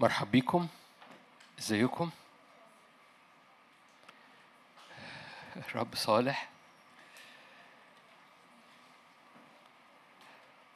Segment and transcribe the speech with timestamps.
[0.00, 0.68] مرحب بيكم
[1.58, 2.10] ازيكم؟
[5.56, 6.48] الرب صالح.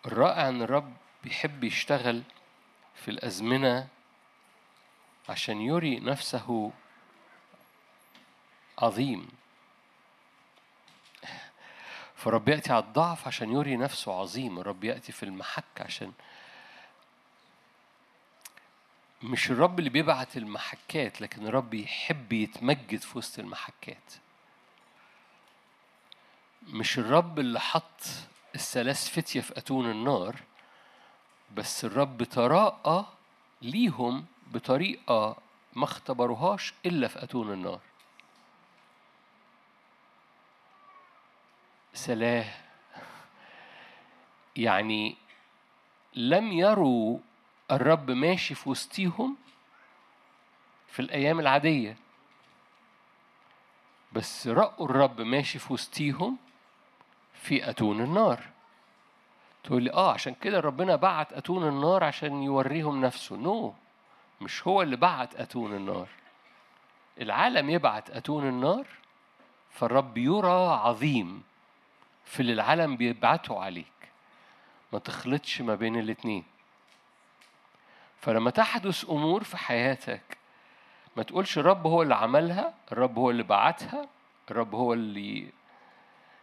[0.06, 2.22] الرائع ان الرب بيحب يشتغل
[2.94, 3.88] في الأزمنة
[5.28, 6.72] عشان يري نفسه
[8.78, 9.28] عظيم.
[12.16, 14.58] فالرب يأتي على الضعف عشان يري نفسه عظيم.
[14.58, 16.12] الرب يأتي في المحك عشان
[19.22, 24.12] مش الرب اللي بيبعت المحكات لكن الرب يحب يتمجد في وسط المحكات.
[26.62, 28.00] مش الرب اللي حط
[28.54, 30.36] الثلاث فتية في أتون النار
[31.56, 33.06] بس الرب تراءى
[33.62, 35.36] ليهم بطريقة
[35.72, 37.80] ما اختبروهاش إلا في أتون النار.
[41.94, 42.54] سلاه.
[44.56, 45.16] يعني
[46.14, 47.18] لم يروا
[47.72, 49.36] الرب ماشي في وسطيهم
[50.88, 51.96] في الأيام العادية.
[54.12, 56.36] بس رأوا الرب ماشي في وسطيهم
[57.34, 58.42] في أتون النار.
[59.64, 63.36] تقول لي آه عشان كده ربنا بعت أتون النار عشان يوريهم نفسه.
[63.36, 64.42] نو no.
[64.42, 66.08] مش هو اللي بعت أتون النار.
[67.20, 68.86] العالم يبعت أتون النار
[69.70, 71.42] فالرب يرى عظيم
[72.24, 73.86] في اللي العالم بيبعته عليك.
[74.92, 76.44] ما تخلطش ما بين الاتنين.
[78.22, 80.38] فلما تحدث أمور في حياتك
[81.16, 84.08] ما تقولش الرب هو اللي عملها الرب هو اللي بعتها
[84.50, 85.48] الرب هو اللي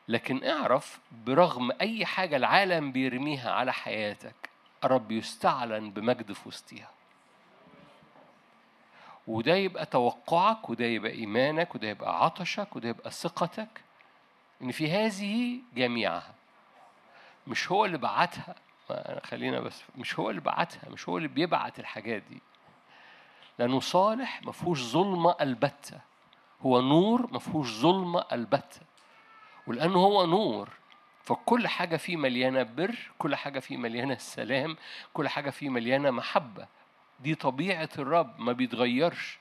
[0.07, 4.49] لكن اعرف برغم أي حاجة العالم بيرميها على حياتك
[4.83, 6.89] الرب يستعلن بمجد في وسطها
[9.27, 13.81] وده يبقى توقعك وده يبقى إيمانك وده يبقى عطشك وده يبقى ثقتك
[14.61, 16.33] إن في هذه جميعها
[17.47, 18.55] مش هو اللي بعتها
[19.23, 22.41] خلينا بس مش هو اللي بعتها مش هو اللي بيبعت الحاجات دي.
[23.59, 25.99] لأنه صالح ما فيهوش ظلمة البتة.
[26.61, 28.81] هو نور ما فيهوش ظلمة البتة.
[29.67, 30.69] ولأنه هو نور
[31.23, 34.77] فكل حاجة فيه مليانة بر كل حاجة فيه مليانة سلام
[35.13, 36.67] كل حاجة فيه مليانة محبة.
[37.19, 39.39] دي طبيعة الرب ما بيتغيرش.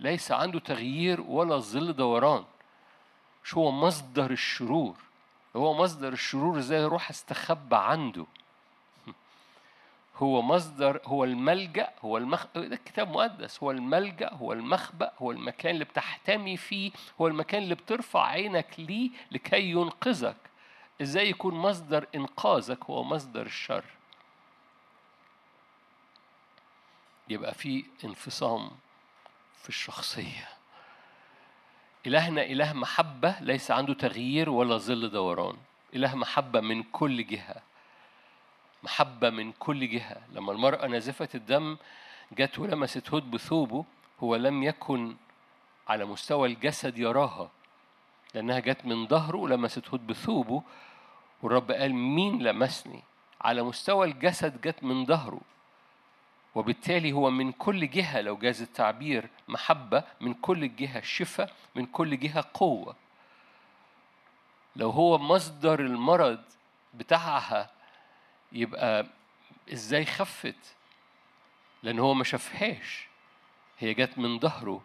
[0.00, 2.44] ليس عنده تغيير ولا ظل دوران.
[3.44, 4.96] مش هو مصدر الشرور.
[5.56, 8.26] هو مصدر الشرور إزاي أروح استخبى عنده.
[10.18, 15.74] هو مصدر هو الملجأ هو المخ ده الكتاب مقدس هو الملجأ هو المخبأ هو المكان
[15.74, 16.90] اللي بتحتمي فيه
[17.20, 20.36] هو المكان اللي بترفع عينك ليه لكي ينقذك.
[21.02, 23.84] إزاي يكون مصدر إنقاذك هو مصدر الشر؟
[27.28, 28.70] يبقى في انفصام
[29.62, 30.48] في الشخصية.
[32.06, 35.56] إلهنا إله محبة ليس عنده تغيير ولا ظل دوران.
[35.94, 37.67] إله محبة من كل جهة.
[38.82, 40.16] محبة من كل جهة.
[40.32, 41.76] لما المرأة نازفة الدم
[42.32, 43.84] جت ولمست هد بثوبه
[44.20, 45.16] هو لم يكن
[45.88, 47.50] على مستوى الجسد يراها
[48.34, 50.62] لأنها جت من ظهره ولمست هد بثوبه
[51.42, 53.02] والرب قال مين لمسني؟
[53.40, 55.40] على مستوى الجسد جت من ظهره.
[56.54, 62.18] وبالتالي هو من كل جهة لو جاز التعبير محبة من كل جهة شفاء من كل
[62.18, 62.96] جهة قوة.
[64.76, 66.40] لو هو مصدر المرض
[66.94, 67.70] بتاعها
[68.52, 69.06] يبقى
[69.72, 70.76] إزاي خفت؟
[71.82, 73.08] لأن هو ما شافهاش.
[73.78, 74.82] هي جت من ظهره.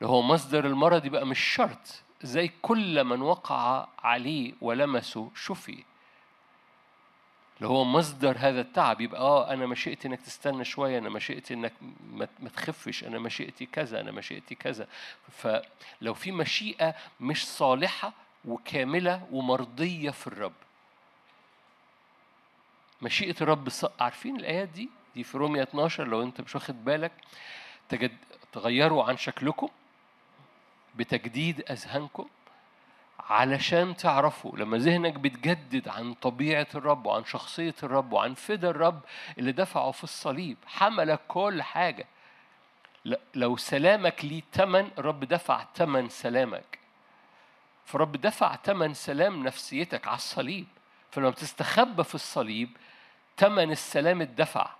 [0.00, 2.02] لو هو مصدر المرض يبقى مش شرط.
[2.22, 5.84] زي كل من وقع عليه ولمسه شفي؟
[7.56, 11.72] اللي هو مصدر هذا التعب يبقى آه أنا مشيئتي إنك تستنى شوية أنا مشيئتي إنك
[12.12, 14.88] ما تخفش أنا مشيئتي كذا أنا مشيئتي كذا.
[15.32, 18.12] فلو في مشيئة مش صالحة
[18.44, 20.52] وكاملة ومرضية في الرب.
[23.02, 23.68] مشيئة الرب
[24.00, 27.12] عارفين الآيات دي؟ دي في رومية 12 لو أنت مش واخد بالك.
[27.88, 28.16] تجد
[28.52, 29.68] تغيروا عن شكلكم
[30.94, 32.26] بتجديد أذهانكم
[33.20, 39.00] علشان تعرفوا لما ذهنك بتجدد عن طبيعة الرب وعن شخصية الرب وعن فدا الرب
[39.38, 42.06] اللي دفعه في الصليب حمل كل حاجة.
[43.34, 46.78] لو سلامك ليه تمن الرب دفع تمن سلامك.
[47.84, 50.66] فالرب دفع تمن سلام نفسيتك على الصليب.
[51.10, 52.76] فلما بتستخبى في الصليب
[53.36, 54.70] تمن السلام اتدفع.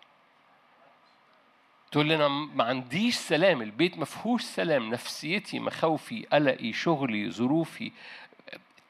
[1.90, 7.92] تقول لي أنا ما عنديش سلام البيت ما فيهوش سلام نفسيتي مخاوفي قلقي شغلي ظروفي.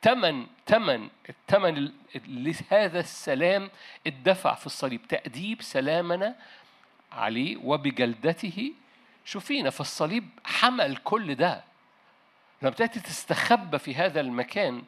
[0.03, 1.93] تمن تمن التمن
[2.27, 3.71] لهذا السلام
[4.07, 5.09] اتدفع في الصليب.
[5.09, 6.37] تأديب سلامنا
[7.13, 8.73] عليه وبجلدته.
[9.25, 11.65] شوفينا في الصليب حمل كل ده.
[12.63, 14.83] لما بتأتي تستخبى في هذا المكان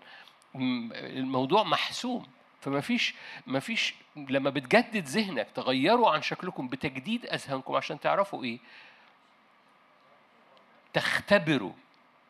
[0.54, 2.26] الموضوع محسوم.
[2.68, 3.14] فما فيش
[3.46, 8.58] ما فيش لما بتجدد ذهنك تغيروا عن شكلكم بتجديد أذهانكم عشان تعرفوا إيه؟
[10.92, 11.72] تختبروا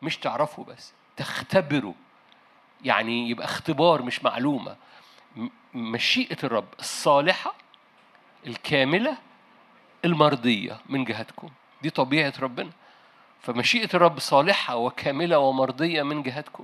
[0.01, 1.93] مش تعرفوا بس تختبروا.
[2.83, 4.75] يعني يبقى اختبار مش معلومة.
[5.73, 7.53] مشيئة الرب الصالحة
[8.47, 9.17] الكاملة
[10.05, 11.49] المرضية من جهتكم.
[11.81, 12.71] دي طبيعة ربنا.
[13.41, 16.63] فمشيئة الرب صالحة وكاملة ومرضية من جهتكم.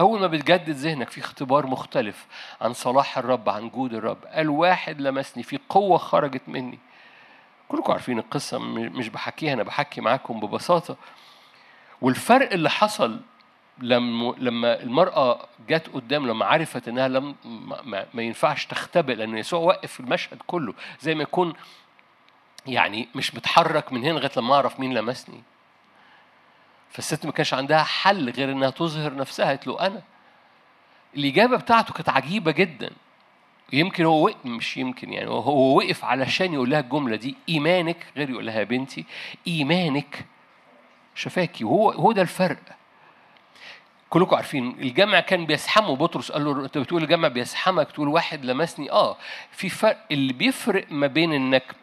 [0.00, 2.26] أول ما بتجدد ذهنك في اختبار مختلف
[2.60, 6.78] عن صلاح الرب عن جود الرب قال واحد لمسني في قوة خرجت مني.
[7.68, 10.96] كلكم عارفين القصة مش بحكيها أنا بحكي معاكم ببساطة.
[12.00, 13.20] والفرق اللي حصل
[13.78, 17.34] لما لما المرأة جت قدام لما عرفت إنها لم
[17.84, 21.54] ما, ما ينفعش تختبئ لأن يسوع وقف المشهد كله زي ما يكون
[22.66, 25.42] يعني مش متحرك من هنا لغاية لما أعرف مين لمسني.
[26.96, 29.46] فالست ما كانش عندها حل غير إنها تظهر نفسها.
[29.46, 30.02] قالت له أنا.
[31.16, 32.90] الإجابة بتاعته كانت عجيبة جدا.
[33.72, 37.36] يمكن هو وقف مش يمكن يعني هو وقف علشان يقول لها الجملة دي.
[37.48, 39.04] إيمانك غير يقول لها يا بنتي.
[39.46, 40.24] إيمانك
[41.14, 41.64] شفاكي.
[41.64, 42.58] وهو هو ده الفرق.
[44.10, 45.96] كلكم عارفين الجمع كان بيسحمه.
[45.96, 48.90] بطرس قال له أنت بتقول الجمع بيسحمك؟ تقول واحد لمسني.
[48.90, 49.16] آه
[49.50, 50.06] في فرق.
[50.10, 51.74] اللي بيفرق ما بين إنك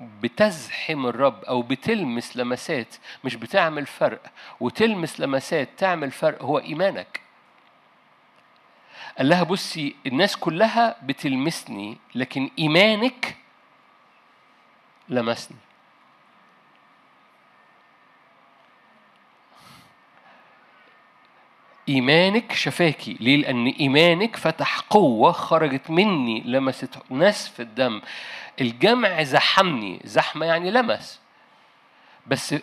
[0.00, 2.94] بتزحم الرب أو بتلمس لمسات
[3.24, 4.22] مش بتعمل فرق.
[4.60, 7.20] وتلمس لمسات تعمل فرق هو إيمانك.
[9.18, 13.36] قال لها بصي الناس كلها بتلمسني لكن إيمانك
[15.08, 15.56] لمسني.
[21.88, 23.16] إيمانك شفاكي.
[23.20, 28.00] ليه؟ لأن إيمانك فتح قوة خرجت مني لمست نسف الدم.
[28.60, 30.00] الجمع زحمني.
[30.04, 31.20] زحمة يعني لمس.
[32.26, 32.54] بس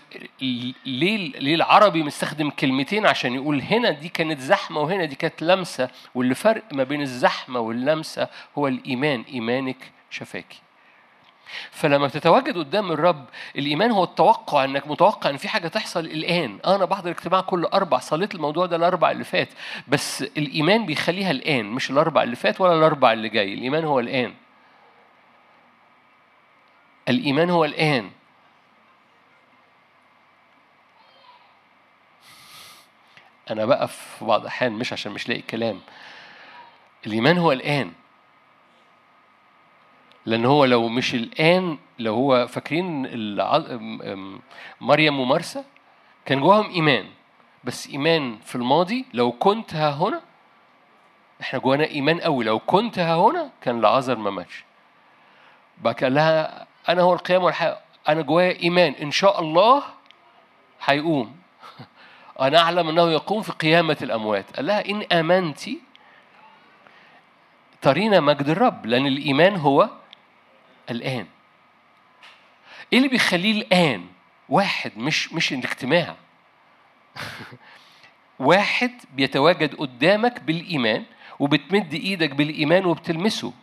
[0.41, 5.89] ليه؟ ليه العربي مستخدم كلمتين عشان يقول هنا دي كانت زحمة وهنا دي كانت لمسة؟
[6.15, 8.27] واللي فرق ما بين الزحمة واللمسة
[8.57, 9.23] هو الإيمان.
[9.33, 10.59] إيمانك شفاكي.
[11.71, 13.25] فلما تتواجد قدام الرب
[13.55, 16.59] الإيمان هو التوقع إنك متوقع إن في حاجة تحصل الآن.
[16.65, 19.49] أنا بحضر اجتماع كل أربع صليت الموضوع ده الأربع اللي فات
[19.87, 23.53] بس الإيمان بيخليها الآن مش الأربع اللي فات ولا الأربع اللي جاي.
[23.53, 24.33] الإيمان هو الآن.
[27.09, 28.11] الإيمان هو الآن.
[33.51, 35.81] أنا بقف في بعض الأحيان مش عشان مش لاقي كلام.
[37.07, 37.91] الإيمان هو الآن.
[40.25, 43.07] لأن هو لو مش الآن لو هو فاكرين
[44.81, 45.63] مريم ومرسى
[46.25, 47.05] كان جواهم إيمان.
[47.63, 50.21] بس إيمان في الماضي لو كنت ها هنا
[51.41, 54.63] إحنا جوانا إيمان قوي لو كنت ها هنا كان لعازر ما ماتش.
[55.77, 57.79] بقى قال لها أنا هو القيام والحياة
[58.09, 58.93] أنا جوايا إيمان.
[58.93, 59.83] إن شاء الله
[60.85, 61.35] هيقوم.
[62.39, 64.55] أنا أعلم أنه يقوم في قيامة الأموات.
[64.55, 65.79] قال لها إن آمنتي
[67.81, 68.85] ترينا مجد الرب.
[68.85, 69.89] لأن الإيمان هو
[70.89, 71.25] الآن.
[72.93, 74.05] إيه اللي بيخليه الآن؟
[74.49, 76.15] واحد مش مش الاجتماع.
[78.39, 81.03] واحد بيتواجد قدامك بالإيمان
[81.39, 83.53] وبتمد إيدك بالإيمان وبتلمسه.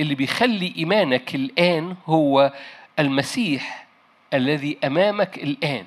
[0.00, 2.52] اللي بيخلي إيمانك الآن هو
[2.98, 3.86] المسيح
[4.34, 5.86] الذي أمامك الآن.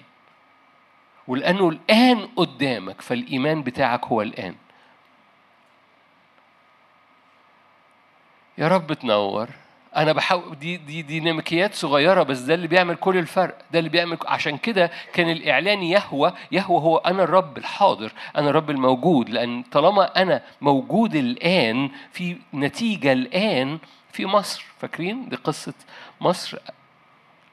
[1.28, 4.56] ولأنه الآن قدامك فالإيمان بتاعك هو الآن.
[8.58, 9.50] يا رب تنور.
[9.98, 13.58] أنا بحاول دي دي ديناميكيات صغيرة بس ده اللي بيعمل كل الفرق.
[13.72, 18.70] ده اللي بيعمل عشان كده كان الإعلان يهوى يهوى هو أنا الرب الحاضر أنا الرب
[18.70, 23.80] الموجود لأن طالما أنا موجود الآن في نتيجة الآن
[24.12, 24.66] في مصر.
[24.80, 25.74] فاكرين دي قصة
[26.22, 26.58] مصر؟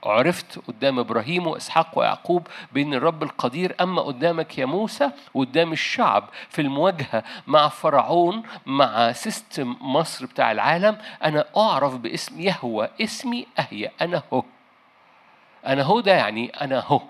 [0.04, 6.62] عرفت قدام إبراهيم وإسحاق ويعقوب بإن الرب القدير أما قدامك يا موسى وقدام الشعب في
[6.62, 14.22] المواجهة مع فرعون مع سيستم مصر بتاع العالم أنا أعرف باسم يهوى اسمي أهيأ أنا
[14.32, 14.44] هو.
[15.66, 17.00] أنا هو ده يعني أنا هو.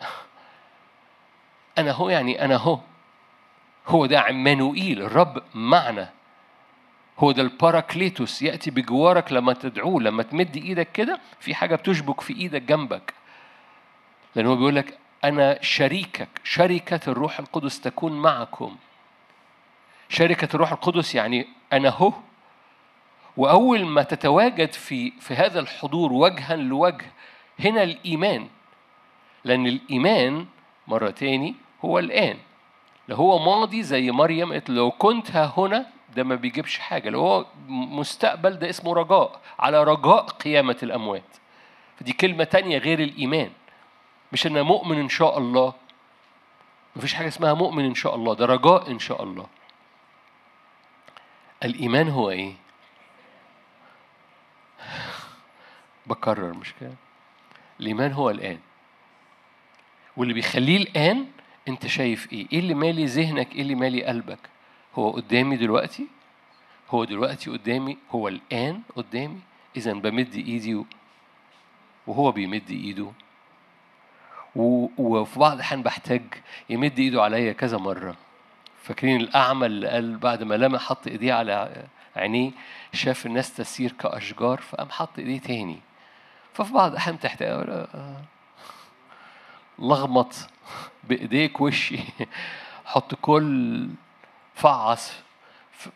[1.78, 2.78] أنا هو يعني أنا هو.
[3.86, 6.17] هو ده عمانوئيل الرب معنا.
[7.18, 12.32] هو ده الباراكليتوس يأتي بجوارك لما تدعوه لما تمد إيدك كده في حاجة بتشبك في
[12.36, 13.14] إيدك جنبك.
[14.34, 18.76] لأن هو بيقول لك أنا شريكك شركة الروح القدس تكون معكم.
[20.08, 22.12] شركة الروح القدس يعني أنا هو.
[23.36, 27.12] وأول ما تتواجد في في هذا الحضور وجها لوجه
[27.60, 28.48] هنا الإيمان.
[29.44, 30.46] لأن الإيمان
[30.86, 32.36] مرة تاني هو الآن.
[33.08, 37.20] لو هو ماضي زي مريم قالت لو كنت ها هنا ده ما بيجيبش حاجة لو
[37.20, 41.36] هو مستقبل ده اسمه رجاء على رجاء قيامة الأموات
[42.00, 43.50] فدي كلمة تانية غير الإيمان
[44.32, 45.74] مش أنا مؤمن إن شاء الله
[46.96, 49.46] مفيش حاجة اسمها مؤمن إن شاء الله ده رجاء إن شاء الله
[51.64, 52.54] الإيمان هو إيه؟
[56.06, 56.94] بكرر مش كده؟
[57.80, 58.58] الإيمان هو الآن
[60.16, 61.26] واللي بيخليه الآن
[61.68, 64.38] أنت شايف إيه؟ إيه اللي مالي ذهنك؟ إيه اللي مالي قلبك؟
[64.98, 66.06] هو قدامي دلوقتي؟
[66.90, 69.40] هو دلوقتي قدامي؟ هو الآن قدامي؟
[69.76, 70.84] إذا بمد إيدي
[72.06, 73.12] وهو بيمد إيده
[74.56, 76.22] وفي بعض الأحيان بحتاج
[76.70, 78.16] يمد إيده عليا كذا مرة
[78.82, 81.84] فاكرين الأعمى اللي قال بعد ما لما حط إيديه على
[82.16, 82.50] عينيه
[82.92, 85.78] شاف الناس تسير كأشجار فقام حط إيديه تاني
[86.52, 87.86] ففي بعض الأحيان تحتاج
[89.78, 90.34] لغمط
[91.04, 91.98] بإيديك وشي
[92.84, 93.88] حط كل
[94.58, 95.12] فعص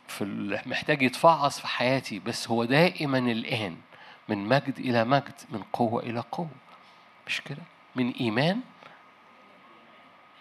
[0.08, 0.24] في
[0.66, 3.76] محتاج يتفعص في حياتي بس هو دائما الآن
[4.28, 6.50] من مجد إلى مجد من قوة إلى قوة.
[7.26, 7.62] مش كده؟
[7.96, 8.60] من إيمان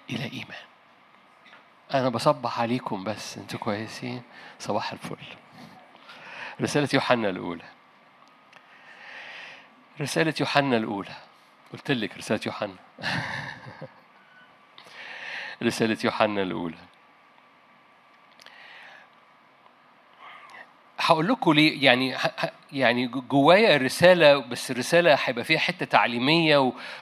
[0.09, 0.63] إلى إيمان.
[1.93, 4.21] أنا بصبح عليكم بس أنتوا كويسين؟
[4.59, 5.15] صباح الفل.
[6.61, 7.65] رسالة يوحنا الأولى.
[10.01, 11.15] رسالة يوحنا الأولى.
[11.73, 12.75] قلت لك رسالة يوحنا.
[15.63, 16.90] رسالة يوحنا الأولى.
[21.01, 21.83] هقول لكم ليه.
[21.85, 22.15] يعني
[22.71, 26.57] يعني جوايا الرسالة بس الرسالة هيبقى فيها حتة تعليمية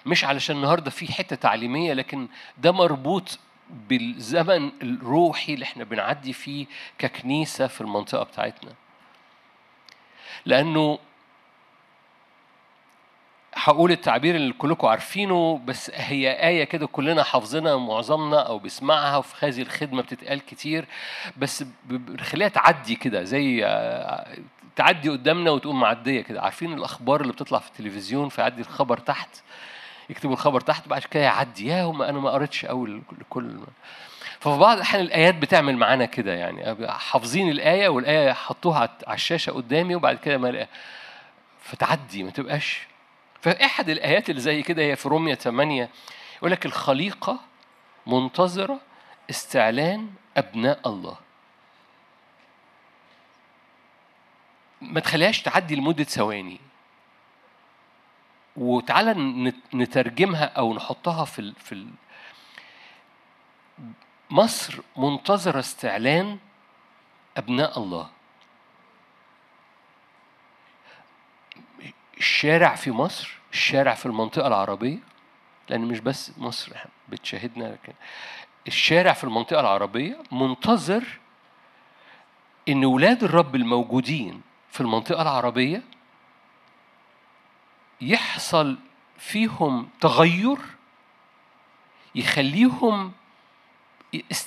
[0.06, 2.28] ومش علشان النهارده في حتة تعليمية لكن
[2.58, 3.40] ده مربوط
[3.70, 6.66] بالزمن الروحي اللي إحنا بنعدي فيه
[6.98, 8.72] ككنيسة في المنطقة بتاعتنا.
[10.46, 11.00] لأنه
[13.64, 19.46] هقول التعبير اللي كلكم عارفينه بس هي آية كده كلنا حافظينها معظمنا أو بيسمعها وفي
[19.46, 20.86] هذه الخدمة بتتقال كتير.
[21.38, 24.38] بس بنخليها تعدي كده زي آه،
[24.76, 26.42] تعدي قدامنا وتقوم معدية كده.
[26.42, 29.30] عارفين الأخبار اللي بتطلع في التلفزيون فيعدي الخبر تحت
[30.10, 31.68] يكتبوا الخبر تحت بعد كده يعدي.
[31.68, 33.60] يا هم أنا ما قريتش أول كل
[34.40, 36.88] ففي بعض الأحيان الآيات بتعمل معانا كده يعني.
[36.90, 40.68] حافظين الآية والآية حطوها على الشاشة قدامي وبعد كده ما
[41.62, 42.90] فتعدي ما تبقاش
[43.42, 45.90] فأحد الآيات اللي زي كده هي في رومية 8
[46.38, 47.40] يقول لك الخليقة
[48.08, 48.80] منتظرة
[49.30, 51.18] استعلان أبناء الله.
[54.82, 56.60] ما تخليهاش تعدي لمدة ثواني.
[58.56, 59.14] وتعالى
[59.74, 61.90] نترجمها أو نحطها في ال في ال
[64.30, 66.38] مصر منتظرة استعلان
[67.38, 68.10] أبناء الله.
[72.40, 74.98] الشارع في مصر الشارع في المنطقة العربية
[75.70, 76.72] لأن مش بس مصر
[77.10, 77.94] بتشاهدنا لكن
[78.68, 81.04] الشارع في المنطقة العربية منتظر
[82.70, 85.84] إن ولاد الرب الموجودين في المنطقة العربية
[88.02, 88.78] يحصل
[89.18, 90.58] فيهم تغير
[92.16, 93.12] يخليهم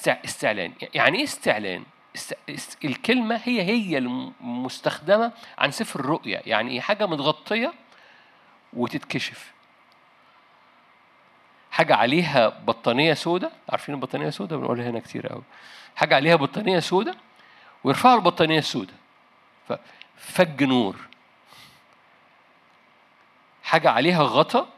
[0.08, 0.72] استعلان.
[0.94, 1.84] يعني إيه استعلان؟
[2.84, 6.42] الكلمة هي هي المستخدمة عن سفر الرؤيا.
[6.46, 7.82] يعني إيه؟ حاجة متغطية
[8.73, 9.52] وتتكشف.
[11.71, 15.43] حاجة عليها بطانية سودة عارفين البطانية سودة؟ بنقولها هنا كتير قوي.
[15.97, 17.14] حاجة عليها بطانية سودة
[17.85, 18.93] ويرفعوا البطانية السودة.
[20.17, 20.97] فج نور.
[23.62, 24.69] حاجة عليها غطا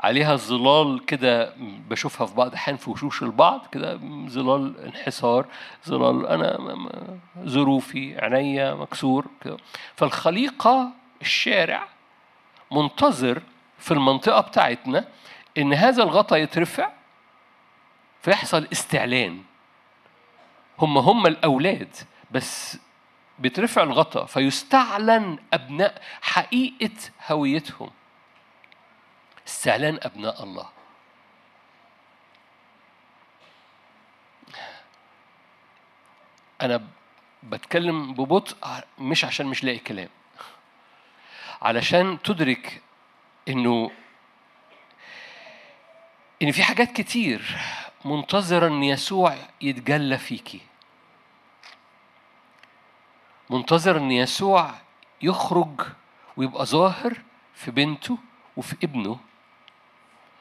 [0.00, 3.96] عليها ظلال كده بشوفها في بعض الأحيان في وشوش البعض كده
[4.28, 5.46] ظلال انحسار
[5.88, 6.58] ظلال أنا
[7.44, 9.56] ظروفي عينيا مكسور كده.
[9.96, 10.90] فالخليقة
[11.22, 11.88] الشارع
[12.70, 13.42] منتظر
[13.78, 15.08] في المنطقة بتاعتنا
[15.58, 16.92] إن هذا الغطاء يترفع
[18.22, 19.42] فيحصل استعلان.
[20.78, 21.96] هم هم الأولاد
[22.30, 22.78] بس
[23.38, 26.96] بيترفع الغطاء فيستعلن أبناء حقيقة
[27.28, 27.90] هويتهم.
[29.48, 30.68] استعلان أبناء الله.
[36.62, 36.86] أنا
[37.42, 38.56] بتكلم ببطء
[38.98, 40.08] مش عشان مش لاقي كلام.
[41.62, 42.82] علشان تدرك
[43.48, 43.90] إنه
[46.42, 47.56] إن في حاجات كتير
[48.04, 50.60] منتظرة إن يسوع يتجلى فيكي
[53.50, 54.74] منتظر إن يسوع
[55.22, 55.80] يخرج
[56.36, 57.22] ويبقى ظاهر
[57.54, 58.18] في بنته
[58.56, 59.18] وفي ابنه.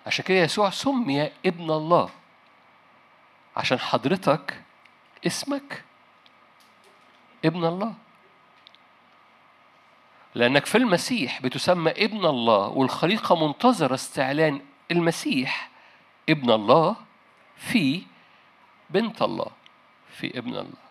[0.05, 2.09] عشان كده يسوع سمي ابن الله.
[3.57, 4.61] عشان حضرتك
[5.27, 5.83] اسمك
[7.45, 7.93] ابن الله.
[10.35, 15.69] لأنك في المسيح بتسمى ابن الله والخليقة منتظرة استعلان المسيح.
[16.29, 16.95] ابن الله
[17.57, 18.03] في
[18.89, 19.51] بنت الله
[20.09, 20.87] في ابن الله.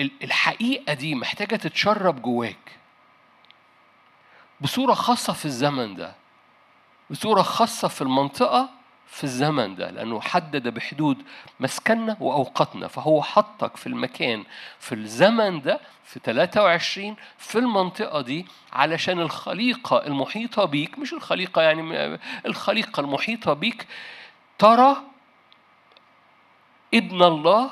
[0.00, 2.78] الحقيقة دي محتاجة تتشرب جواك.
[4.60, 6.14] بصورة خاصة في الزمن ده
[7.10, 8.70] بصورة خاصة في المنطقة
[9.12, 11.22] في الزمن ده لأنه حدد بحدود
[11.60, 12.88] مسكننا وأوقاتنا.
[12.88, 14.44] فهو حطك في المكان
[14.78, 22.18] في الزمن ده في 23 في المنطقة دي علشان الخليقة المحيطة بيك مش الخليقة يعني
[22.46, 23.86] الخليقة المحيطة بيك
[24.58, 24.96] ترى
[26.94, 27.70] ابن الله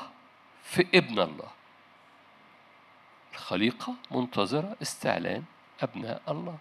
[0.63, 1.47] في ابن الله.
[3.33, 5.43] الخليقة منتظرة استعلان
[5.81, 6.57] أبناء الله.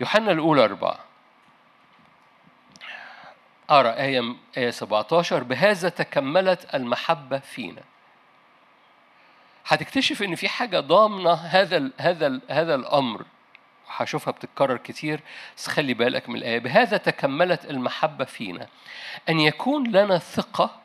[0.00, 0.98] يوحنا الأولى أربعة.
[3.70, 7.82] أرى آية آية 17 بهذا تكملت المحبة فينا.
[9.66, 13.24] هتكتشف إن في حاجة ضامنة هذا ال هذا ال هذا الأمر.
[13.88, 15.20] هشوفها بتتكرر كتير
[15.56, 16.58] بس خلي بالك من الآية.
[16.58, 18.68] بهذا تكملت المحبة فينا.
[19.28, 20.80] أن يكون لنا ثقة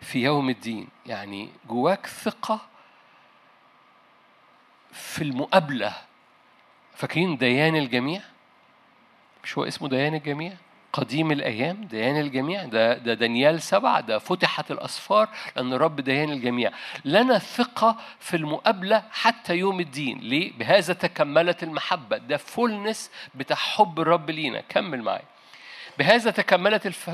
[0.00, 0.88] في يوم الدين.
[1.06, 2.60] يعني جواك ثقة
[4.92, 6.07] في المقابلة.
[6.98, 8.20] فاكرين ديان الجميع؟
[9.44, 10.52] مش هو اسمه ديان الجميع؟
[10.92, 16.72] قديم الأيام ديان الجميع؟ ده, ده دانيال سبعة ده فتحت الأسفار لأن الرب ديان الجميع.
[17.04, 20.18] لنا ثقة في المقابلة حتى يوم الدين.
[20.18, 22.16] ليه؟ بهذا تكملت المحبة.
[22.18, 24.60] ده فولنس بتاع حب الرب لينا.
[24.68, 25.22] كمل معي
[25.98, 27.10] بهذا تكملت الف...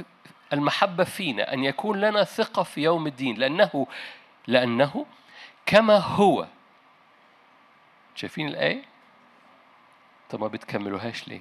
[0.53, 3.37] المحبة فينا أن يكون لنا ثقة في يوم الدين.
[3.37, 3.87] لأنه
[4.47, 5.07] لأنه
[5.67, 6.47] كما هو.
[8.14, 8.94] شايفين الآية؟
[10.31, 11.40] طب ما بتكملوهاش ليه؟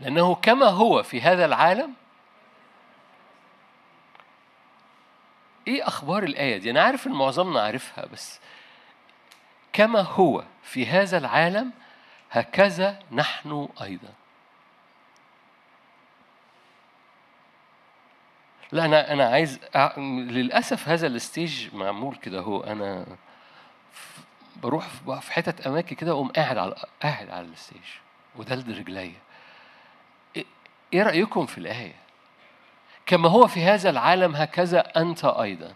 [0.00, 1.94] لأنه كما هو في هذا العالم
[5.68, 8.40] إيه أخبار الآية دي؟ أنا عارف إن معظمنا عارفها بس
[9.72, 11.72] كما هو في هذا العالم
[12.30, 14.12] هكذا نحن أيضا
[18.72, 19.60] لا أنا أنا عايز.
[19.98, 23.06] للأسف هذا ال stage معمول كده هو أنا
[24.62, 24.86] بروح
[25.20, 27.84] في حتت أماكن كده أقوم قاعد على قاعد على ال stage
[28.36, 29.20] ودلدل رجليا.
[30.92, 31.94] إيه رأيكم في الآية؟
[33.06, 35.74] كما هو في هذا العالم هكذا أنت أيضا.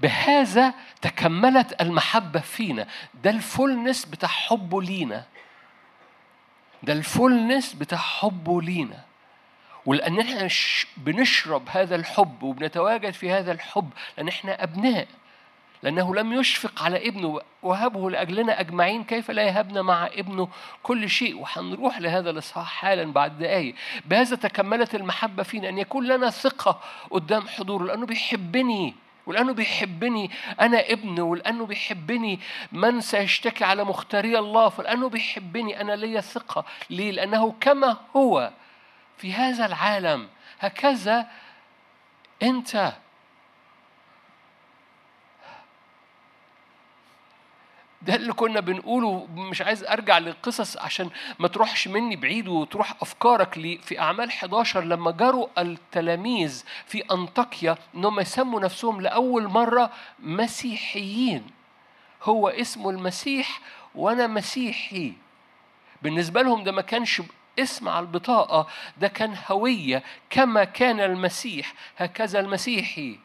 [0.00, 2.86] بهذا تكملت المحبة فينا.
[3.14, 5.26] ده الفولنس بتاع حبه لينا.
[6.82, 9.09] ده الفولنس بتاع حبه لينا.
[9.86, 10.48] ولأن إحنا
[10.96, 15.06] بنشرب هذا الحب وبنتواجد في هذا الحب لأن إحنا أبناء.
[15.82, 20.48] لأنه لم يشفق على ابنه وهبه لأجلنا أجمعين كيف لا يهبنا مع ابنه
[20.82, 23.74] كل شيء؟ وهنروح لهذا الإصحاح حالا بعد دقايق.
[24.06, 28.94] بهذا تكملت المحبة فينا أن يكون لنا ثقة قدام حضوره لأنه بيحبني
[29.26, 32.40] ولأنه بيحبني أنا ابن ولأنه بيحبني
[32.72, 36.64] من سيشتكي على مختاري الله فلأنه بيحبني أنا لي ثقة.
[36.90, 38.50] ليه؟ لأنه كما هو.
[39.20, 40.28] في هذا العالم.
[40.60, 41.26] هكذا
[42.42, 42.92] أنت.
[48.02, 53.58] ده اللي كنا بنقوله مش عايز أرجع للقصص عشان ما تروحش مني بعيد وتروح أفكارك
[53.58, 53.78] لي.
[53.78, 61.46] في أعمال 11 لما جروا التلاميذ في أنطاكيا انهم يسموا نفسهم لأول مرة مسيحيين.
[62.22, 63.60] هو اسمه المسيح
[63.94, 65.12] وأنا مسيحي.
[66.02, 67.22] بالنسبة لهم ده ما كانش
[67.62, 71.74] اسم على البطاقة ده كان هوية كما كان المسيح.
[71.98, 73.18] هكذا المسيحي.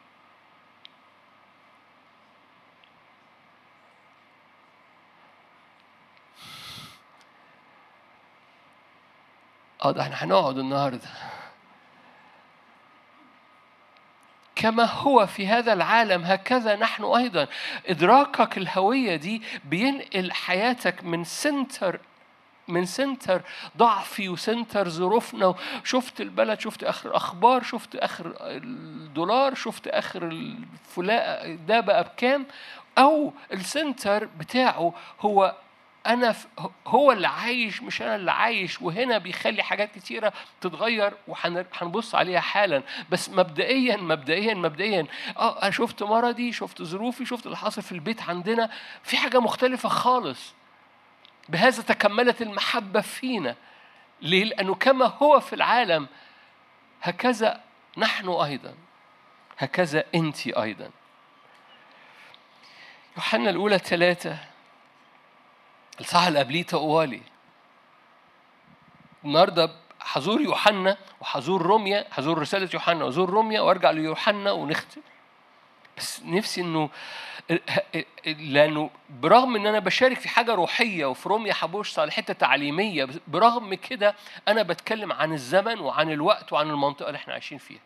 [9.84, 11.08] آه ده إحنا هنقعد النهارده.
[14.56, 17.48] كما هو في هذا العالم هكذا نحن أيضا.
[17.86, 22.00] إدراكك الهوية دي بينقل حياتك من center
[22.68, 23.42] من center
[23.76, 25.54] ضعفي و center ظروفنا.
[25.84, 32.46] شفت البلد شفت آخر الاخبار شفت آخر الدولار شفت آخر الغلاء ده بقى بكام؟
[32.98, 35.54] أو ال center بتاعه هو
[36.06, 36.34] أنا
[36.86, 38.82] هو اللي عايش مش أنا اللي عايش.
[38.82, 42.82] وهنا بيخلي حاجات كتيرة تتغير وهنبص عليها حالا.
[43.10, 45.06] بس مبدئيا مبدئيا مبدئيا.
[45.38, 48.70] آه أنا شفت مرضي شفت ظروفي شفت اللي حاصل في البيت عندنا.
[49.02, 50.54] في حاجة مختلفة خالص.
[51.48, 53.56] بهذا تكملت المحبة فينا.
[54.20, 56.08] ليه؟ لأنه كما هو في العالم
[57.02, 57.60] هكذا
[57.96, 58.74] نحن أيضا.
[59.58, 60.90] هكذا أنت أيضا.
[63.16, 64.38] يوحنا الأولى ثلاثة
[66.00, 67.22] الصح اللي قبليه تقوالي
[69.24, 75.00] النهارده حزور يوحنا وحزور روميا حزور رسالة يوحنا وزور روميا وأرجع ليوحنا ونختم.
[75.96, 76.90] بس نفسي إنه
[78.26, 83.74] لأنه برغم إن أنا بشارك في حاجة روحية وفي روميا حبوش على حتة تعليميه برغم
[83.74, 84.14] كده
[84.48, 87.80] أنا بتكلم عن الزمن وعن الوقت وعن المنطقة اللي إحنا عايشين فيها.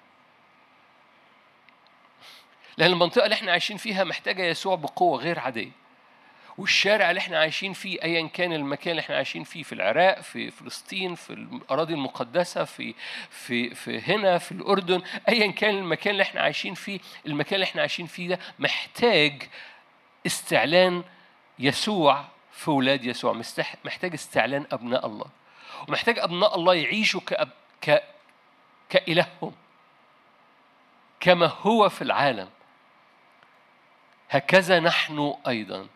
[2.79, 5.80] لأن المنطقة اللي إحنا عايشين فيها محتاجة يسوع بقوة غير عادية.
[6.61, 10.51] والشارع اللي إحنا عايشين فيه ايا كان المكان اللي إحنا عايشين فيه في العراق في
[10.51, 12.95] فلسطين في الأراضي المقدسة في
[13.31, 17.81] في في هنا في الأردن ايا كان المكان اللي إحنا عايشين فيه المكان اللي إحنا
[17.81, 19.43] عايشين فيه ده محتاج
[20.27, 21.05] استعلان
[21.59, 23.43] يسوع في ولاد يسوع.
[23.85, 25.27] محتاج استعلان أبناء الله.
[25.89, 27.51] ومحتاج أبناء الله يعيشوا كأب
[27.83, 28.03] ك
[28.89, 29.53] كإلههم
[31.21, 32.49] كما هو في العالم.
[34.31, 35.87] هكذا نحن أيضا.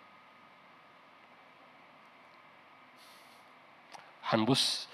[4.28, 4.88] هنبص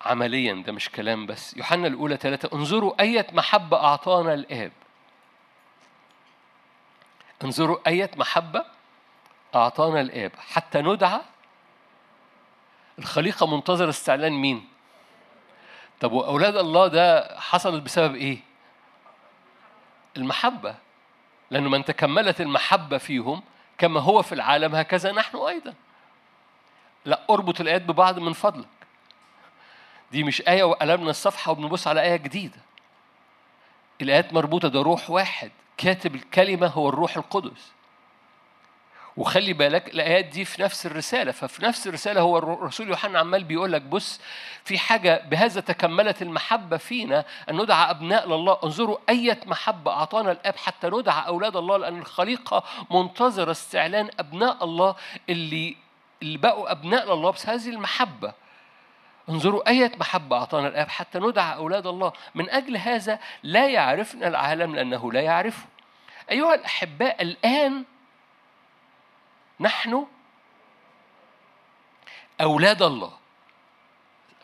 [0.00, 1.56] عمليا ده مش كلام بس.
[1.56, 4.72] يوحنا الأولى ثلاثة انظروا أية محبة أعطانا الآب
[7.44, 8.64] انظروا أية محبة
[9.54, 11.20] أعطانا الآب حتى ندعى
[12.98, 14.68] الخليقة منتظر استعلان مين؟
[16.00, 18.38] طب وأولاد الله ده حصلت بسبب إيه؟
[20.16, 20.74] المحبة.
[21.50, 23.42] لأنه من تكملت المحبة فيهم
[23.78, 25.74] كما هو في العالم هكذا نحن أيضا.
[27.04, 28.68] لا أربط الآيات ببعض من فضلك.
[30.12, 32.58] دي مش آية وقلبنا الصفحة وبنبص على آية جديدة.
[34.02, 35.50] الآيات مربوطة ده روح واحد.
[35.76, 37.72] كاتب الكلمة هو الروح القدس.
[39.16, 41.32] وخلي بالك الآيات دي في نفس الرسالة.
[41.32, 44.20] ففي نفس الرسالة هو الرسول يوحنا عمال بيقول لك بص
[44.64, 48.58] في حاجة بهذا تكملت المحبة فينا أن ندعى أبناء لله.
[48.64, 54.94] انظروا أية محبة أعطانا الآب حتى ندعى أولاد الله لأن الخليقة منتظرة استعلان أبناء الله
[55.30, 55.76] اللي
[56.22, 58.34] اللي بقوا أبناء لله بس هذه المحبة.
[59.28, 62.12] انظروا أية محبة أعطانا الآب حتى ندعى أولاد الله.
[62.34, 65.66] من أجل هذا لا يعرفنا العالم لأنه لا يعرفه.
[66.30, 67.84] أيها الأحباء الآن
[69.60, 70.06] نحن
[72.40, 73.12] أولاد الله.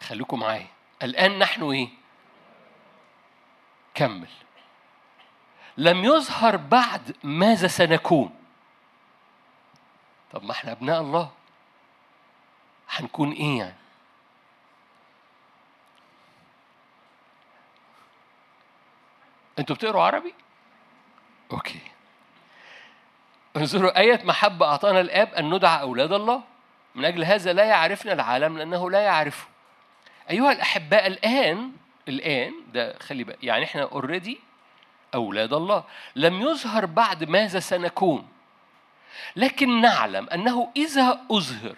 [0.01, 0.67] خليكم معايا.
[1.03, 1.89] الآن نحن إيه؟
[3.95, 4.29] كمل.
[5.77, 8.35] لم يظهر بعد ماذا سنكون.
[10.33, 11.38] طب ما إحنا أبناء الله.
[12.91, 13.75] هنكون إيه يعني؟
[19.59, 20.35] أنتوا بتقروا عربي؟
[21.53, 21.81] أوكي.
[23.57, 26.43] انظروا آية محبة أعطانا الآب أن ندعى أولاد الله؟
[26.95, 29.47] من أجل هذا لا يعرفنا العالم لأنه لا يعرفه.
[30.31, 31.73] أيها الأحباء الآن
[32.09, 34.41] الآن ده خلي بالك يعني إحنا أوريدي
[35.15, 35.85] أولاد الله.
[36.17, 38.29] لم يظهر بعد ماذا سنكون؟
[39.37, 41.77] لكن نعلم أنه إذا أظهر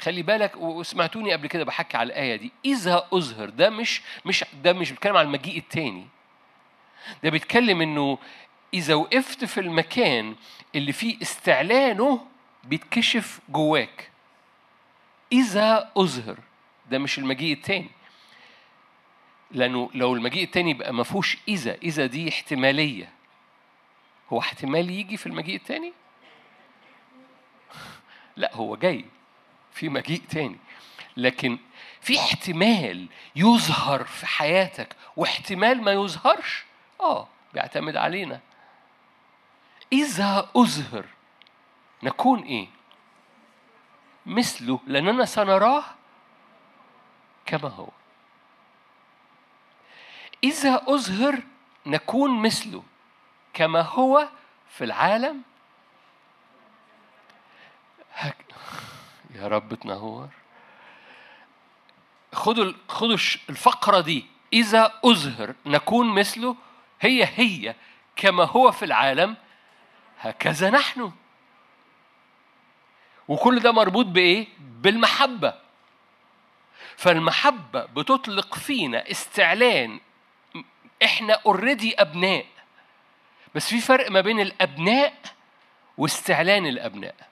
[0.00, 2.52] خلي بالك وسمعتوني قبل كده بحكي على الآية دي.
[2.64, 6.06] إذا أظهر ده مش مش ده مش بيتكلم على المجيء التاني.
[7.22, 8.18] ده بيتكلم إنه
[8.74, 10.36] إذا وقفت في المكان
[10.74, 12.26] اللي فيه استعلانه
[12.64, 14.10] بيتكشف جواك.
[15.32, 16.38] إذا أظهر
[16.90, 17.90] ده مش المجيء التاني.
[19.50, 23.12] لأنه لو المجيء التاني بقى ما فيهوش إذا إذا دي احتمالية.
[24.32, 25.92] هو احتمال يجي في المجيء التاني؟
[28.36, 29.04] لا هو جاي.
[29.78, 30.58] في مجيء تاني.
[31.16, 31.58] لكن
[32.00, 36.64] في احتمال يظهر في حياتك واحتمال ما يظهرش
[37.00, 38.40] آه بيعتمد علينا.
[39.92, 41.04] إذا أظهر
[42.02, 42.68] نكون إيه؟
[44.26, 45.84] مثله لأننا سنراه
[47.46, 47.88] كما هو.
[50.44, 51.42] إذا أظهر
[51.86, 52.82] نكون مثله
[53.54, 54.28] كما هو
[54.68, 55.42] في العالم.
[58.14, 58.36] هك...
[59.38, 60.28] يا رب تنور.
[62.32, 63.16] خدوا خدوا
[63.50, 64.26] الفقرة دي.
[64.52, 66.56] إذا أظهر نكون مثله
[67.00, 67.74] هي هي
[68.16, 69.36] كما هو في العالم
[70.20, 71.12] هكذا نحن.
[73.28, 75.54] وكل ده مربوط بإيه؟ بالمحبة.
[76.96, 80.00] فالمحبة بتطلق فينا استعلان.
[81.04, 82.46] إحنا اوريدي أبناء.
[83.54, 85.14] بس في فرق ما بين الأبناء
[85.98, 87.27] واستعلان الأبناء.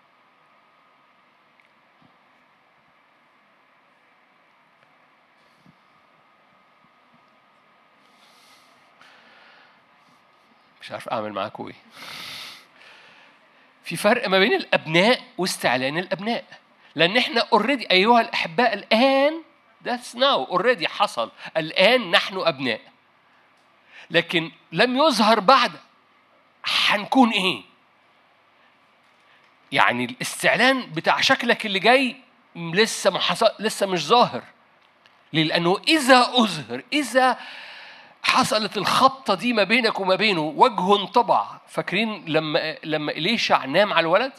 [10.87, 11.75] مش عارف أعمل معاكم إيه
[13.85, 16.45] في فرق ما بين الأبناء واستعلان الأبناء.
[16.95, 19.43] لأن إحنا already أيها الأحباء الآن
[19.85, 21.31] that's now already حصل.
[21.57, 22.81] الآن نحن أبناء.
[24.11, 25.73] لكن لم يظهر بعد
[26.65, 27.63] هنكون إيه؟
[29.73, 32.17] يعني الاستعلان بتاع شكلك اللي جاي
[32.57, 34.43] لسه ما حصل لسه مش ظاهر.
[35.33, 37.39] ليه؟ لأنه إذا أظهر إذا
[38.27, 41.47] حصلت الخبطة دي ما بينك وما بينه وجه انطبع.
[41.69, 44.33] فاكرين لما لما إليشع نام على الولد؟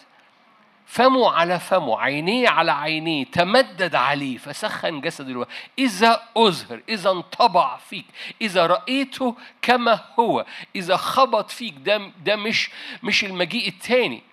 [0.86, 7.78] فمه على فمه عينيه على عينيه تمدد عليه فسخن جسد الوحيد إذا أظهر إذا انطبع
[7.78, 8.06] فيك
[8.42, 10.46] إذا رأيته كما هو
[10.76, 12.70] إذا خبط فيك ده ده مش
[13.04, 14.24] مش المجيء التاني.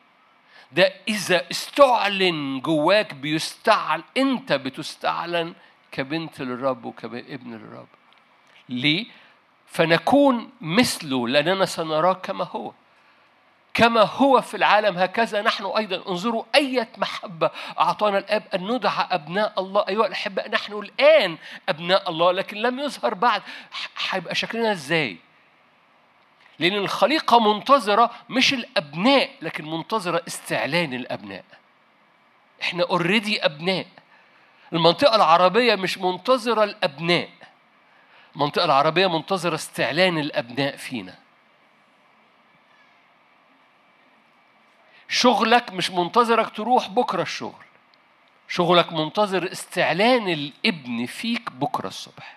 [0.73, 5.55] ده إذا استعلن جواك بيستعل أنت بتستعلن
[5.93, 7.89] كبنت للرب وكابن للرب.
[8.69, 9.07] ليه؟
[9.75, 12.73] فنكون مثله لأننا سنراه كما هو.
[13.75, 16.09] كما هو في العالم هكذا نحن أيضا.
[16.09, 19.85] انظروا أية محبة أعطانا الآب أن ندعى أبناء الله.
[19.89, 23.43] أيها الأحباء نحن الآن أبناء الله لكن لم يظهر بعد.
[24.11, 25.17] هيبقى شكلنا إزاي؟
[26.59, 31.45] لأن الخليقة منتظرة مش الأبناء لكن منتظرة استعلان الأبناء.
[32.63, 33.87] إحنا اوريدي أبناء.
[34.73, 37.29] المنطقة العربية مش منتظرة الأبناء.
[38.35, 41.19] المنطقة العربية منتظرة استعلان الأبناء فينا.
[45.09, 47.65] شغلك مش منتظرك تروح بكرة الشغل.
[48.49, 52.37] شغلك منتظر استعلان الابن فيك بكرة الصبح.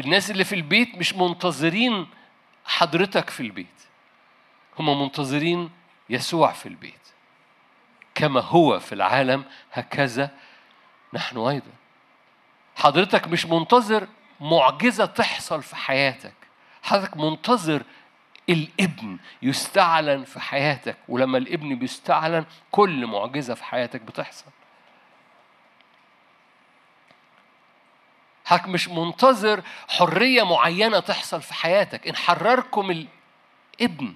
[0.00, 2.06] الناس اللي في البيت مش منتظرين
[2.64, 3.66] حضرتك في البيت.
[4.78, 5.70] هم منتظرين
[6.10, 7.08] يسوع في البيت.
[8.14, 10.30] كما هو في العالم هكذا
[11.12, 11.72] نحن أيضا.
[12.76, 14.08] حضرتك مش منتظر
[14.40, 16.34] معجزة تحصل في حياتك.
[16.82, 17.82] حضرتك منتظر
[18.48, 24.50] الابن يستعلن في حياتك ولما الابن بيستعلن كل معجزة في حياتك بتحصل.
[28.44, 32.08] حضرتك مش منتظر حرية معينة تحصل في حياتك.
[32.08, 33.06] إن حرركم
[33.80, 34.14] الابن.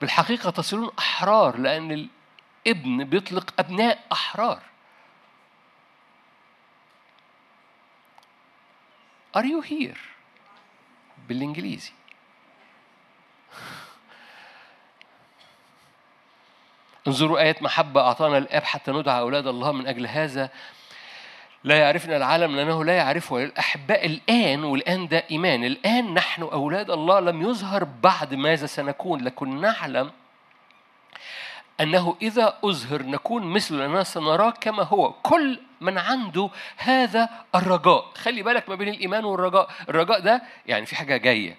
[0.00, 2.08] بالحقيقة تصيرون أحرار لأن
[2.66, 4.62] الابن بيطلق أبناء أحرار.
[9.36, 9.98] Are you here؟
[11.28, 11.92] بالإنجليزي.
[17.06, 20.50] انظروا آية محبة أعطانا الآب حتى ندعى أولاد الله من أجل هذا.
[21.64, 27.20] لا يعرفنا العالم لأنه لا يعرفه الأحباء الآن والآن ده إيمان الآن نحن أولاد الله
[27.20, 29.24] لم يظهر بعد ماذا سنكون.
[29.24, 30.10] لكن نعلم
[31.80, 35.12] أنه إذا أظهر نكون مثله لأننا سنراه كما هو.
[35.12, 38.10] كل من عنده هذا الرجاء.
[38.14, 39.70] خلي بالك ما بين الإيمان والرجاء.
[39.88, 41.56] الرجاء ده يعني في حاجة جاية.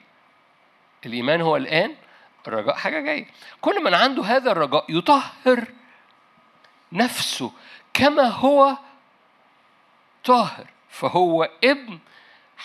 [1.05, 1.95] الإيمان هو الآن
[2.47, 3.25] الرجاء حاجة جاية.
[3.62, 5.67] كل من عنده هذا الرجاء يطهر
[6.91, 7.51] نفسه
[7.93, 8.77] كما هو
[10.25, 10.65] طاهر.
[10.89, 11.99] فهو ابن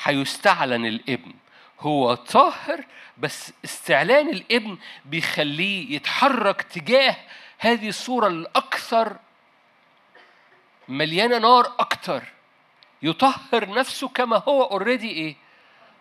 [0.03, 1.33] هيستعلن الابن.
[1.81, 2.85] هو طاهر
[3.19, 7.17] بس استعلان الابن بيخليه يتحرك تجاه
[7.59, 9.17] هذه الصورة الأكثر
[10.89, 12.23] مليانة نار أكتر.
[13.03, 15.37] يطهر نفسه كما هو already إيه؟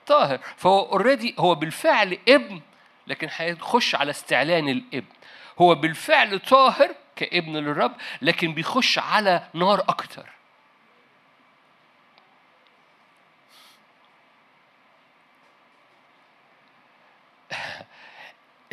[0.08, 0.40] طاهر.
[0.58, 2.62] فهو already هو بالفعل ابن
[3.08, 5.14] لكن هيخش على استعلان الابن.
[5.60, 10.30] هو بالفعل طاهر كابن للرب لكن بيخش على نار أكتر.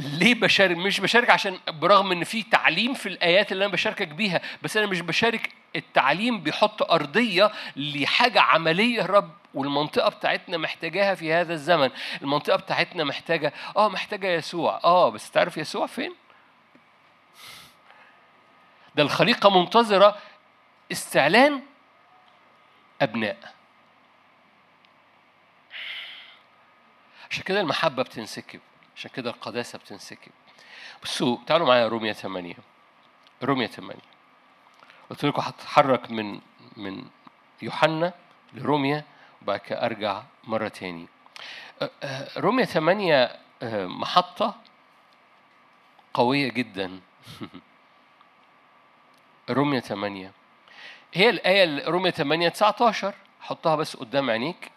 [0.01, 4.41] ليه بشارك؟ مش بشارك عشان برغم إن في تعليم في الآيات اللي أنا بشاركك بيها
[4.63, 11.53] بس أنا مش بشارك التعليم بيحط أرضية لحاجة عملية الرب والمنطقة بتاعتنا محتاجاها في هذا
[11.55, 11.91] الزمن.
[12.23, 14.81] المنطقة بتاعتنا محتاجة آه محتاجة يسوع.
[14.85, 16.15] آه بس تعرف يسوع فين؟
[18.95, 20.19] ده الخليقة منتظرة
[20.93, 21.63] استعلان
[23.03, 23.55] أبناء.
[27.31, 28.61] عشان كده المحبة بتنسكب.
[29.01, 30.33] عشان كده القداسة بتنسكب.
[31.03, 32.55] بصوا تعالوا معايا رومية 8
[33.43, 34.01] رومية 8
[35.11, 36.41] قلت لكم هتحرك من
[36.77, 37.05] من
[37.63, 38.15] يوحنا
[38.55, 39.05] لروميا
[39.43, 41.07] وبعد كده أرجع مرة تاني.
[42.37, 43.41] رومية 8
[43.73, 44.55] محطة
[46.15, 47.01] قوية جدا.
[49.51, 50.33] رومية 8
[51.15, 54.73] هي الآية رومية 8 19 حطها بس قدام عينيك.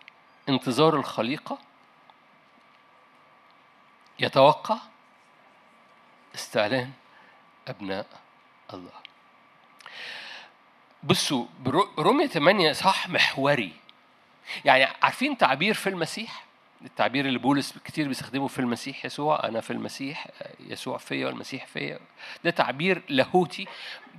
[0.49, 1.57] انتظار الخليقة.
[4.19, 4.77] يتوقع
[6.35, 6.91] استعلان
[7.67, 8.05] أبناء
[8.73, 8.91] الله.
[11.03, 11.45] بصوا
[11.99, 13.73] رومية 8 صح محوري.
[14.65, 16.43] يعني عارفين تعبير في المسيح؟
[16.81, 20.27] التعبير اللي بولس كتير بيستخدمه في المسيح يسوع أنا في المسيح
[20.59, 21.99] يسوع فيا والمسيح فيا.
[22.43, 23.67] ده تعبير لاهوتي.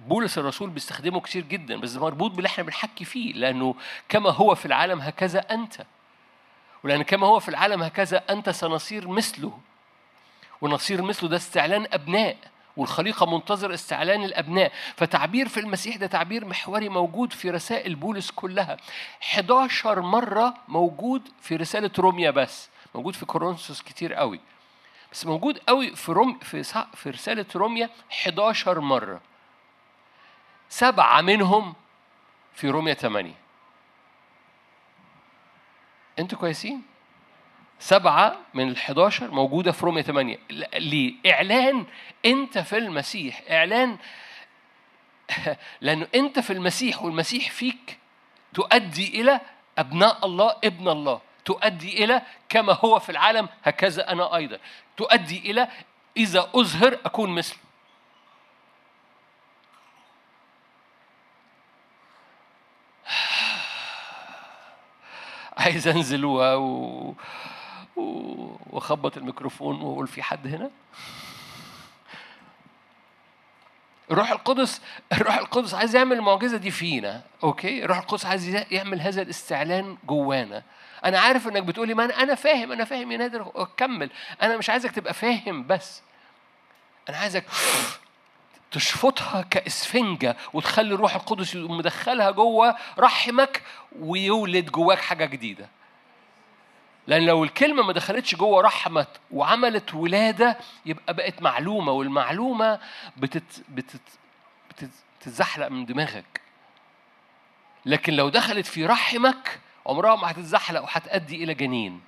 [0.07, 3.33] بولس الرسول بيستخدمه كتير جدا بس مربوط باللي إحنا بنحكي فيه.
[3.33, 3.75] لأنه
[4.09, 5.87] كما هو في العالم هكذا أنت.
[6.85, 9.59] ولأن كما هو في العالم هكذا أنت سنصير مثله.
[10.65, 12.37] ونصير مثله ده استعلان أبناء
[12.77, 14.73] والخليقة منتظر استعلان الأبناء.
[14.97, 18.77] فتعبير في المسيح ده تعبير محوري موجود في رسائل بولس كلها.
[19.23, 22.69] 11 مرة موجود في رسالة روميا بس.
[22.95, 24.41] موجود في كورنثوس كتير قوي.
[25.13, 26.63] بس موجود قوي في روم في
[26.95, 29.21] في رسالة روميا 11 مرة.
[30.69, 31.75] سبعة منهم
[32.55, 33.35] في روميا 8
[36.19, 36.94] أنتوا كويسين؟
[37.85, 40.39] سبعة من ال 11 موجودة في رومية 8
[40.75, 41.87] ليه؟ إعلان
[42.25, 43.43] أنت في المسيح.
[43.51, 43.99] إعلان
[45.81, 47.99] لأنه أنت في المسيح والمسيح فيك
[48.55, 49.41] تؤدي إلى
[49.79, 51.21] أبناء الله ابن الله.
[51.45, 54.59] تؤدي إلى كما هو في العالم هكذا أنا أيضا.
[54.97, 55.69] تؤدي إلى
[56.17, 57.59] إذا أظهر أكون مثله
[65.59, 67.15] عايز أنزل و...
[67.97, 70.71] واخبط الميكروفون واقول في حد هنا.
[74.11, 74.81] الروح القدس
[75.13, 80.63] الروح القدس عايز يعمل المعجزة دي فينا أوكي؟ الروح القدس عايز يعمل هذا الاستعلان جوانا.
[81.05, 84.11] أنا عارف إنك بتقولي ما أنا فاهم أنا فاهم يا نادر كمل
[84.43, 86.03] أنا مش عايزك تبقى فاهم بس.
[87.09, 87.45] أنا عايزك
[88.71, 93.63] تشفطها كإسفنجة وتخلي الروح القدس مدخلها جوه رحمك
[93.99, 95.69] ويولد جواك حاجة جديدة.
[97.07, 102.81] لأن لو الكلمة ما دخلتش جوه رحمة وعملت ولادة يبقى بقت معلومة والمعلومة
[103.17, 104.01] بتت بتت
[105.21, 106.41] بتتزحلق من دماغك.
[107.87, 112.01] لكن لو دخلت في رحمك عمرها ما هتتزحلق وهتأدي إلى جنين.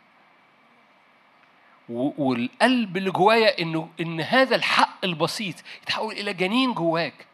[1.88, 7.26] والقلب اللي جوايا إنه إن هذا الحق البسيط يتحول إلى جنين جواك.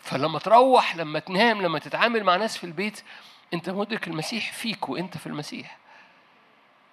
[0.00, 3.02] فلما تروح لما تنام لما تتعامل مع ناس في البيت
[3.54, 5.78] أنت مدرك المسيح فيك وأنت في المسيح.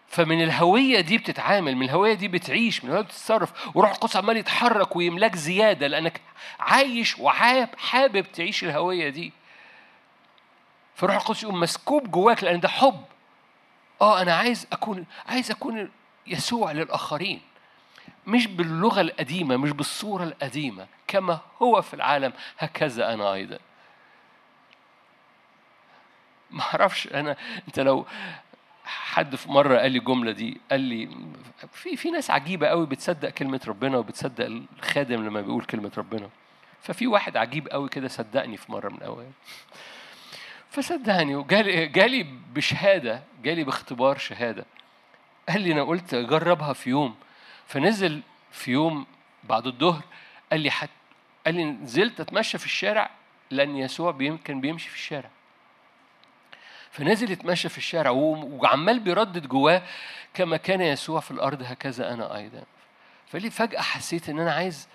[0.08, 4.96] فمن الهوية دي بتتعامل من الهوية دي بتعيش من الهوية بتتصرف وروح القدس عمال يتحرك
[4.96, 6.22] ويملاك زيادة لأنك
[6.60, 9.34] عايش وحابب تعيش الهوية دي.
[10.96, 13.06] فروح القدس يقوم مسكوب جواك لأن ده حب.
[14.02, 15.92] آه أنا عايز أكون عايز أكون
[16.28, 17.42] يسوع للآخرين.
[18.28, 23.60] مش باللغة القديمة مش بالصورة القديمة كما هو في العالم هكذا أنا أيضا.
[26.52, 27.36] ما أعرفش أنا
[27.68, 28.06] أنت لو
[28.86, 31.10] حد في مرة قال لي الجمله دي قال لي
[31.72, 36.30] في في ناس عجيبة قوي بتصدق كلمة ربنا وبتصدق الخادم لما بيقول كلمة ربنا.
[36.82, 39.32] ففي واحد عجيب قوي كده صدقني في مرة من الأوقات.
[40.70, 44.66] فصدقني وجالي جالي بشهادة جالي باختبار شهادة.
[45.50, 47.16] قال لي أنا قلت اجربها في يوم.
[47.68, 48.22] فنزل
[48.52, 49.06] في يوم
[49.44, 50.02] بعد الظهر
[50.52, 50.90] قال لي حت
[51.46, 53.10] قال لي نزلت أتمشى في الشارع
[53.52, 55.30] لأن يسوع كان بيمشي في الشارع.
[56.96, 59.82] فنزل يتمشى في الشارع وعمال بيردد جواه
[60.34, 62.64] كما كان يسوع في الأرض هكذا أنا أيضا.
[63.28, 64.88] فلي فجأة حسيت إن أنا عايز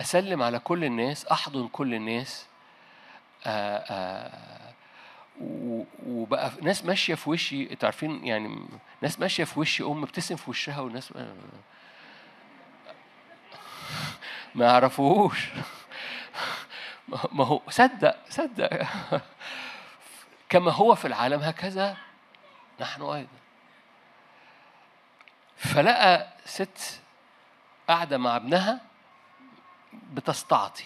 [0.00, 2.46] أسلم على كل الناس أحضن كل الناس.
[3.46, 4.60] آآ آآ
[6.06, 8.66] وبقى ناس ماشية في وشي أنتوا عارفين يعني
[9.02, 11.12] ناس ماشية في وشي أم بتسم في وشها وناس
[14.54, 15.48] ما يعرفوهوش
[17.32, 18.86] ما هو صدق صدق.
[20.50, 21.96] كما هو في العالم هكذا
[22.80, 23.40] نحن أيضا.
[25.56, 27.00] فلقى ست
[27.88, 28.80] قاعدة مع ابنها
[29.92, 30.84] بتستعطي.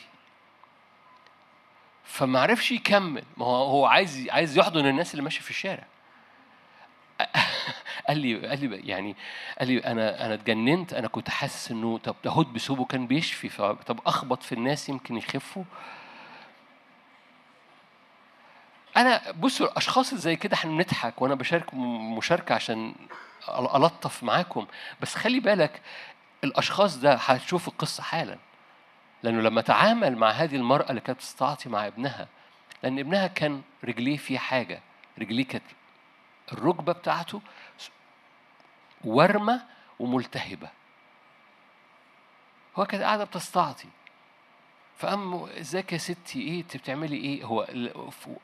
[2.04, 3.24] فما عرفش يكمل.
[3.36, 5.86] ما هو هو عايز عايز يحضن الناس اللي ماشية في الشارع.
[8.08, 9.16] قال لي قال لي يعني
[9.58, 10.92] قال لي أنا أنا اتجننت.
[10.92, 13.48] أنا كنت حاسس إنه طب ده هود بسوبه كان بيشفي.
[13.86, 15.64] طب أخبط في الناس يمكن يخفوا.
[18.96, 21.74] أنا بصوا الأشخاص اللي زي كده إحنا بنضحك وأنا بشارك
[22.18, 22.94] مشاركة عشان
[23.48, 24.66] ألطف معاكم.
[25.00, 25.82] بس خلي بالك
[26.44, 28.38] الأشخاص ده هتشوف القصة حالا.
[29.22, 32.28] لأنه لما تعامل مع هذه المرأة اللي كانت تستعطي مع ابنها
[32.82, 34.80] لأن ابنها كان رجليه فيه حاجة
[35.18, 35.64] رجليه كانت
[36.52, 37.40] الركبة بتاعته
[39.04, 39.64] ورمه
[39.98, 40.68] وملتهبة.
[42.76, 43.88] هو كانت قاعدة بتستعطي.
[44.98, 47.66] فقام ازيك يا ستي؟ إيه انت بتعملي إيه؟ هو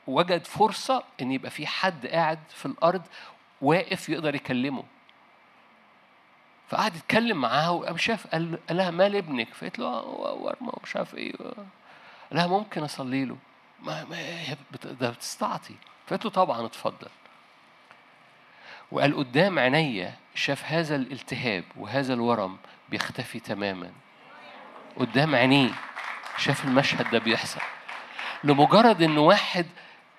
[0.07, 3.01] وجد فرصة إن يبقى في حد قاعد في الأرض
[3.61, 4.83] واقف يقدر يكلمه.
[6.67, 11.15] فقعد يتكلم معاها وقام شاف قال لها مال ابنك فقالت له آه، ورمه ومش عارف
[11.15, 11.37] إيه.
[11.37, 11.55] قال
[12.31, 13.37] لها ممكن أصلي له؟
[13.79, 15.75] ما ما ده بتستعطي.
[16.07, 17.07] فقالت له طبعا اتفضل.
[18.91, 22.57] وقال قدام عينيا شاف هذا الالتهاب وهذا الورم
[22.89, 23.91] بيختفي تماما.
[24.97, 25.71] قدام عينيه
[26.37, 27.59] شاف المشهد ده بيحصل.
[28.43, 29.65] لمجرد إن واحد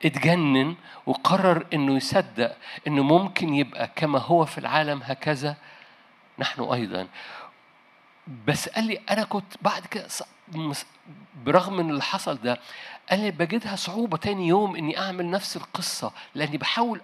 [0.05, 2.57] اتجنن وقرر إنه يصدق
[2.87, 5.57] إنه ممكن يبقى كما هو في العالم هكذا
[6.39, 7.09] نحن أيضا.
[8.47, 10.09] بس قال لي أنا كنت بعد كده
[11.45, 12.61] برغم من اللي حصل ده
[13.11, 17.01] قال لي بجدها صعوبة تاني يوم إني أعمل نفس القصة لأني بحاول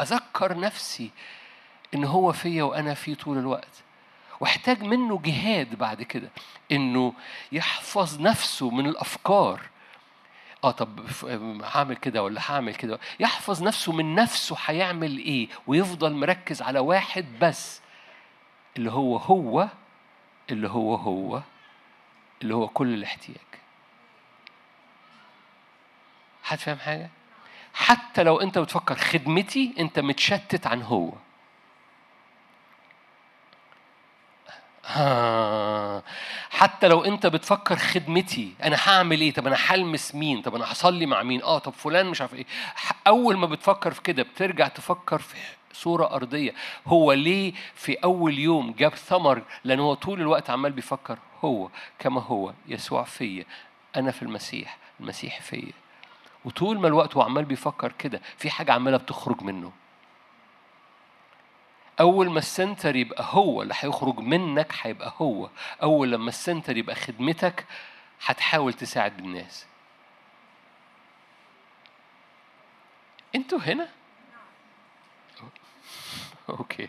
[0.00, 1.10] أذكر نفسي
[1.94, 3.82] إن هو فيا وأنا فيه طول الوقت.
[4.42, 6.30] واحتاج منه جهاد بعد كده
[6.72, 7.12] إنه
[7.52, 9.60] يحفظ نفسه من الأفكار.
[10.64, 11.00] آه طب
[11.64, 17.26] هعمل كده ولا هعمل كده؟ يحفظ نفسه من نفسه هيعمل إيه؟ ويفضل مركز على واحد
[17.40, 17.80] بس
[18.76, 19.68] اللي هو هو
[20.50, 21.42] اللي هو هو
[22.42, 23.36] اللي هو كل الاحتياج.
[26.42, 27.10] حد فاهم حاجة؟
[27.74, 31.12] حتى لو أنت بتفكر خدمتي أنت متشتت عن هو.
[36.50, 41.06] حتى لو انت بتفكر خدمتي أنا هعمل إيه؟ طب أنا هلمس مين؟ طب أنا هصلي
[41.06, 42.46] مع مين؟ آه طب فلان مش عارف إيه.
[43.06, 45.36] أول ما بتفكر في كده بترجع تفكر في
[45.72, 46.54] صورة أرضية.
[46.86, 51.68] هو ليه في أول يوم جاب ثمر؟ لأن هو طول الوقت عمال بيفكر هو
[51.98, 52.52] كما هو.
[52.68, 53.44] يسوع فيا.
[53.96, 54.76] أنا في المسيح.
[55.00, 55.72] المسيح فيا.
[56.44, 59.72] وطول ما الوقت هو عمال بيفكر كده في حاجة عمالة بتخرج منه.
[62.02, 65.50] أول ما ال center يبقى هو اللي هيخرج منك هيبقى هو.
[65.82, 67.66] أول لما ال center يبقى خدمتك
[68.26, 69.66] هتحاول تساعد الناس.
[73.34, 73.88] أنتوا هنا؟
[76.50, 76.88] okay.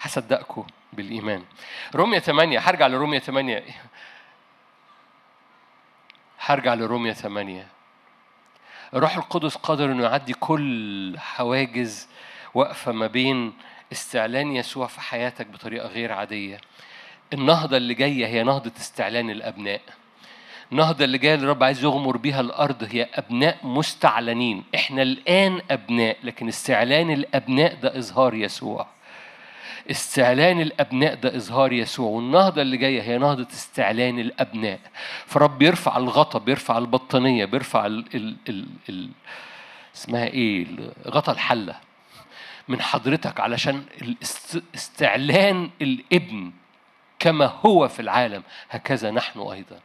[0.00, 1.44] هصدقكم بالإيمان.
[1.94, 3.64] رومية 8 هرجع لرومية 8
[6.40, 7.66] هرجع لرومية 8
[8.94, 12.08] الروح القدس قادر إنه يعدي كل حواجز
[12.54, 13.52] واقفه ما بين
[13.92, 16.58] استعلان يسوع في حياتك بطريقة غير عادية.
[17.32, 19.80] النهضة اللي جاية هي نهضة استعلان الأبناء.
[20.72, 24.64] النهضة اللي جاية الرب عايز يغمر بيها الأرض هي أبناء مستعلنين.
[24.74, 28.86] إحنا الآن أبناء لكن استعلان الأبناء ده إظهار يسوع.
[29.90, 32.10] استعلان الأبناء ده إظهار يسوع.
[32.10, 34.78] والنهضة اللي جاية هي نهضة استعلان الأبناء.
[35.26, 39.08] فرب يرفع الغطا بيرفع البطانية بيرفع ال ال ال ال
[39.96, 40.66] اسمها إيه؟
[41.08, 41.91] غطا الحلة.
[42.68, 43.84] من حضرتك علشان
[44.74, 46.52] استعلان الابن
[47.18, 49.80] كما هو في العالم هكذا نحن أيضا.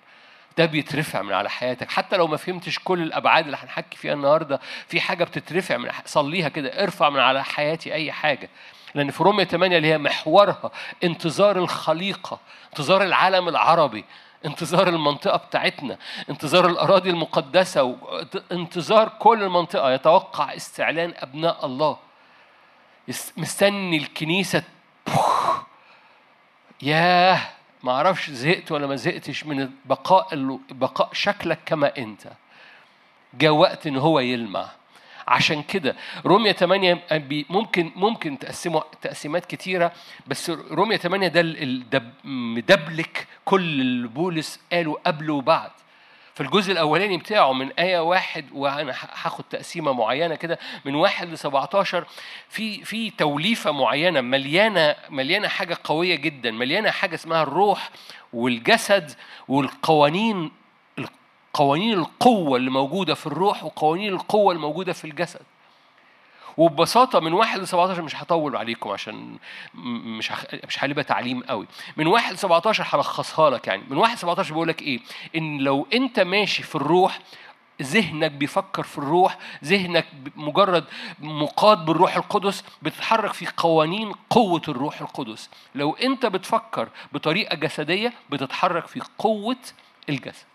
[0.57, 1.91] ده بيترفع من على حياتك.
[1.91, 6.49] حتى لو ما فهمتش كل الأبعاد اللي هنحكي فيها النهارده في حاجة بتترفع من صليها
[6.49, 8.49] كده ارفع من على حياتي أي حاجة.
[8.95, 10.71] لأن في رومية 8 اللي هي محورها
[11.03, 14.05] انتظار الخليقة انتظار العالم العربي
[14.45, 15.97] انتظار المنطقة بتاعتنا
[16.29, 17.97] انتظار الأراضي المقدسة
[18.51, 19.91] انتظار كل المنطقة.
[19.91, 21.97] يتوقع استعلان أبناء الله.
[23.37, 24.63] مستني الكنيسة.
[26.81, 27.41] ياه!
[27.83, 32.27] ما أعرفش زهقت ولا ما زهقتش من بقاء بقاء شكلك كما أنت.
[33.33, 34.69] جاء وقت إن هو يلمع.
[35.27, 35.95] عشان كده
[36.25, 39.91] رومية 8 بي- ممكن ممكن تقسمه تقسيمات كتيرة
[40.27, 45.71] بس رومية 8 ده ال- ال- ده مدبلك كل اللي بولس قاله قبل وبعد.
[46.37, 51.37] في الجزء الأولاني بتاعه من آية واحد وأنا هاخد تقسيمة معينة كده من واحد ل
[51.37, 52.05] 17
[52.49, 57.89] في في توليفة معينة مليانة مليانة حاجة قوية جدا مليانة حاجة اسمها الروح
[58.33, 59.11] والجسد
[59.47, 60.51] والقوانين
[61.53, 65.45] قوانين القوة اللي موجودة في الروح وقوانين القوة اللي موجودة في الجسد.
[66.57, 69.37] وببساطة من واحد ل 17 مش هطول عليكم عشان
[69.73, 70.31] مش.
[70.67, 71.67] مش هنبقى تعليم قوي.
[71.97, 73.83] من واحد ل 17 هلخصها لك يعني.
[73.89, 74.99] من واحد ل 17 بيقول لك إيه؟
[75.35, 77.19] إن لو أنت ماشي في الروح
[77.81, 80.05] ذهنك بيفكر في الروح ذهنك
[80.35, 80.83] مجرد
[81.19, 85.49] مقاد بالروح القدس بتتحرك في قوانين قوة الروح القدس.
[85.75, 89.57] لو أنت بتفكر بطريقة جسدية بتتحرك في قوة
[90.09, 90.45] الجسد.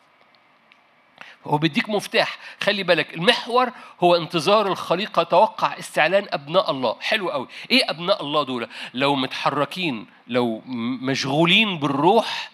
[1.47, 2.39] هو بيديك مفتاح.
[2.61, 3.71] خلي بالك المحور
[4.01, 6.97] هو انتظار الخليقة توقع استعلان أبناء الله.
[7.01, 7.49] حلو قوي.
[7.71, 10.63] إيه أبناء الله دول؟ لو متحركين لو
[11.03, 12.51] مشغولين بالروح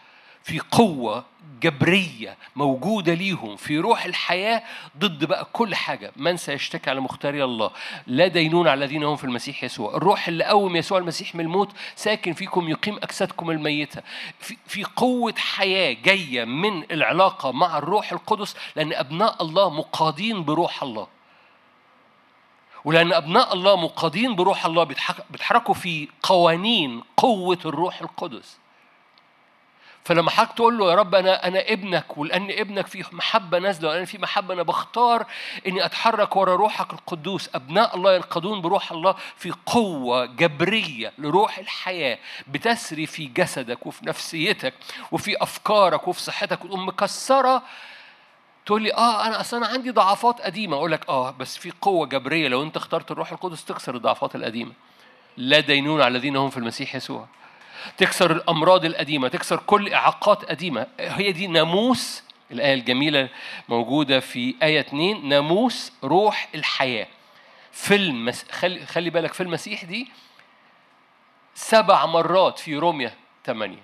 [0.49, 1.24] في قوة
[1.62, 4.62] جبرية موجودة ليهم في روح الحياة
[4.99, 6.12] ضد بقى كل حاجة.
[6.16, 7.70] من سيشتكي على مختاري الله؟
[8.07, 9.96] لا دينون على الذين هم في المسيح يسوع.
[9.96, 14.03] الروح اللي قوم يسوع المسيح من الموت ساكن فيكم يقيم أجسادكم الميتة.
[14.38, 20.82] في, في قوة حياة جاية من العلاقة مع الروح القدس لأن أبناء الله مقادين بروح
[20.82, 21.07] الله.
[22.84, 24.84] ولأن أبناء الله مقادين بروح الله
[25.30, 28.59] بيتحركوا في قوانين قوة الروح القدس.
[30.09, 34.05] فلما حضرتك تقول له يا رب أنا أنا ابنك ولأن ابنك فيه محبة نازلة ولأن
[34.05, 35.27] في محبة أنا بختار
[35.67, 37.51] إني أتحرك ورا روحك القدوس.
[37.55, 44.75] أبناء الله ينقضون بروح الله في قوة جبرية لروح الحياة بتسري في جسدك وفي نفسيتك
[45.13, 46.65] وفي أفكارك وفي صحتك.
[46.65, 47.63] وتقوم مكسرة
[48.67, 50.77] تقول لي آه أنا أصلا أنا عندي ضعفات قديمة.
[50.77, 52.49] أقول لك آه بس في قوة جبرية.
[52.49, 54.73] لو أنت اخترت الروح القدس تكسر الضعفات القديمة.
[55.37, 57.27] لا دينون على الذين هم في المسيح يسوع.
[57.97, 60.87] تكسر الأمراض القديمة تكسر كل إعاقات قديمة.
[61.01, 63.29] هي دي ناموس الآية الجميلة
[63.68, 67.07] موجودة في آية 2 ناموس روح الحياة.
[67.72, 68.45] في المس...
[68.51, 70.09] خلي خلي بالك في المسيح دي
[71.55, 73.14] سبع مرات في روميا
[73.47, 73.76] 8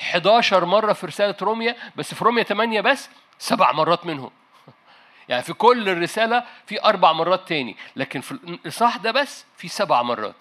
[0.00, 4.30] 11 مرة في رسالة روميا بس في روميا 8 بس سبع مرات منهم.
[5.28, 10.02] يعني في كل الرسالة في أربع مرات تاني لكن في الإصحاح ده بس في سبع
[10.02, 10.36] مرات.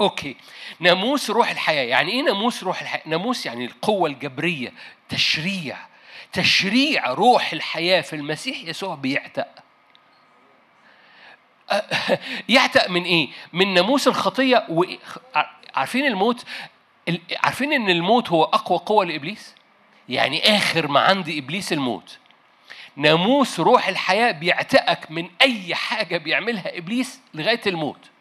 [0.00, 0.36] أوكي.
[0.80, 4.72] ناموس روح الحياة يعني إيه ناموس روح الحياة؟ ناموس يعني القوة الجبرية
[5.08, 5.76] تشريع.
[6.32, 9.48] تشريع روح الحياة في المسيح يسوع بيعتق.
[12.48, 14.84] يعتق من إيه؟ من ناموس الخطية و...
[15.74, 16.44] عارفين الموت؟
[17.36, 19.54] عارفين إن الموت هو أقوى قوة لإبليس؟
[20.08, 22.18] يعني آخر ما عند إبليس الموت.
[22.96, 28.11] ناموس روح الحياة بيعتقك من أي حاجة بيعملها إبليس لغاية الموت.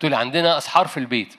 [0.00, 1.34] تقول عندنا أسحار في البيت.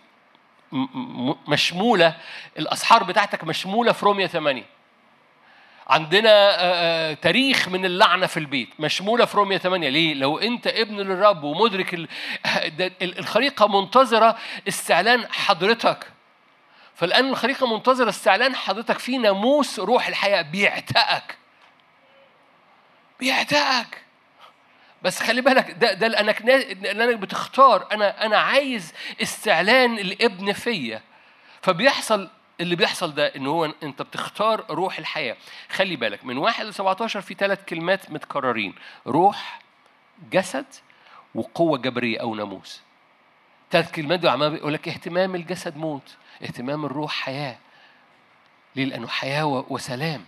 [1.48, 2.16] مشمولة
[2.60, 4.64] الأسحار بتاعتك مشمولة في روميا 8
[5.88, 11.44] عندنا تاريخ من اللعنة في البيت مشمولة في روميا 8 ليه؟ لو أنت ابن للرب
[11.44, 11.94] ومدرك
[13.02, 14.38] الخليقه منتظرة
[14.68, 16.08] استعلان حضرتك.
[16.96, 21.38] فالان الخليقه منتظرة استعلان حضرتك في ناموس روح الحياة بيعتقك.
[23.20, 24.09] بيعتقك.
[25.04, 26.42] بس خلي بالك ده ده لانك
[26.82, 27.88] لانك بتختار.
[27.92, 31.02] أنا أنا عايز استعلان الابن فيا.
[31.62, 32.30] فبيحصل
[32.62, 35.38] اللي بيحصل ده إن هو أنت بتختار روح الحياة.
[35.70, 38.76] خلي بالك من واحد ل 17 في ثلاث كلمات متكررين.
[39.08, 39.60] روح
[40.32, 40.66] جسد
[41.36, 42.82] وقوة جبرية أو ناموس.
[43.72, 47.58] ثلاث كلمات دول عمال بيقول لك اهتمام الجسد موت اهتمام الروح حياة.
[48.76, 50.26] ليه؟ لأنه حياة وسلام.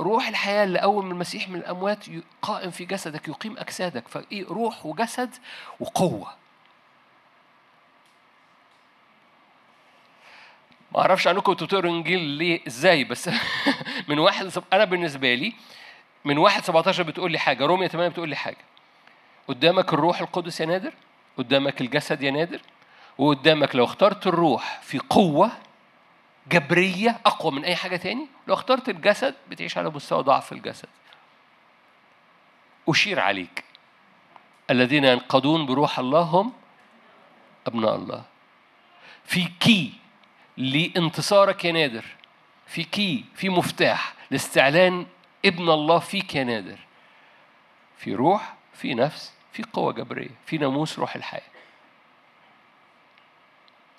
[0.00, 2.04] روح الحياة اللي قوم المسيح من الأموات
[2.42, 4.08] قائم في جسدك يقيم أجسادك.
[4.08, 5.34] فإيه؟ روح وجسد
[5.80, 6.32] وقوة.
[10.92, 13.30] ما أعرفش عنكم أنتوا بتقروا إنجيل ليه إزاي؟ بس
[14.08, 15.52] من واحد أنا بالنسبة لي
[16.24, 18.64] من واحد 17 بتقول لي حاجة رومية 8 بتقول لي حاجة.
[19.48, 20.92] قدامك الروح القدس يا نادر
[21.38, 22.60] قدامك الجسد يا نادر
[23.18, 25.50] وقدامك لو اخترت الروح في قوة
[26.48, 30.88] جبرية أقوى من أي حاجة تاني؟ لو اخترت الجسد بتعيش على مستوى ضعف الجسد.
[32.88, 33.64] أشير عليك.
[34.70, 36.52] الذين ينقضون بروح الله هم
[37.66, 38.24] أبناء الله.
[39.24, 39.92] في كي
[40.56, 42.04] لانتصارك يا نادر.
[42.66, 45.06] في كي في مفتاح لاستعلان
[45.44, 46.78] ابن الله فيك يا نادر.
[47.96, 51.42] في روح في نفس في قوة جبرية في ناموس روح الحياة.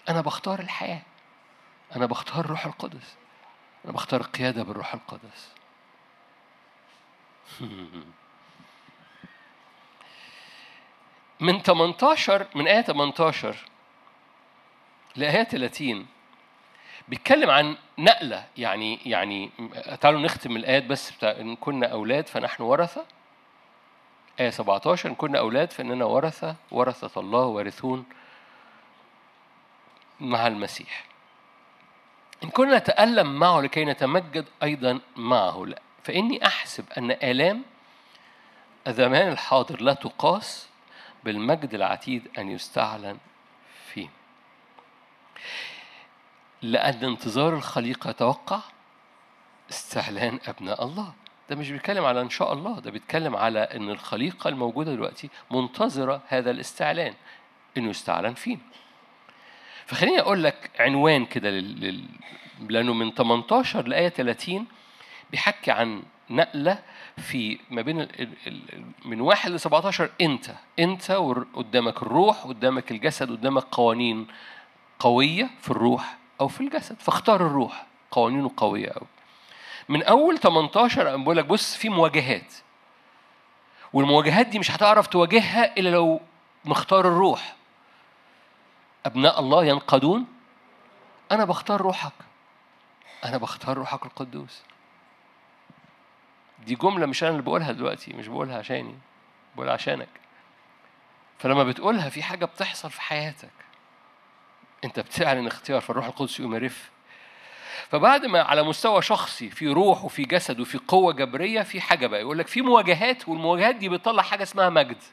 [0.10, 1.02] أنا بختار الحياة.
[1.96, 3.16] أنا بختار الروح القدس.
[3.86, 5.54] أنا بختار القيادة بالروح القدس.
[11.40, 13.56] من 18 من آية 18
[15.16, 16.08] لآية 30
[17.08, 18.48] بيتكلم عن نقلة.
[18.58, 19.52] يعني يعني
[20.02, 23.06] تعالوا نختم الآيات بس بتاع إن كنا أولاد فنحن ورثة.
[24.40, 28.06] آية 17 إن كنا أولاد فإننا ورثة ورثة الله وارثون
[30.20, 31.06] مع المسيح.
[32.44, 35.66] إن كنا نتألم معه لكي نتمجد أيضا معه.
[35.66, 35.82] لا.
[36.04, 37.64] فإني أحسب أن آلام
[38.88, 40.68] الزمان الحاضر لا تقاس
[41.24, 43.18] بالمجد العتيد أن يستعلن
[43.94, 44.10] فيه.
[46.62, 48.60] لأن انتظار الخليقة يتوقع
[49.70, 51.14] استعلان أبناء الله.
[51.50, 56.22] ده مش بيتكلم على إن شاء الله ده بيتكلم على إن الخليقة الموجودة دلوقتي منتظرة
[56.28, 57.14] هذا الاستعلان
[57.78, 58.62] إنه يستعلن فينا
[59.88, 62.04] فخليني أقول لك عنوان كده لل...
[62.70, 64.66] لأنه من 18 لآية 30
[65.32, 66.80] بيحكي عن نقلة
[67.18, 68.84] في ما بين ال...
[69.06, 70.46] من واحد ل 17 أنت
[70.80, 71.12] أنت
[71.54, 74.28] قدامك الروح قدامك الجسد قدامك قوانين
[75.00, 76.96] قوية في الروح أو في الجسد.
[77.00, 79.08] فاختار الروح قوانينه قوية أوي.
[79.90, 82.54] من أول 18 أنا بقول لك بص في مواجهات.
[83.94, 86.22] والمواجهات دي مش هتعرف تواجهها إلا لو
[86.66, 87.57] مختار الروح.
[89.06, 90.26] أبناء الله ينقضون
[91.32, 92.12] أنا بختار روحك.
[93.26, 94.62] أنا بختار روحك القدوس.
[96.66, 98.96] دي جملة مش أنا اللي بقولها دلوقتي مش بقولها عشاني
[99.56, 100.10] بقولها عشانك.
[101.40, 103.50] فلما بتقولها في حاجة بتحصل في حياتك.
[104.84, 106.90] أنت بتعلن اختيار فالروح القدس يقوم يرف.
[107.90, 112.22] فبعد ما على مستوى شخصي في روح وفي جسد وفي قوة جبرية في حاجة بقى
[112.22, 115.04] يقول لك في مواجهات والمواجهات دي بتطلع حاجة اسمها مجد.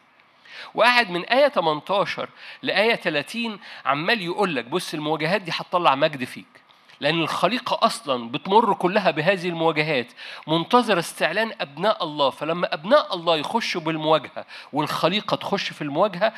[0.74, 2.28] وقاعد من آية 18
[2.62, 6.64] لآية 30 عمال يقول لك بص المواجهات دي هتطلع مجد فيك
[7.01, 10.07] لأن الخليقة أصلا بتمر كلها بهذه المواجهات
[10.47, 16.32] منتظر استعلان أبناء الله فلما أبناء الله يخشوا بالمواجهة والخليقة تخش في المواجهة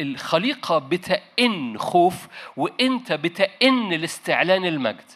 [0.00, 2.26] الخليقة بتئن خوف
[2.56, 5.10] وأنت بتئن لاستعلان المجد.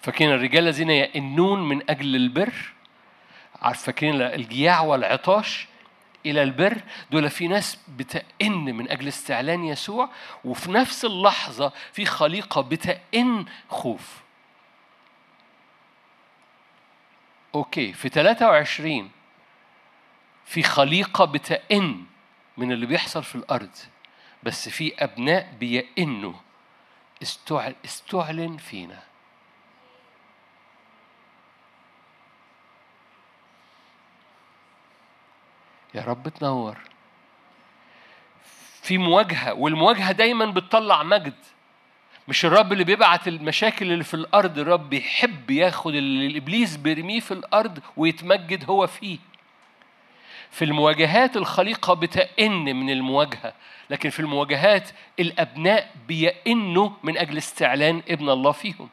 [0.00, 2.52] فكان الرجال الذين يئنون من أجل البر
[3.62, 5.68] عارف فاكرين الجياع والعطاش
[6.26, 6.82] إلى البر.
[7.10, 10.10] دول في ناس بتئن من أجل استعلان يسوع
[10.44, 14.20] وفي نفس اللحظة في خليقة بتئن خوف.
[17.54, 19.10] أوكي في 23
[20.44, 22.04] في خليقة بتئن
[22.56, 23.76] من اللي بيحصل في الأرض
[24.42, 26.34] بس في أبناء بيئنوا.
[27.84, 29.07] استعلن فينا.
[35.94, 36.76] يا رب تنور.
[38.82, 41.34] في مواجهة والمواجهة دايما بتطلع مجد.
[42.28, 47.30] مش الرب اللي بيبعت المشاكل اللي في الأرض الرب بيحب ياخد اللي الإبليس بيرميه في
[47.34, 49.18] الأرض ويتمجد هو فيه.
[50.50, 53.52] في المواجهات الخليقة بتئن من المواجهة
[53.90, 58.88] لكن في المواجهات الأبناء بيئنوا من أجل استعلان ابن الله فيهم.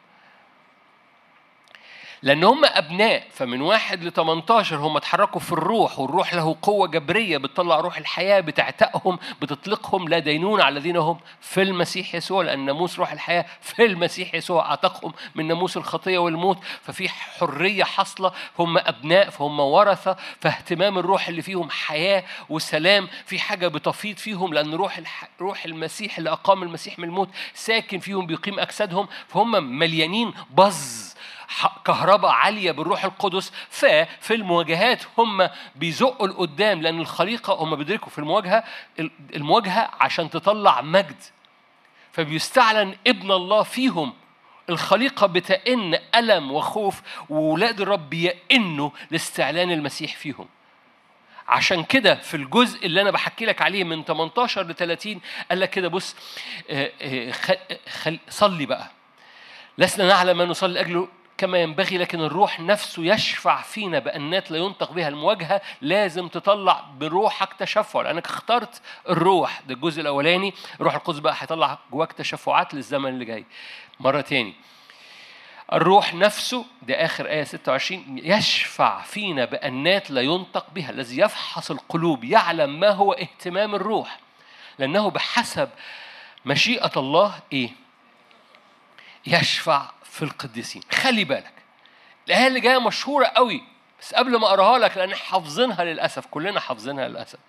[2.26, 7.38] لأن هم أبناء فمن واحد ل 18 هم اتحركوا في الروح والروح له قوة جبرية
[7.38, 13.00] بتطلع روح الحياة بتعتقهم بتطلقهم لا دينون على الذين هم في المسيح يسوع لأن ناموس
[13.00, 16.58] روح الحياة في المسيح يسوع أعتقهم من ناموس الخطية والموت.
[16.82, 23.08] ففي حرية حاصلة هم أبناء فهم ورثة فاهتمام الروح اللي فيهم حياة وسلام.
[23.26, 25.30] في حاجة بتفيض فيهم لأن روح الح...
[25.42, 29.08] روح المسيح اللي أقام المسيح من الموت ساكن فيهم بيقيم أجسادهم.
[29.28, 31.15] فهم مليانين بز
[31.86, 38.64] كهرباء عالية بالروح القدس ففي المواجهات هم بيزقوا لقدام لأن الخليقة هم بيدركوا في المواجهة
[39.36, 41.24] المواجهة عشان تطلع مجد.
[42.12, 44.14] فبيستعلن ابن الله فيهم.
[44.70, 50.48] الخليقة بتئن ألم وخوف وولاد الرب يئنوا لاستعلان المسيح فيهم.
[51.48, 55.70] عشان كده في الجزء اللي أنا بحكي لك عليه من 18 ل 30 قال لك
[55.70, 56.16] كده بص
[56.70, 57.34] آه، آه،
[58.30, 58.92] صلي بقى.
[59.78, 61.08] لسنا نعلم ما نصلي لأجله
[61.38, 67.54] كما ينبغي لكن الروح نفسه يشفع فينا بأنات لا ينطق بها المواجهة لازم تطلع بروحك
[67.54, 69.62] تشفع لأنك اخترت الروح.
[69.68, 73.46] ده الجزء الأولاني الروح القدس بقى هيطلع جواك تشفعات للزمن اللي جاي.
[74.00, 74.54] مرة تاني.
[75.74, 82.24] الروح نفسه ده آخر آية 26 يشفع فينا بأنات لا ينطق بها الذي يفحص القلوب
[82.24, 84.20] يعلم ما هو اهتمام الروح.
[84.80, 85.70] لأنه بحسب
[86.46, 87.70] مشيئة الله إيه؟
[89.28, 90.82] يشفع في القديسين.
[90.92, 91.54] خلي بالك
[92.28, 93.64] الآية اللي جاية مشهورة قوي
[94.02, 97.40] بس قبل ما أقراها لك لأن حافظينها للأسف كلنا حافظينها للأسف.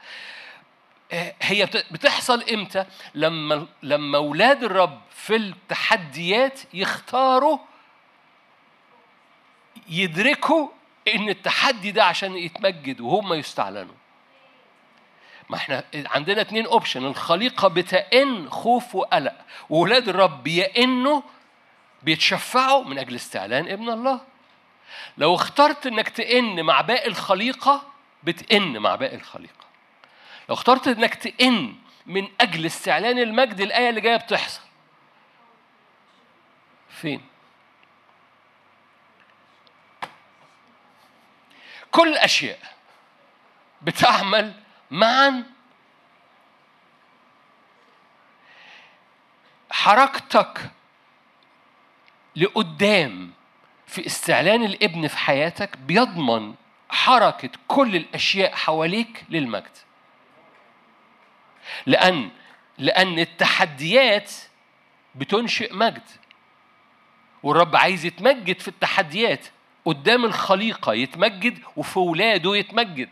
[1.13, 7.59] آه، هي بتحصل إمتى؟ لما لما أولاد الرب في التحديات يختاروا
[9.89, 10.69] يدركوا
[11.15, 13.95] إن التحدي ده عشان يتمجد وهم يستعلنوا.
[15.51, 19.35] ما إحنا عندنا اتنين اوبشن الخليقة بتئن خوف وقلق
[19.71, 21.21] وأولاد الرب يئنوا
[22.03, 24.21] بيتشفعوا من أجل استعلان ابن الله.
[25.19, 27.93] لو اخترت إنك تئن مع باقي الخليقة
[28.23, 29.67] بتئن مع باقي الخليقة.
[30.49, 31.75] لو اخترت إنك تئن
[32.07, 34.61] من أجل استعلان المجد الآية اللي جاية بتحصل.
[36.91, 37.21] فين؟
[41.91, 42.59] كل الأشياء
[43.83, 44.55] بتعمل
[44.91, 45.45] معا.
[49.71, 50.71] حركتك
[52.37, 53.31] لقدام
[53.87, 56.55] في استعلان الابن في حياتك بيضمن
[56.89, 59.77] حركة كل الأشياء حواليك للمجد.
[61.87, 62.31] لأن
[62.79, 64.33] لأن التحديات
[65.15, 66.03] بتنشئ مجد.
[67.43, 69.47] والرب عايز يتمجد في التحديات.
[69.85, 73.09] قدام الخليقة يتمجد وفي ولاده يتمجد.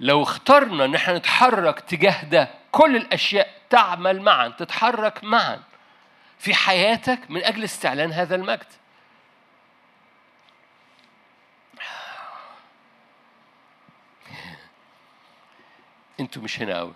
[0.00, 5.62] لو اخترنا إن إحنا نتحرك تجاه ده كل الأشياء تعمل معا تتحرك معا.
[6.42, 8.66] في حياتك من أجل استعلان هذا المجد.
[16.20, 16.94] أنتوا مش هنا قوي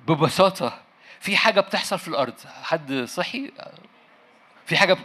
[0.00, 0.82] ببساطة
[1.20, 2.34] في حاجة بتحصل في الأرض.
[2.62, 3.52] حد صحي؟
[4.66, 4.98] في حاجة ب...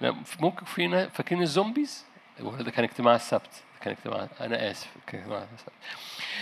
[0.40, 2.04] ممكن فينا فاكرين الزومبيز؟
[2.40, 3.62] ده كان اجتماع السبت.
[3.80, 5.72] كان اجتماع أنا آسف كان اجتماع السبت.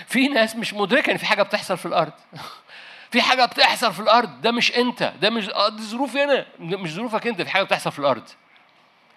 [0.07, 2.12] في ناس مش مدركة إن في حاجة بتحصل في الأرض.
[3.11, 6.90] في حاجة بتحصل في الأرض ده مش أنت ده مش آه، دي ظروفي أنا مش
[6.90, 8.28] ظروفك أنت في حاجة بتحصل في الأرض.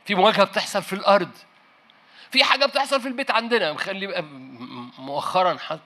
[0.05, 1.31] في مواجهة بتحصل في الأرض.
[2.31, 3.73] في حاجة بتحصل في البيت عندنا.
[3.73, 4.21] مخلي
[4.97, 5.79] مؤخرا حت...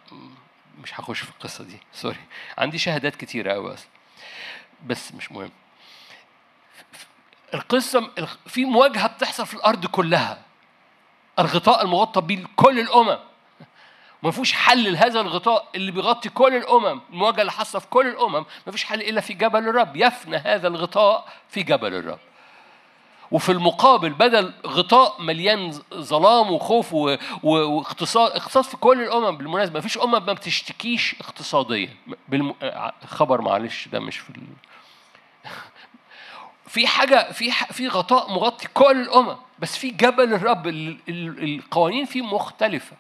[0.84, 1.78] مش هخش في القصة دي.
[1.94, 2.20] سوري
[2.58, 3.88] عندي شهادات كتيرة قوي أصلا.
[4.86, 5.52] بس مش مهم.
[7.54, 8.12] القصة
[8.48, 10.42] في مواجهة بتحصل في الأرض كلها.
[11.40, 13.20] الغطاء المغطى به كل الأمم.
[14.24, 18.46] ما فيش حل لهذا الغطاء اللي بيغطي كل الأمم المواجهة اللي حاصلة في كل الأمم
[18.66, 19.96] ما فيش حل إلا في جبل الرب.
[19.96, 22.20] يفنى هذا الغطاء في جبل الرب.
[23.32, 26.94] وفي المقابل بدل غطاء مليان ظلام وخوف
[27.44, 31.90] واقتصاد اقتصاد في كل الأمم بالمناسبة مفيش أمم ما بتشتكيش اقتصاديا.
[32.28, 32.56] بالم...
[33.06, 34.42] خبر معلش ده مش في ال...
[36.74, 37.72] في حاجة في ح...
[37.72, 40.98] في غطاء مغطي كل الأمم بس في جبل الرب ال...
[41.10, 41.44] ال...
[41.44, 42.96] القوانين فيه مختلفة.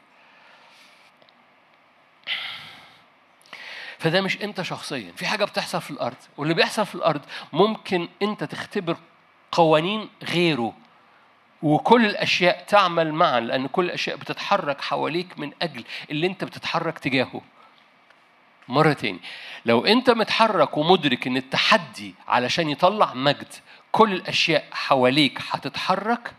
[4.05, 5.11] فده مش انت شخصيا.
[5.15, 7.21] في حاجة بتحصل في الأرض واللي بيحصل في الأرض
[7.53, 8.97] ممكن انت تختبر
[9.51, 10.73] قوانين غيره.
[11.63, 17.41] وكل الأشياء تعمل معا لأن كل الأشياء بتتحرك حواليك من أجل اللي انت بتتحرك تجاهه.
[18.67, 19.19] مرة تاني
[19.65, 23.53] لو انت متحرك ومدرك إن التحدي علشان يطلع مجد
[23.91, 26.33] كل الأشياء حواليك هتتحرك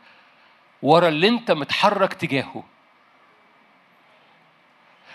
[0.82, 2.64] ورا اللي انت متحرك تجاهه.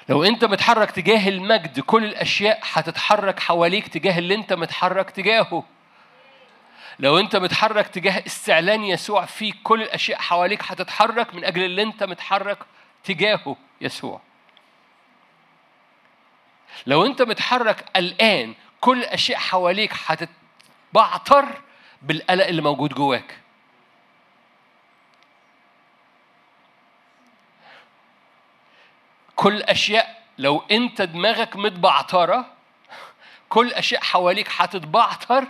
[0.10, 5.64] لو انت متحرك تجاه المجد كل الأشياء هتتحرك حواليك تجاه اللي انت متحرك تجاهه.
[7.00, 12.04] لو انت متحرك تجاه استعلان يسوع فيك كل الأشياء حواليك هتتحرك من أجل اللي انت
[12.04, 12.58] متحرك
[13.04, 14.22] تجاهه يسوع.
[16.88, 21.46] لو انت متحرك الآن كل الأشياء حواليك هتتبعتر
[22.02, 23.38] بالقلق اللي موجود جواك.
[29.42, 32.46] كل الاشياء لو أنت دماغك متبعتره
[33.50, 35.48] كل الاشياء حواليك هتتبعتر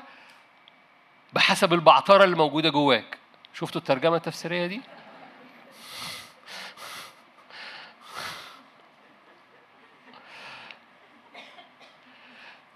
[1.33, 3.17] بحسب البعترة اللي موجودة جواك.
[3.53, 4.81] شفتوا الترجمة التفسيرية دي؟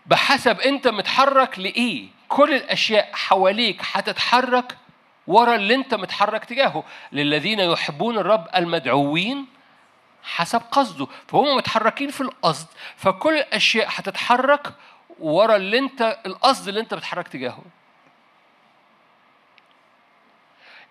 [0.06, 2.08] بحسب أنت متحرك لإيه.
[2.28, 4.78] كل الأشياء حواليك هتتحرك
[5.28, 6.84] ورا اللي أنت متحرك تجاهه.
[7.12, 9.55] للذين يحبون الرب المدعوين
[10.26, 12.68] حسب قصده فهم متحركين في القصد
[12.98, 14.74] فكل الأشياء هتتحرك
[15.20, 17.64] ورا اللي أنت القصد اللي أنت بتحرك تجاهه.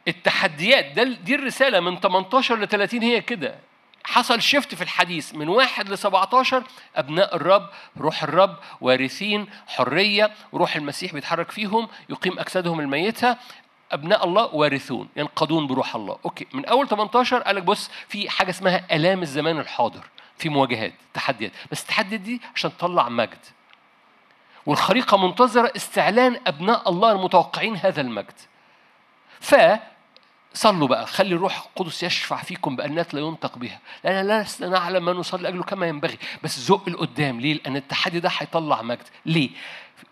[0.09, 3.59] التحديات ده دي الرسالة من 18 ل 30 هي كده.
[4.05, 6.62] حصل شفت في الحديث من واحد ل 17
[6.97, 13.37] أبناء الرب روح الرب وارثين حرية وروح المسيح بيتحرك فيهم يقيم أجسادهم الميتة
[13.93, 16.18] أبناء الله وارثون ينقضون بروح الله.
[16.24, 20.01] أوكي من أول 18 قال لك بص في حاجة اسمها آلام الزمان الحاضر
[20.39, 21.53] في مواجهات تحديات.
[21.70, 23.39] بس التحديات دي عشان تطلع مجد.
[24.66, 28.41] والخريقة منتظرة استعلان أبناء الله المتوقعين هذا المجد.
[29.41, 29.55] ف
[30.55, 33.81] صلوا بقى خلي الروح القدس يشفع فيكم بأنات لا ينطق بها.
[34.05, 36.19] لأن لسنا نعلم ما نصلي أجله كما ينبغي.
[36.43, 39.09] بس زق لقدام ليه؟ لأن التحدي ده هيطلع مجد.
[39.27, 39.51] ليه؟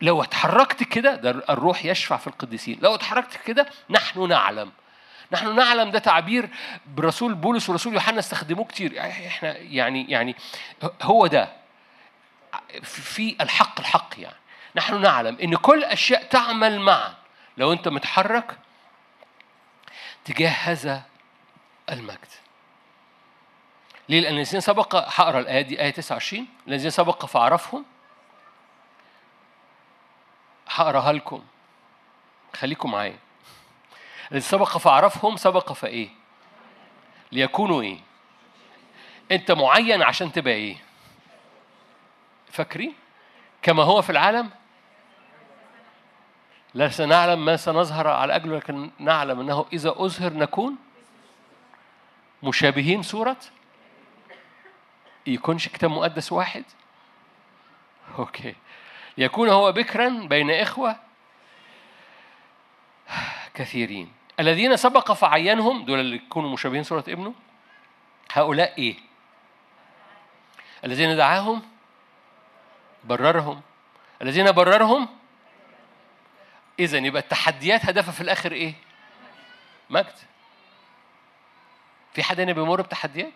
[0.01, 2.79] لو اتحركت كده ده الروح يشفع في القديسين.
[2.83, 4.73] لو اتحركت كده نحن نعلم.
[5.33, 6.49] نحن نعلم ده تعبير
[6.97, 9.01] برسول بولس ورسول يوحنا استخدموه كتير.
[9.01, 10.37] إحنا يعني يعني
[11.03, 11.49] هو ده.
[12.83, 14.37] في الحق الحق يعني.
[14.77, 17.15] نحن نعلم إن كل أشياء تعمل معا.
[17.57, 18.59] لو أنت متحرك
[20.25, 21.03] تجاه هذا
[21.91, 22.19] المجد
[24.09, 27.85] ليه؟ لأن الذين سبق هقرأ الآية دي آية 29 الذين سبق فأعرفهم
[30.69, 31.45] هقرأها لكم
[32.57, 33.19] خليكم معايا
[34.33, 36.09] الذي سبق فأعرفهم سبق فإيه؟
[37.33, 37.99] ليكونوا إيه؟
[39.33, 40.77] أنت معين عشان تبقى إيه؟
[42.51, 42.95] فاكرين؟
[43.63, 44.51] كما هو في العالم
[46.75, 50.77] لا سنعلم ما سنظهر على أجله لكن نعلم أنه إذا أظهر نكون
[52.43, 53.37] مشابهين صورة.
[55.27, 56.65] يكونش كتاب مقدس واحد.
[58.19, 58.55] أوكي.
[59.19, 60.97] يكون هو بكرا بين إخوة
[63.55, 64.13] كثيرين.
[64.41, 67.35] الذين سبق فعينهم دول اللي يكونوا مشابهين صورة ابنه
[68.33, 68.97] هؤلاء إيه؟
[70.85, 71.63] الذين دعاهم
[73.05, 73.61] بررهم.
[74.23, 75.09] الذين بررهم
[76.79, 78.75] إذا يبقى التحديات هدفها في الآخر إيه؟
[79.91, 80.15] مجد.
[82.15, 83.33] في حد هنا بيمر بتحديات؟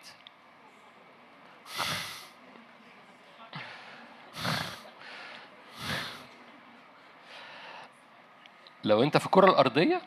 [8.83, 10.01] لو أنت في الكرة الأرضية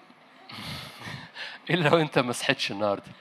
[1.71, 3.13] إلا لو أنت ما صحيتش النهارده.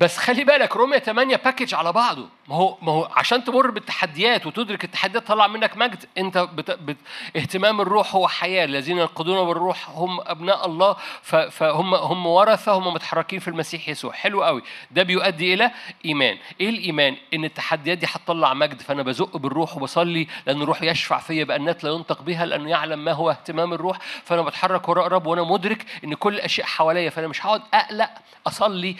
[0.00, 4.46] بس خلي بالك رومية 8 باكج على بعضه ما هو ما هو عشان تمر بالتحديات
[4.46, 6.04] وتدرك التحديات تطلع منك مجد.
[6.18, 6.70] انت بت...
[6.70, 6.96] بت...
[7.36, 8.64] اهتمام الروح هو حياة.
[8.64, 11.36] الذين ينقضون بالروح هم أبناء الله ف...
[11.36, 14.12] فهم هم ورثة هم متحركين في المسيح يسوع.
[14.12, 14.62] حلو قوي.
[14.90, 15.70] ده بيؤدي إلى
[16.04, 16.38] إيمان.
[16.60, 18.82] إيه الإيمان؟ إن التحديات دي هتطلع مجد.
[18.82, 23.12] فأنا بزق بالروح وبصلي لأن الروح يشفع فيا بانات لا ينطق بها لأنه يعلم ما
[23.12, 23.98] هو اهتمام الروح.
[24.24, 27.10] فأنا بتحرك وراء الرب وأنا مدرك إن كل الاشياء حواليا.
[27.10, 28.10] فأنا مش هقعد أقلق
[28.46, 28.96] أصلي.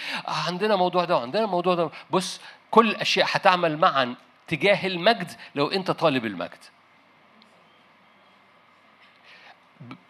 [0.46, 1.90] عندنا الموضوع ده وعندنا الموضوع ده.
[2.10, 2.40] بص
[2.70, 4.14] كل الأشياء هتعمل معا
[4.48, 6.58] تجاه المجد لو أنت طالب المجد.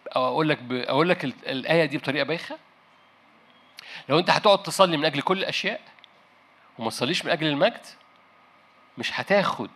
[0.09, 0.73] أقول لك ب...
[0.73, 2.59] أقول لك الآية دي بطريقة بايخة.
[4.09, 5.81] لو أنت هتقعد تصلي من أجل كل الأشياء
[6.79, 7.87] وما تصليش من أجل المجد
[8.99, 9.71] مش هتاخد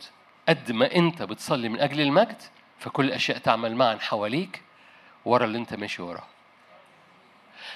[0.49, 2.43] قد ما أنت بتصلي من أجل المجد
[2.79, 4.63] فكل الأشياء تعمل معا حواليك
[5.25, 6.25] ورا اللي أنت ماشي وراه.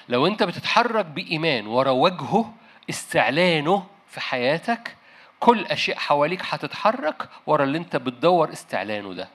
[0.09, 2.53] لو أنت بتتحرك بإيمان ورا وجهه
[2.89, 4.95] استعلانه في حياتك
[5.39, 9.29] كل أشياء حواليك هتتحرك ورا اللي أنت بتدور استعلانه ده.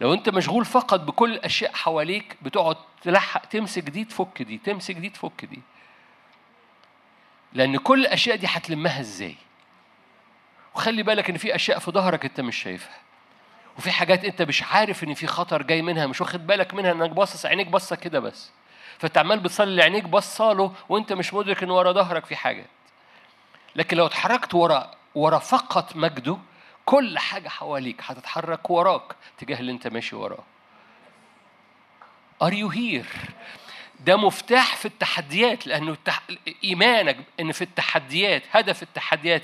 [0.00, 5.10] لو أنت مشغول فقط بكل الأشياء حواليك بتقعد تلحق تمسك دي تفك دي تمسك دي
[5.10, 5.62] تفك دي.
[7.52, 9.34] لأن كل الأشياء دي هتلمها إزاي؟
[10.74, 12.96] وخلي بالك إن في أشياء في ظهرك أنت مش شايفها.
[13.78, 17.10] وفي حاجات أنت مش عارف إن في خطر جاي منها مش واخد بالك منها إنك
[17.10, 18.50] باصص عينيك باصة كده بس.
[18.98, 22.64] فأنت عمال بتصلي لعينيك بصاله وأنت مش مدرك إن ورا ظهرك في حاجة.
[23.78, 26.36] لكن لو اتحركت ورا ورا فقط مجده
[26.84, 30.44] كل حاجة حواليك هتتحرك وراك تجاه اللي أنت ماشي وراه.
[32.44, 33.30] Are you here؟
[34.00, 36.22] ده مفتاح في التحديات لأنه التح...
[36.64, 39.42] إيمانك إن في التحديات هدف التحديات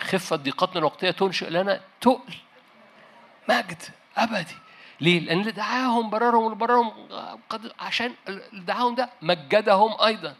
[0.00, 2.34] خفة ضيقتنا الوقتية تنشئ لنا تقل
[3.48, 3.82] مجد
[4.16, 4.56] أبدي
[5.00, 6.92] ليه؟ لأن اللي دعاهم بررهم واللي بررهم
[7.50, 10.34] قد عشان اللي دعاهم ده مجدهم أيضا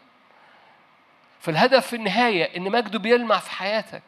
[1.39, 4.03] فالهدف في النهاية إن مجده بيلمع في حياتك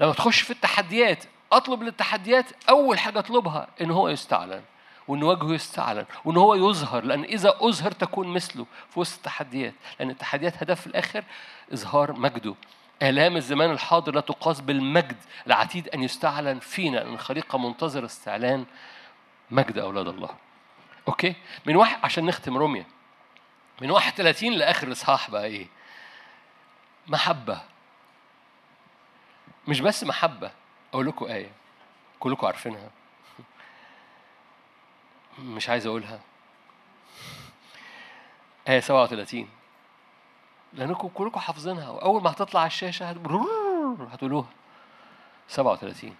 [0.00, 4.62] لما تخش في التحديات أطلب للتحديات أول حاجة أطلبها إن هو يستعلن
[5.08, 10.10] وإن وجهه يستعلن وإن هو يظهر لأن إذا أظهر تكون مثله في وسط التحديات لأن
[10.10, 11.24] التحديات هدف في الآخر
[11.72, 12.54] إظهار مجده
[13.02, 15.16] آلام الزمان الحاضر لا تقاس بالمجد
[15.46, 18.64] العتيد أن يستعلن فينا لأن الخليقة منتظرة استعلان
[19.50, 20.28] مجد أولاد الله.
[21.08, 21.34] أوكي؟
[21.66, 22.86] من واحد عشان نختم روميا.
[23.82, 25.66] من 31 لآخر إصحاح بقى إيه؟
[27.06, 27.62] محبة.
[29.68, 30.50] مش بس محبة
[30.92, 31.50] أقول لكم آية.
[32.20, 32.90] كلكم عارفينها.
[35.38, 36.20] مش عايز أقولها.
[38.68, 39.48] آية 37
[40.72, 41.88] لأنكم كلكم حافظينها.
[41.88, 43.10] وأول ما هتطلع على الشاشة
[44.12, 44.48] هتقولوها.
[45.48, 46.16] 37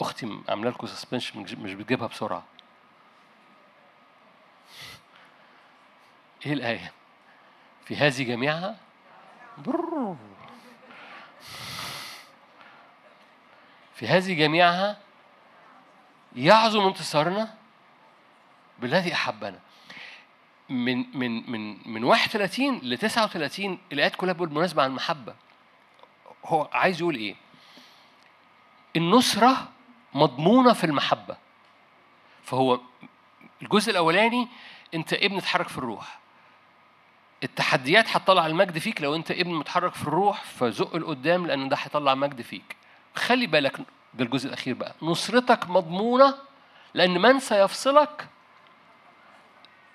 [0.00, 2.42] أختي عاملة لكم سسبنشن مش بتجيبها بسرعة.
[6.46, 6.92] إيه الآية؟
[7.84, 8.76] في هذه جميعها
[13.94, 14.98] في هذه جميعها
[16.36, 17.54] يعظم انتصارنا
[18.78, 19.60] بالذي أحبنا.
[20.68, 25.34] من من من من 31 ل 39 الآيات كلها بالمناسبة عن المحبة.
[26.44, 27.34] هو عايز يقول إيه؟
[28.96, 29.68] النصرة
[30.14, 31.36] مضمونة في المحبة.
[32.42, 32.80] فهو
[33.62, 34.48] الجزء الأولاني
[34.94, 36.19] أنت ابن تحرك في الروح.
[37.42, 42.14] التحديات هتطلع المجد فيك لو أنت ابن متحرك في الروح فزق لقدام لأن ده هيطلع
[42.14, 42.76] مجد فيك.
[43.14, 43.76] خلي بالك
[44.14, 44.94] ده الجزء الأخير بقى.
[45.02, 46.34] نصرتك مضمونة
[46.94, 48.26] لأن من سيفصلك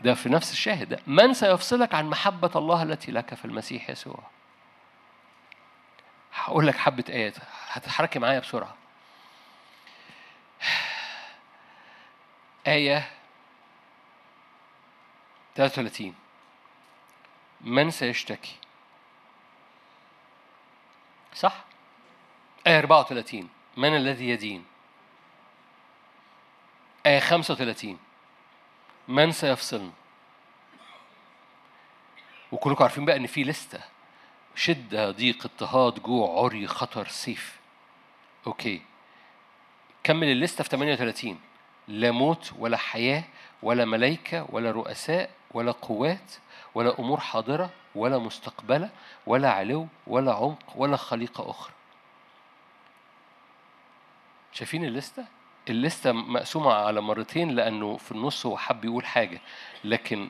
[0.02, 4.20] ده في نفس الشاهد ده من سيفصلك عن محبة الله التي لك في المسيح يسوع.
[6.34, 7.36] هقول لك حبة آيات
[7.70, 8.76] هتتحركي معايا بسرعة.
[12.68, 13.10] آية
[15.56, 16.16] 33
[17.62, 18.56] من سيشتكي.
[21.34, 21.64] صح؟
[22.68, 24.66] آية 34 من الذي يدين؟
[27.06, 28.00] آية 35
[29.08, 29.92] من سيفصلنا
[32.52, 33.80] وكلكم عارفين بقى إن في لستة.
[34.56, 37.60] شدة ضيق اضطهاد جوع عري خطر سيف.
[38.48, 38.82] okay.
[40.04, 41.40] كمل الليستة في 38
[41.88, 43.24] لا موت ولا حياة
[43.64, 46.32] ولا ملائكة ولا رؤساء ولا قوات
[46.76, 48.90] ولا أمور حاضرة ولا مستقبلة
[49.26, 51.74] ولا علو ولا عمق ولا خليقة أخرى
[54.52, 55.26] شايفين الليستة؟
[55.70, 59.42] الليستة مقسومة على مرتين لأنه في النص هو حب يقول حاجة
[59.84, 60.30] لكن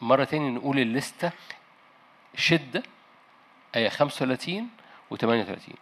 [0.00, 1.32] مرة تاني نقول الليستة
[2.34, 2.82] شدة
[3.76, 4.68] آية 35
[5.10, 5.74] و 38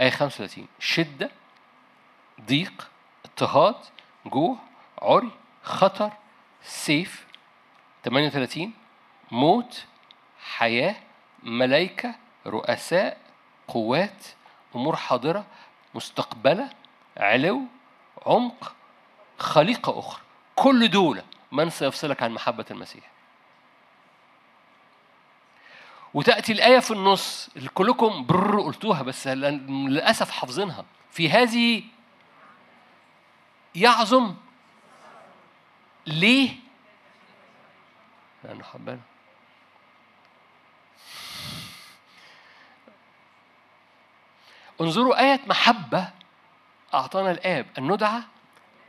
[0.00, 1.30] آية 35 شدة
[2.40, 2.90] ضيق
[3.24, 3.74] اضطهاد
[4.26, 4.56] جوع
[5.02, 5.30] عري
[5.62, 6.12] خطر
[6.62, 7.26] سيف
[8.04, 8.72] 38
[9.30, 9.84] موت
[10.44, 10.96] حياة
[11.42, 12.14] ملائكة
[12.46, 13.18] رؤساء
[13.68, 14.24] قوات
[14.74, 15.46] أمور حاضرة
[15.94, 16.70] مستقبلة
[17.16, 17.62] علو
[18.26, 18.74] عمق
[19.38, 20.20] خليقة أخرى.
[20.56, 23.10] كل دول من سيفصلك عن محبة المسيح.
[26.14, 30.84] وتأتي الآية في النص اللي كلكم برر قلتوها بس للأسف حافظينها.
[31.10, 31.82] في هذه
[33.74, 34.34] يعظم
[36.06, 36.50] ليه؟
[38.44, 39.00] لأنه حبنا
[44.80, 46.08] انظروا آية محبة
[46.94, 48.22] أعطانا الآب أن ندعى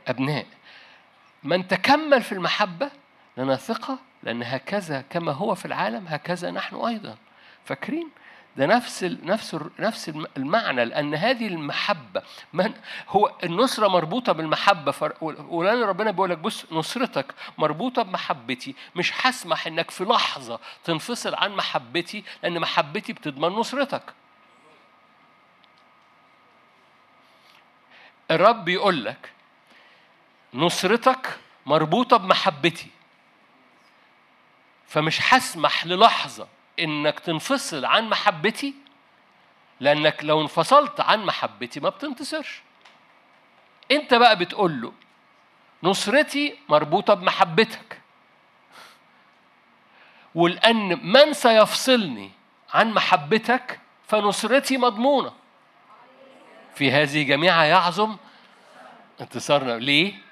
[0.08, 0.46] أبناء
[1.42, 2.90] من تكمل في المحبة
[3.36, 7.16] لنا ثقة لأن هكذا كما هو في العالم هكذا نحن أيضا
[7.64, 8.10] فاكرين؟
[8.56, 12.74] ده نفس ال نفس ال نفس المعنى لأن هذه المحبة من
[13.08, 19.90] هو النصرة مربوطة بالمحبة ولأن ربنا بيقول لك بص نصرتك مربوطة بمحبتي مش هسمح إنك
[19.90, 24.02] في لحظة تنفصل عن محبتي لأن محبتي بتضمن نصرتك.
[28.30, 29.32] الرب بيقول لك
[30.54, 32.90] نصرتك مربوطة بمحبتي
[34.88, 36.48] فمش هسمح للحظة
[36.78, 38.74] إنك تنفصل عن محبتي
[39.80, 42.62] لأنك لو انفصلت عن محبتي ما بتنتصرش.
[43.90, 44.92] أنت بقى بتقول له
[45.82, 48.00] نصرتي مربوطة بمحبتك.
[50.34, 52.30] ولأن من سيفصلني
[52.74, 55.32] عن محبتك فنصرتي مضمونة.
[56.74, 58.16] في هذه جميعها يعظم
[59.20, 59.78] انتصارنا.
[59.78, 60.23] ليه؟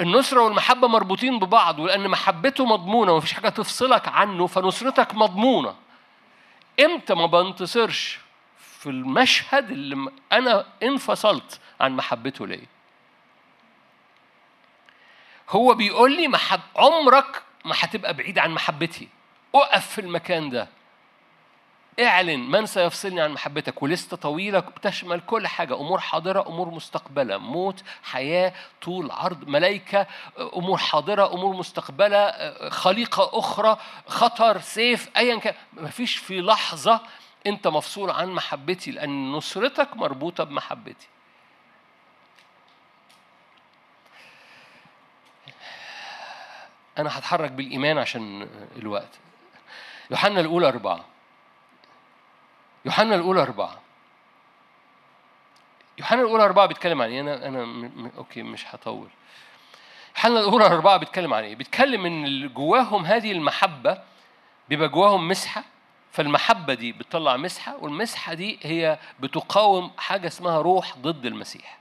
[0.00, 5.76] النصرة والمحبة مربوطين ببعض ولأن محبته مضمونة ومفيش حاجة تفصلك عنه فنصرتك مضمونة.
[6.80, 8.18] إمتى ما بنتصرش
[8.58, 12.66] في المشهد اللي أنا انفصلت عن محبته ليا؟
[15.50, 19.08] هو بيقول لي محب عمرك ما هتبقى بعيد عن محبتي.
[19.54, 20.68] أقف في المكان ده.
[22.00, 27.82] اعلن من سيفصلني عن محبتك ولستة طويلة بتشمل كل حاجة أمور حاضرة أمور مستقبلة موت
[28.02, 30.06] حياة طول عرض ملائكة
[30.56, 32.30] أمور حاضرة أمور مستقبلة
[32.70, 35.54] خليقة أخرى خطر سيف أيا كان.
[35.72, 37.00] مفيش في لحظة
[37.46, 41.08] أنت مفصول عن محبتي لأن نصرتك مربوطة بمحبتي.
[46.98, 49.18] أنا هتحرك بالإيمان عشان الوقت.
[50.10, 51.13] يوحنا الأولى أربعة.
[52.84, 53.80] يوحنا الأولى أربعة
[55.98, 58.10] يوحنا الأولى أربعة بيتكلم عن إيه؟ أنا أنا م...
[58.16, 59.08] أوكي مش هطول.
[60.16, 64.02] يوحنا الأولى أربعة بيتكلم عن إيه؟ بيتكلم إن جواهم هذه المحبة
[64.68, 65.64] بيبقى جواهم مسحة
[66.12, 71.78] فالمحبة دي بتطلع مسحة والمسحة دي هي بتقاوم حاجة اسمها روح ضد المسيح.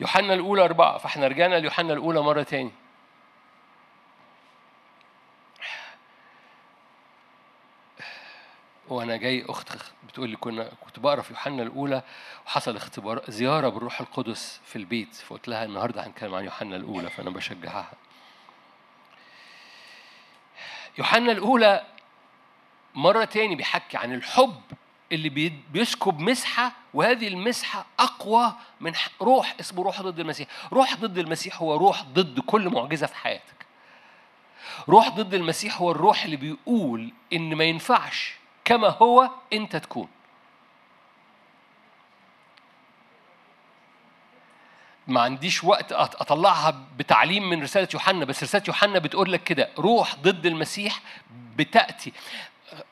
[0.00, 2.70] يوحنا الأولى أربعة فإحنا رجعنا ليوحنا الأولى مرة تاني.
[8.90, 9.68] وأنا جاي أخت
[10.08, 12.02] بتقول لي كنا كنت بقرأ في يوحنا الأولى
[12.46, 17.30] وحصل اختبار زيارة بالروح القدس في البيت فقلت لها النهارده هنتكلم عن يوحنا الأولى فأنا
[17.30, 17.92] بشجعها.
[20.98, 21.86] يوحنا الأولى
[22.94, 24.60] مرة تاني بيحكي عن الحب
[25.12, 30.48] اللي بيسكب مسحة وهذه المسحة أقوى من روح اسمه روح ضد المسيح.
[30.72, 33.66] روح ضد المسيح هو روح ضد كل معجزة في حياتك.
[34.88, 40.08] روح ضد المسيح هو الروح اللي بيقول إن ما ينفعش كما هو أنت تكون.
[45.06, 50.14] ما عنديش وقت أطلعها بتعليم من رسالة يوحنا بس رسالة يوحنا بتقول لك كده روح
[50.14, 51.00] ضد المسيح
[51.56, 52.12] بتأتي.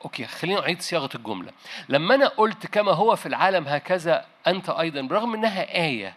[0.05, 1.51] أوكي خلينا نعيد صياغة الجملة.
[1.89, 6.15] لما أنا قلت كما هو في العالم هكذا أنت أيضا برغم إنها آية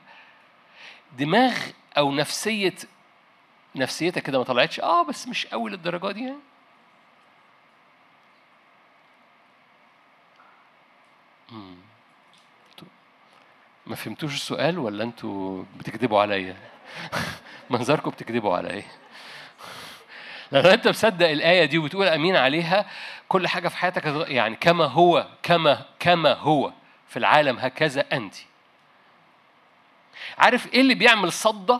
[1.18, 1.57] دماغ
[1.98, 2.74] أو نفسية
[3.76, 6.51] نفسيتك كده ما طلعتش آه بس مش قوي للدرجة دي يعني.
[13.86, 16.57] ما فهمتوش السؤال ولا أنتوا بتكذبوا عليا؟
[17.70, 18.84] منظركم بتكذبوا عليا.
[20.53, 22.86] لو انت مصدق الآية دي وبتقول آمين عليها؟
[23.28, 26.72] كل حاجة في حياتك يعني كما هو كما كما هو
[27.09, 28.34] في العالم هكذا أنت.
[30.38, 31.78] عارف إيه اللي بيعمل صدى؟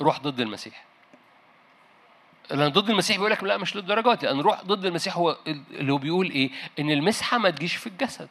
[0.00, 0.84] روح ضد المسيح.
[2.50, 5.98] لأن ضد المسيح بيقول لك لا مش للدرجات لأن روح ضد المسيح هو اللي هو
[5.98, 8.28] بيقول إيه؟ إن المسحة ما تجيش في الجسد.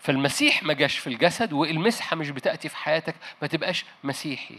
[0.00, 3.14] فالمسيح ما جاش في الجسد والمسحة مش بتأتي في حياتك.
[3.42, 4.58] ما تبقاش مسيحي.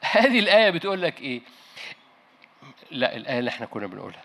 [0.00, 1.40] هذه الآية بتقول لك إيه؟
[2.90, 4.22] لا الآية اللي إحنا كنا بنقولها.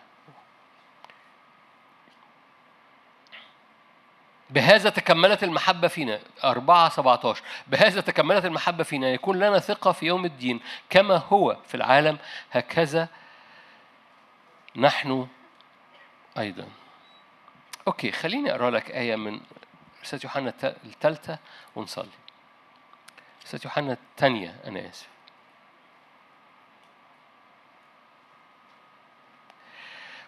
[4.50, 6.20] بهذا تكملت المحبة فينا.
[6.44, 7.36] أربعة سبعة
[7.68, 9.10] بهذا تكملت المحبة فينا.
[9.10, 10.60] يكون لنا ثقة في يوم الدين.
[10.90, 12.18] كما هو في العالم
[12.52, 13.08] هكذا
[14.76, 15.28] نحن
[16.38, 16.68] أيضا.
[17.88, 19.40] أوكي خليني أقرأ لك آية من
[20.02, 21.40] رسالة يوحنا الثالثة
[21.76, 22.10] ونصلي.
[23.46, 25.08] رسالة يوحنا الثانية أنا آسف.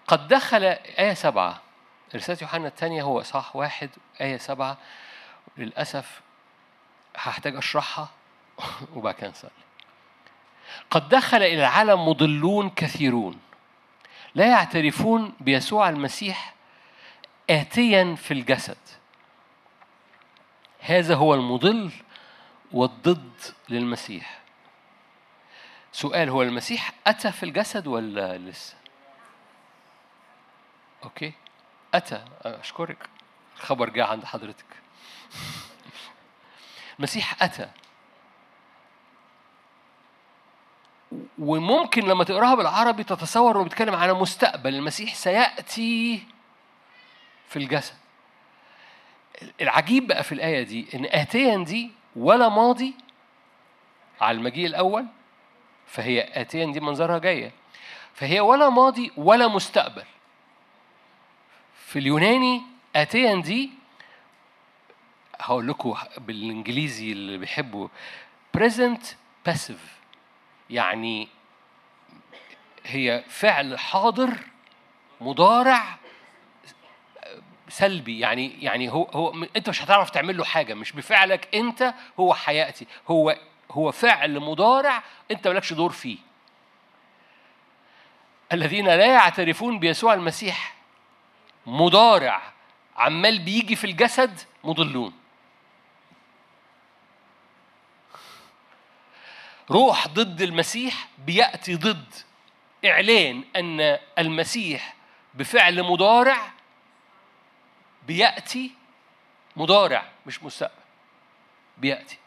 [0.07, 1.61] قد دخل آية سبعة.
[2.15, 3.89] رسالة يوحنا الثانية هو صح واحد
[4.21, 4.77] آية سبعة
[5.57, 6.21] للأسف
[7.15, 8.09] هحتاج أشرحها
[8.95, 9.33] وبعد كده
[10.91, 13.39] قد دخل إلى العالم مضلون كثيرون
[14.35, 16.53] لا يعترفون بيسوع المسيح
[17.49, 18.77] آتيا في الجسد.
[20.79, 21.91] هذا هو المضل
[22.71, 23.33] والضد
[23.69, 24.39] للمسيح.
[25.91, 28.75] سؤال هو المسيح أتى في الجسد ولا لسه؟
[31.03, 31.33] أوكي.
[31.93, 32.25] أتى.
[32.41, 33.09] أشكرك.
[33.57, 34.65] الخبر جاء عند حضرتك.
[36.99, 37.69] المسيح أتى.
[41.39, 46.23] وممكن لما تقراها بالعربي تتصور إنه بيتكلم على مستقبل المسيح سيأتي
[47.47, 47.95] في الجسد.
[49.61, 52.95] العجيب بقى في الآية دي إن اتيا دي ولا ماضي
[54.21, 55.05] على المجيء الأول
[55.85, 57.51] فهي اتيا دي منظرها جاية.
[58.13, 60.03] فهي ولا ماضي ولا مستقبل.
[61.89, 62.61] في اليوناني
[62.95, 63.69] اتيا دي
[65.39, 67.87] هقول لكم بالإنجليزي اللي بيحبوا
[68.57, 69.01] present
[69.49, 69.85] passive.
[70.69, 71.27] يعني
[72.83, 74.37] هي فعل حاضر
[75.21, 75.97] مضارع
[77.69, 78.19] سلبي.
[78.19, 80.73] يعني يعني هو هو انت مش هتعرف تعمل له حاجة.
[80.73, 82.87] مش بفعلك انت هو حياتي.
[83.07, 83.37] هو
[83.71, 86.17] هو فعل مضارع انت مالكش دور فيه.
[88.53, 90.78] الذين لا يعترفون بيسوع المسيح
[91.69, 92.53] مضارع
[92.97, 95.13] عمال بيجي في الجسد مضلون.
[99.71, 102.13] روح ضد المسيح بيأتي ضد
[102.85, 104.95] إعلان أن المسيح
[105.33, 106.51] بفعل مضارع
[108.07, 108.71] بيأتي
[109.55, 110.73] مضارع مش مستقبل
[111.77, 112.17] بيأتي.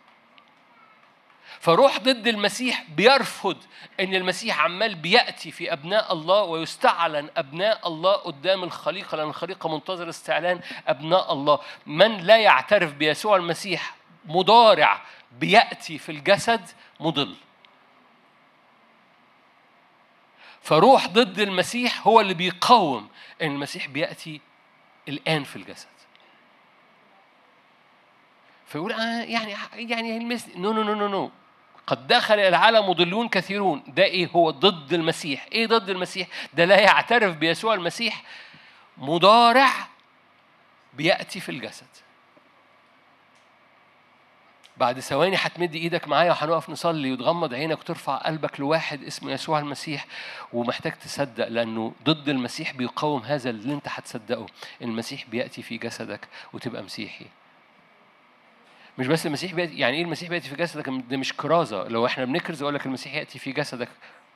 [1.61, 3.57] فروح ضد المسيح بيرفض
[4.01, 10.09] إن المسيح عمال بيأتي في أبناء الله ويستعلن أبناء الله قدام الخليقة لأن الخليقة منتظر
[10.09, 11.59] استعلان أبناء الله.
[11.87, 13.95] من لا يعترف بيسوع المسيح
[14.25, 16.69] مضارع بيأتي في الجسد
[17.01, 17.35] مضل.
[20.63, 23.09] فروح ضد المسيح هو اللي بيقاوم
[23.43, 24.41] إن المسيح بيأتي
[25.09, 25.89] الآن في الجسد.
[28.67, 30.19] فيقول آه يعني يعني
[30.57, 31.31] no no no no no
[31.87, 33.83] قد دخل العالم مضلون كثيرون.
[33.87, 35.47] ده إيه؟ هو ضد المسيح.
[35.53, 38.23] إيه ضد المسيح؟ ده لا يعترف بيسوع المسيح
[38.99, 39.71] مضارع
[40.95, 41.87] بيأتي في الجسد.
[44.77, 47.13] بعد ثواني هتمد إيدك معايا وهنقف نصلي.
[47.13, 50.07] وتغمض عينك وترفع قلبك لواحد اسمه يسوع المسيح.
[50.53, 54.47] ومحتاج تصدق لأنه ضد المسيح بيقاوم هذا اللي أنت هتصدقه.
[54.83, 57.27] المسيح بيأتي في جسدك وتبقى مسيحي.
[58.99, 61.89] مش بس المسيح بيأتي يعني إيه المسيح بيأتي في جسدك؟ ده مش كرازة.
[61.89, 63.89] لو إحنا بنكرز أقول لك المسيح يأتي في جسدك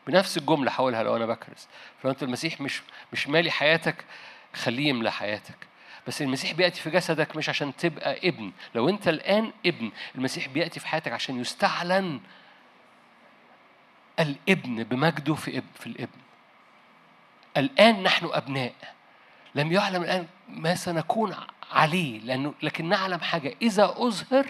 [0.06, 1.68] بنفس الجملة حولها لو أنا بكرز.
[2.02, 2.82] فلو أنت المسيح مش
[3.12, 4.04] مش مالي حياتك
[4.54, 5.56] خليه يملى حياتك.
[6.06, 8.52] بس المسيح بيأتي في جسدك مش عشان تبقى ابن.
[8.74, 12.20] لو أنت الآن ابن المسيح بيأتي في حياتك عشان يستعلن
[14.20, 16.18] الابن بمجده في اب في الابن.
[17.56, 18.74] الآن نحن أبناء.
[19.54, 21.34] لم يعلم الآن ما سنكون
[21.72, 24.46] عليه لأنه لكن نعلم حاجة إذا أظهر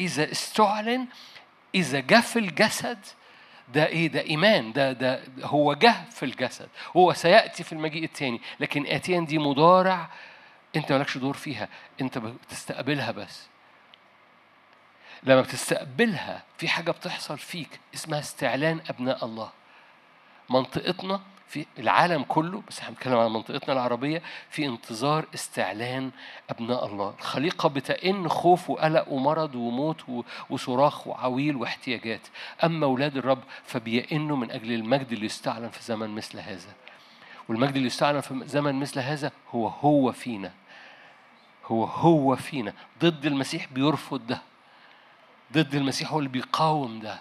[0.00, 1.06] إذا استعلن
[1.74, 2.98] إذا جاء في الجسد
[3.74, 8.40] ده إيه؟ ده إيمان ده ده هو جه في الجسد هو سيأتي في المجيء الثاني
[8.60, 10.08] لكن آتيان دي مضارع
[10.76, 11.68] أنت مالكش دور فيها
[12.00, 13.46] أنت بتستقبلها بس.
[15.22, 19.50] لما بتستقبلها في حاجة بتحصل فيك اسمها استعلان أبناء الله.
[20.50, 26.10] منطقتنا في العالم كله بس إحنا بنتكلم عن منطقتنا العربية في انتظار استعلان
[26.50, 27.14] أبناء الله.
[27.18, 32.20] الخليقة بتئن خوف وقلق ومرض وموت وصراخ وعويل واحتياجات.
[32.64, 36.74] أما أولاد الرب فبيئنوا من أجل المجد اللي يستعلن في زمن مثل هذا.
[37.48, 40.52] والمجد اللي يستعلن في زمن مثل هذا هو هو فينا.
[41.66, 42.72] هو هو فينا.
[43.00, 44.42] ضد المسيح بيرفض ده.
[45.52, 47.20] ضد المسيح هو اللي بيقاوم ده.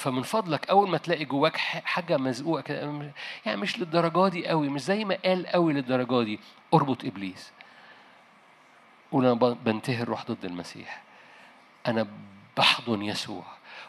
[0.00, 3.12] فمن فضلك أول ما تلاقي جواك حاجة مزقوقة كده
[3.46, 6.40] يعني مش للدرجة دي قوي مش زي ما قال قوي للدرجة دي
[6.74, 7.52] أربط إبليس.
[9.12, 11.02] قول أنا بنتهي الروح ضد المسيح.
[11.86, 12.06] أنا
[12.56, 13.42] بحضن يسوع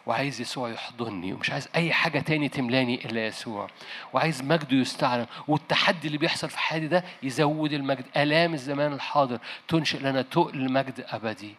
[0.06, 3.68] وعايز يسوع يحضني ومش عايز أي حاجة تاني تملاني إلا يسوع.
[4.14, 8.06] وعايز مجده يستعلن والتحدي اللي بيحصل في حياتي ده يزود المجد.
[8.18, 11.56] آلام الزمان الحاضر تنشئ لنا تقل مجد أبدي.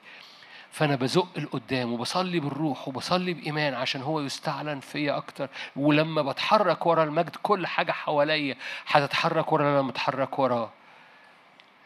[0.73, 5.49] فأنا بزق لقدام وبصلي بالروح وبصلي بإيمان عشان هو يستعلن فيا أكتر.
[5.77, 10.71] ولما بتحرك ورا المجد كل حاجة حواليا هتتحرك ورا أنا متحرك وراه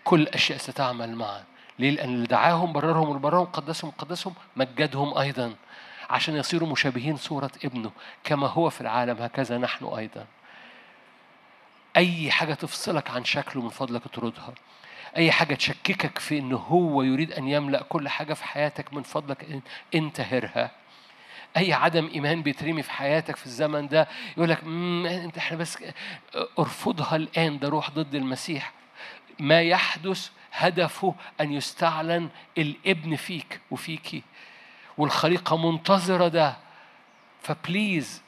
[0.04, 1.44] كل الأشياء ستعمل معا.
[1.78, 5.54] ليه؟ لأن اللي دعاهم بررهم والبررهم قدسهم قدسهم مجدهم أيضا
[6.10, 7.90] عشان يصيروا مشابهين صورة ابنه
[8.24, 10.26] كما هو في العالم هكذا نحن أيضا.
[11.96, 14.54] أي حاجة تفصلك عن شكله من فضلك اطردها
[15.16, 19.62] أي حاجة تشككك في إن هو يريد أن يملأ كل حاجة في حياتك من فضلك
[19.94, 20.70] انتهرها.
[21.56, 24.62] أي عدم إيمان بيترمي في حياتك في الزمن ده يقول لك
[25.24, 25.78] أنت إحنا بس
[26.58, 28.72] أرفضها الآن ده روح ضد المسيح.
[29.38, 32.28] ما يحدث هدفه أن يستعلن
[32.58, 34.22] الابن فيك وفيكي
[34.98, 36.56] والخليقة منتظرة ده.
[37.42, 38.22] فبليز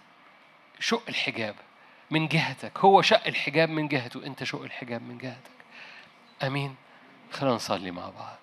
[0.80, 1.54] شق الحجاب
[2.10, 2.78] من جهتك.
[2.78, 5.57] هو شق الحجاب من جهته أنت شق الحجاب من جهتك.
[6.42, 6.76] آمين.
[7.32, 8.36] خلينا نصلي مع بعض.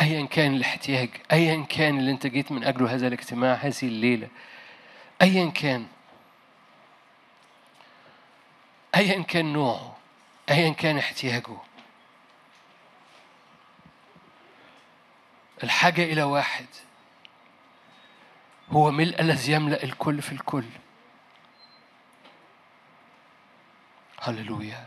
[0.00, 4.28] ايا كان الاحتياج ايا كان اللي أنت جيت من أجله هذا الاجتماع هذه الليلة
[5.22, 5.86] ايا كان
[8.94, 9.93] ايا كان نوعه.
[10.50, 11.56] ايا كان احتياجه.
[15.62, 16.66] الحاجة إلى واحد
[18.70, 20.64] هو ملء الذي يملأ الكل في الكل.
[24.20, 24.86] هللويا.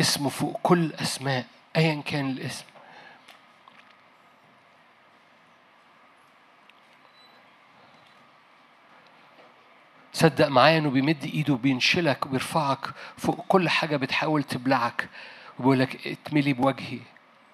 [0.00, 1.46] اسمه فوق كل أسماء
[1.76, 2.64] ايا كان الاسم.
[10.18, 12.86] صدق معايا إنه بيمد إيده وبينشلك وبيرفعك
[13.16, 15.08] فوق كل حاجة بتحاول تبلعك.
[15.58, 16.98] وبيقول لك اتملي بوجهي.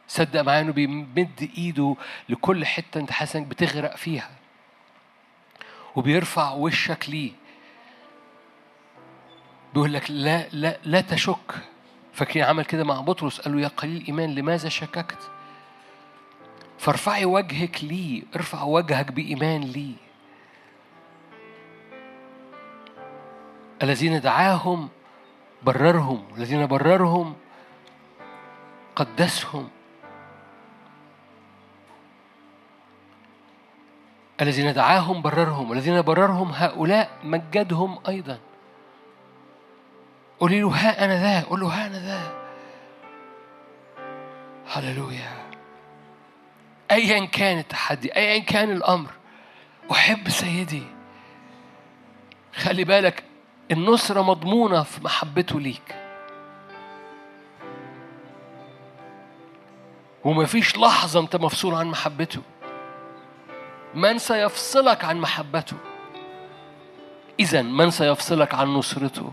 [0.08, 1.96] صدق معايا إنه بيمد إيده
[2.28, 4.30] لكل حتة أنت حاسس إنك بتغرق فيها.
[5.96, 7.32] وبيرفع وشك ليه.
[9.74, 11.54] بيقول لك لا لا لا تشك.
[12.12, 15.30] فاكرين عمل كده مع بطرس؟ قال له يا قليل ايمان لماذا شككت؟
[16.78, 18.22] فارفعي وجهك ليه.
[18.36, 20.03] ارفع وجهك بإيمان ليه.
[23.82, 24.88] الذين دعاهم
[25.62, 27.36] بررهم الذين بررهم
[28.96, 29.68] قدسهم.
[34.40, 38.38] الذين دعاهم بررهم الذين بررهم هؤلاء مجدهم أيضا.
[40.40, 42.44] قولي له ها أنا ذا قول له ها أنا ذا.
[44.68, 45.44] هللويا.
[46.90, 49.10] أيا كان التحدي أيا كان الأمر.
[49.90, 50.82] أحب سيدي.
[52.54, 53.24] خلي بالك
[53.70, 55.94] النصرة مضمونة في محبته ليك.
[60.24, 62.42] ومفيش لحظة أنت مفصول عن محبته.
[63.94, 65.76] من سيفصلك عن محبته.
[67.40, 69.32] إذا من سيفصلك عن نصرته.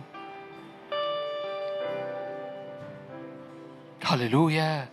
[4.04, 4.88] هللويا.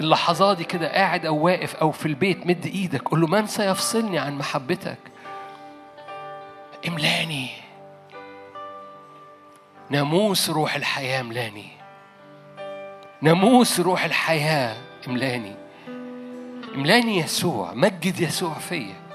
[0.00, 3.08] اللحظات دي كده قاعد أو واقف أو في البيت مد إيدك.
[3.08, 4.98] قول له من سيفصلني عن محبتك.
[6.88, 7.48] املاني.
[9.90, 11.68] ناموس روح الحياة املاني.
[13.22, 14.76] ناموس روح الحياة
[15.08, 15.54] املاني.
[16.74, 19.06] املاني يسوع مجد يسوع فيا.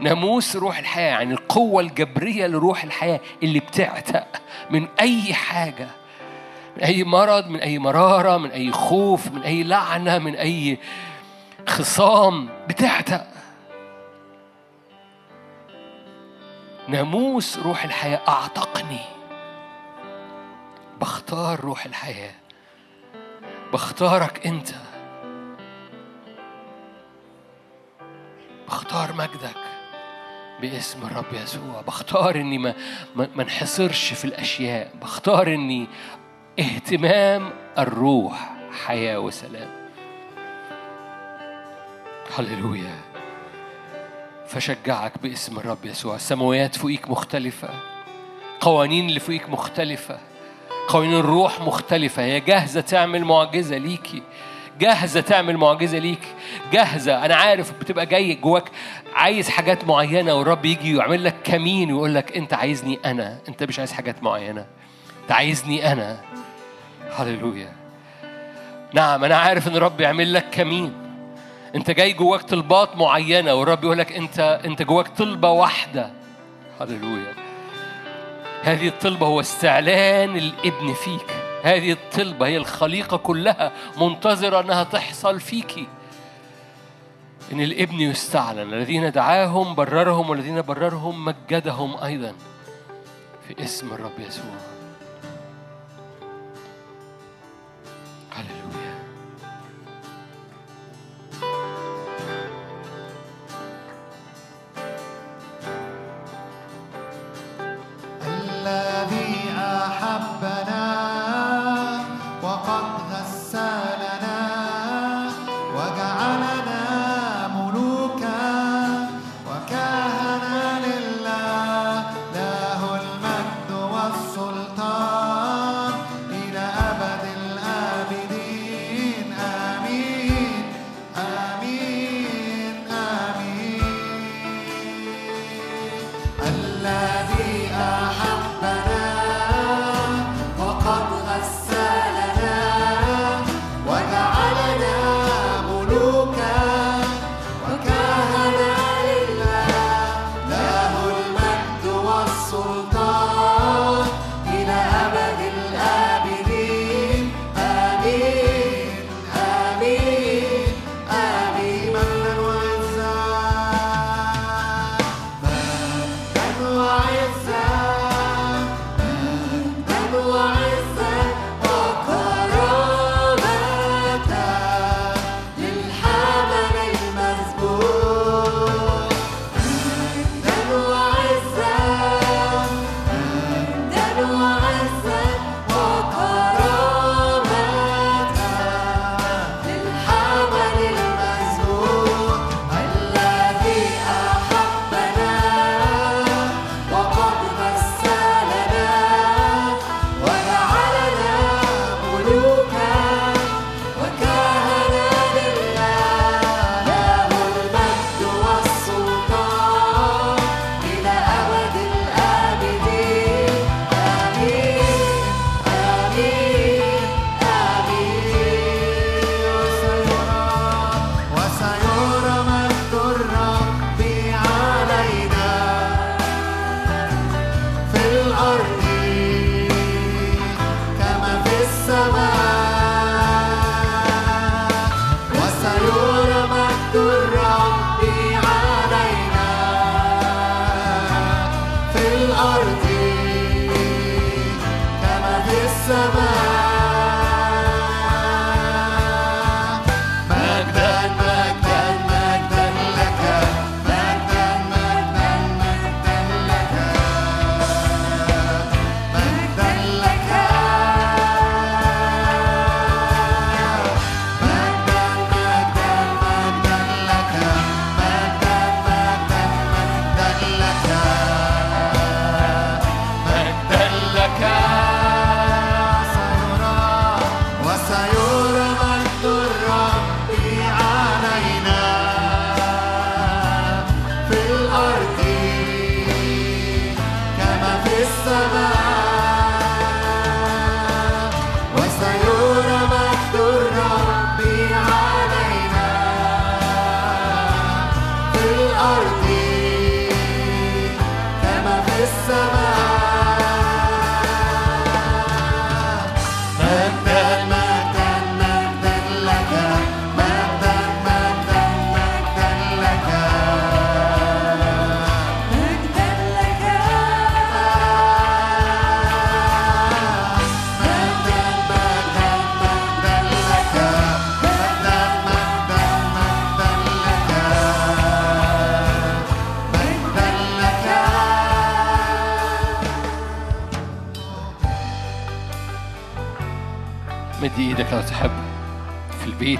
[0.00, 5.88] ناموس روح الحياة يعني القوة الجبرية لروح الحياة اللي بتعتق من أي حاجة.
[6.76, 10.78] من أي مرض من أي مرارة من أي خوف من أي لعنة من أي
[11.68, 13.35] خصام بتعتق.
[16.88, 19.00] ناموس روح الحياة أعتقني.
[21.00, 22.34] بختار روح الحياة.
[23.72, 24.68] بختارك أنت.
[28.68, 29.56] بختار مجدك
[30.60, 31.80] باسم الرب يسوع.
[31.86, 32.74] بختار إني ما
[33.14, 34.90] ما انحصرش في الأشياء.
[35.02, 35.86] بختار إني
[36.60, 38.52] اهتمام الروح
[38.86, 39.88] حياة وسلام.
[42.38, 43.05] هللويا.
[44.48, 46.14] فشجعك باسم الرب يسوع.
[46.14, 47.68] السماوات فوقيك مختلفة.
[48.60, 50.18] قوانين اللي فوقيك مختلفة.
[50.88, 52.22] قوانين الروح مختلفة.
[52.22, 54.22] هي جاهزة تعمل معجزة ليكي.
[54.80, 56.34] جاهزة تعمل معجزة ليك
[56.72, 57.24] جاهزة.
[57.24, 58.64] أنا عارف بتبقى جاي جواك
[59.14, 63.38] عايز حاجات معينة والرب يجي ويعمل لك كمين ويقول لك أنت عايزني أنا.
[63.48, 64.66] أنت مش عايز حاجات معينة.
[65.22, 66.20] أنت عايزني أنا.
[67.16, 67.72] هللويا.
[68.92, 71.05] نعم أنا عارف إن الرب يعمل لك كمين.
[71.76, 76.10] انت جاي جواك طلبات معينة والرب يقول لك انت انت جواك طلبة واحدة.
[76.80, 77.34] هللويا.
[78.62, 81.30] هذه الطلبة هو استعلان الابن فيك.
[81.62, 85.86] هذه الطلبة هي الخليقة كلها منتظرة أنها تحصل فيكي
[87.52, 88.74] إن الابن يستعلن.
[88.74, 92.32] الذين دعاهم بررهم والذين بررهم مجدهم أيضا
[93.48, 94.75] في اسم الرب يسوع.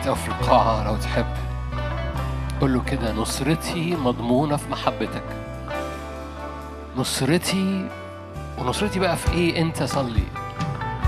[0.08, 1.26] أو في القاعة لو تحب
[2.60, 5.22] قول له كده نصرتي مضمونة في محبتك.
[6.96, 7.88] نصرتي
[8.58, 10.22] ونصرتي بقى في إيه؟ انت صلي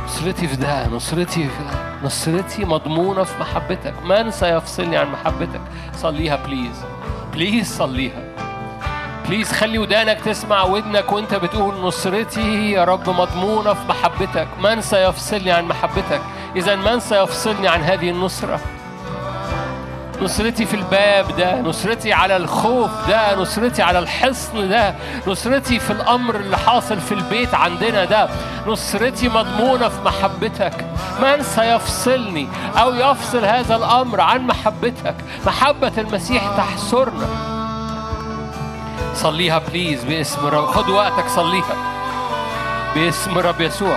[0.05, 2.07] نصرتي في ده نصرتي في ده.
[2.07, 3.95] نصرتي مضمونة في محبتك.
[4.05, 5.61] من سيفصلني عن محبتك.
[5.97, 6.85] صليها please
[7.33, 8.23] please صليها.
[9.29, 14.49] please خلي ودانك تسمع ودنك وانت بتقول نصرتي يا رب مضمونة في محبتك.
[14.63, 16.21] من سيفصلني عن محبتك.
[16.57, 18.61] إذا من سيفصلني عن هذه النصرة.
[20.23, 24.95] نصرتي في الباب ده نصرتي على الخوف ده نصرتي على الحصن ده
[25.27, 28.29] نصرتي في الأمر اللي حاصل في البيت عندنا ده.
[28.67, 30.87] نصرتي مضمونة في محبتك.
[31.23, 35.15] من سيفصلني أو يفصل هذا الأمر عن محبتك.
[35.47, 37.27] محبة المسيح تحصرنا.
[39.15, 40.67] صليها بليز باسم رب.
[40.67, 41.77] خد وقتك صليها.
[42.95, 43.97] باسم رب يسوع.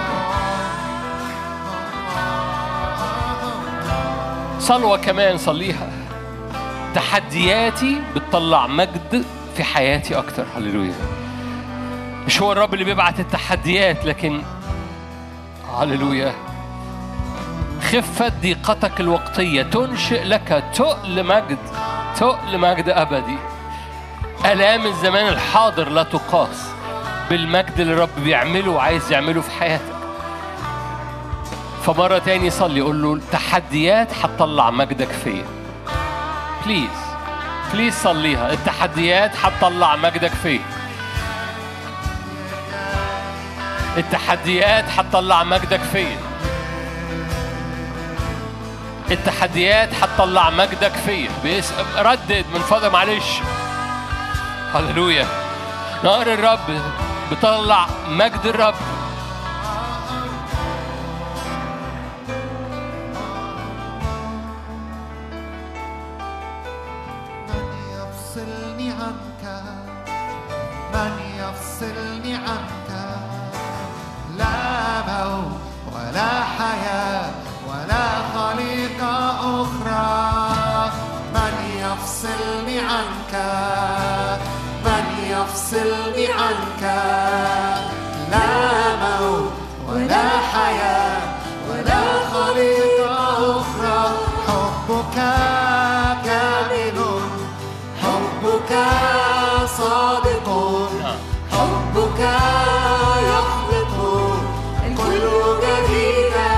[4.59, 5.90] صلوة كمان صليها.
[6.95, 10.45] تحدياتي بتطلع مجد في حياتي أكتر.
[10.55, 10.93] هللويا.
[12.27, 14.41] مش هو الرب اللي بيبعت التحديات لكن
[15.77, 16.33] هللويا.
[17.91, 21.57] خفة ضيقتك الوقتية تنشئ لك تقل مجد
[22.19, 23.37] تقل مجد أبدي.
[24.45, 26.69] آلام الزمان الحاضر لا تقاس
[27.29, 29.95] بالمجد اللي الرب بيعمله وعايز يعمله في حياتك.
[31.83, 35.60] فمرة تاني صلي قول له التحديات هتطلق مجدك فيا.
[36.65, 36.89] please
[37.73, 38.53] please صليها.
[38.53, 40.59] التحديات هتطلق مجدك فيا
[43.97, 46.17] التحديات هتطلق مجدك فيا
[49.11, 50.91] التحديات هتطلق مجدك
[51.43, 53.39] باسم ردد من فضل معلش.
[54.73, 55.27] هللويا.
[56.03, 56.81] نار الرب
[57.31, 58.75] بتطلع مجد الرب.
[82.91, 83.33] عنك
[84.85, 86.83] من يفصلني عنك
[88.31, 88.49] لا
[89.03, 89.51] موت
[89.89, 91.21] ولا حياة
[91.69, 92.03] ولا
[92.33, 93.17] خليقة
[93.59, 94.01] أخرى.
[94.47, 95.17] حبك
[96.25, 96.97] كامل
[98.03, 98.71] حبك
[99.77, 100.47] صادق
[101.51, 102.21] حبك
[103.31, 103.95] يخلق
[104.85, 105.25] الكل
[105.63, 106.53] جديدا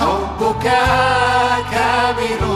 [0.00, 0.66] حبك
[1.70, 2.51] كامل.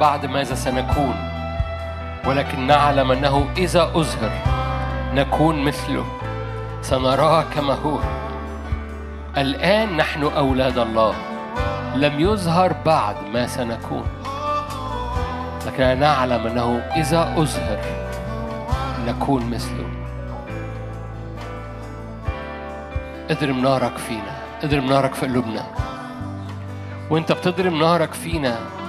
[0.00, 1.14] بعد ماذا سنكون
[2.26, 4.32] ولكن نعلم أنه إذا أظهر
[5.14, 6.04] نكون مثله.
[6.82, 7.98] سنراه كما هو.
[9.36, 11.14] الآن نحن أولاد الله.
[11.94, 14.06] لم يظهر بعد ما سنكون.
[15.66, 17.78] لكن نعلم أنه إذا أظهر
[19.06, 19.86] نكون مثله.
[23.30, 24.40] اضرب نارك فينا.
[24.64, 25.66] اضرب نارك في قلوبنا.
[27.10, 28.79] وأنت بتضرب نارك فينا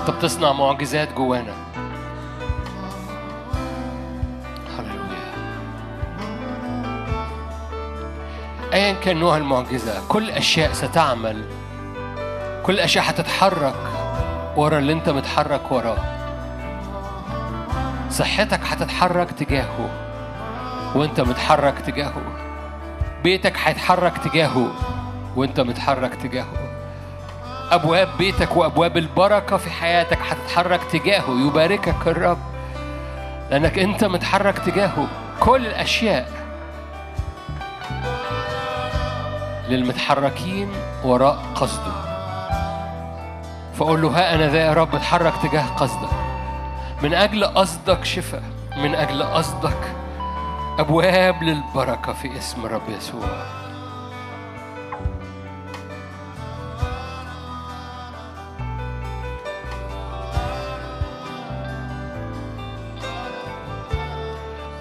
[0.00, 1.54] انت بتصنع معجزات جوانا.
[4.78, 5.32] هللويا.
[8.72, 11.44] ايا كان نوع المعجزة كل أشياء ستعمل
[12.62, 13.74] كل أشياء هتتحرك
[14.56, 15.98] ورا اللي أنت متحرك وراه.
[18.10, 19.90] صحتك هتتحرك تجاهه
[20.94, 22.22] وأنت متحرك تجاهه.
[23.24, 24.72] بيتك هيتحرك تجاهه
[25.36, 26.59] وأنت متحرك تجاهه.
[27.70, 32.38] أبواب بيتك وأبواب البركة في حياتك هتتحرك تجاهه يباركك الرب.
[33.50, 35.08] لأنك أنت متحرك تجاهه.
[35.40, 36.32] كل الأشياء
[39.68, 40.68] للمتحركين
[41.04, 41.92] وراء قصده.
[43.74, 46.10] فقول له ها أنا ذا يا رب اتحرك تجاه قصدك
[47.02, 48.42] من أجل قصدك شفاء
[48.76, 49.94] من أجل قصدك
[50.78, 53.59] أبواب للبركة في اسم رب يسوع.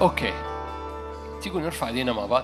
[0.02, 0.34] أوكي.
[1.42, 2.44] تيجوا نرفع إيدينا مع بعض.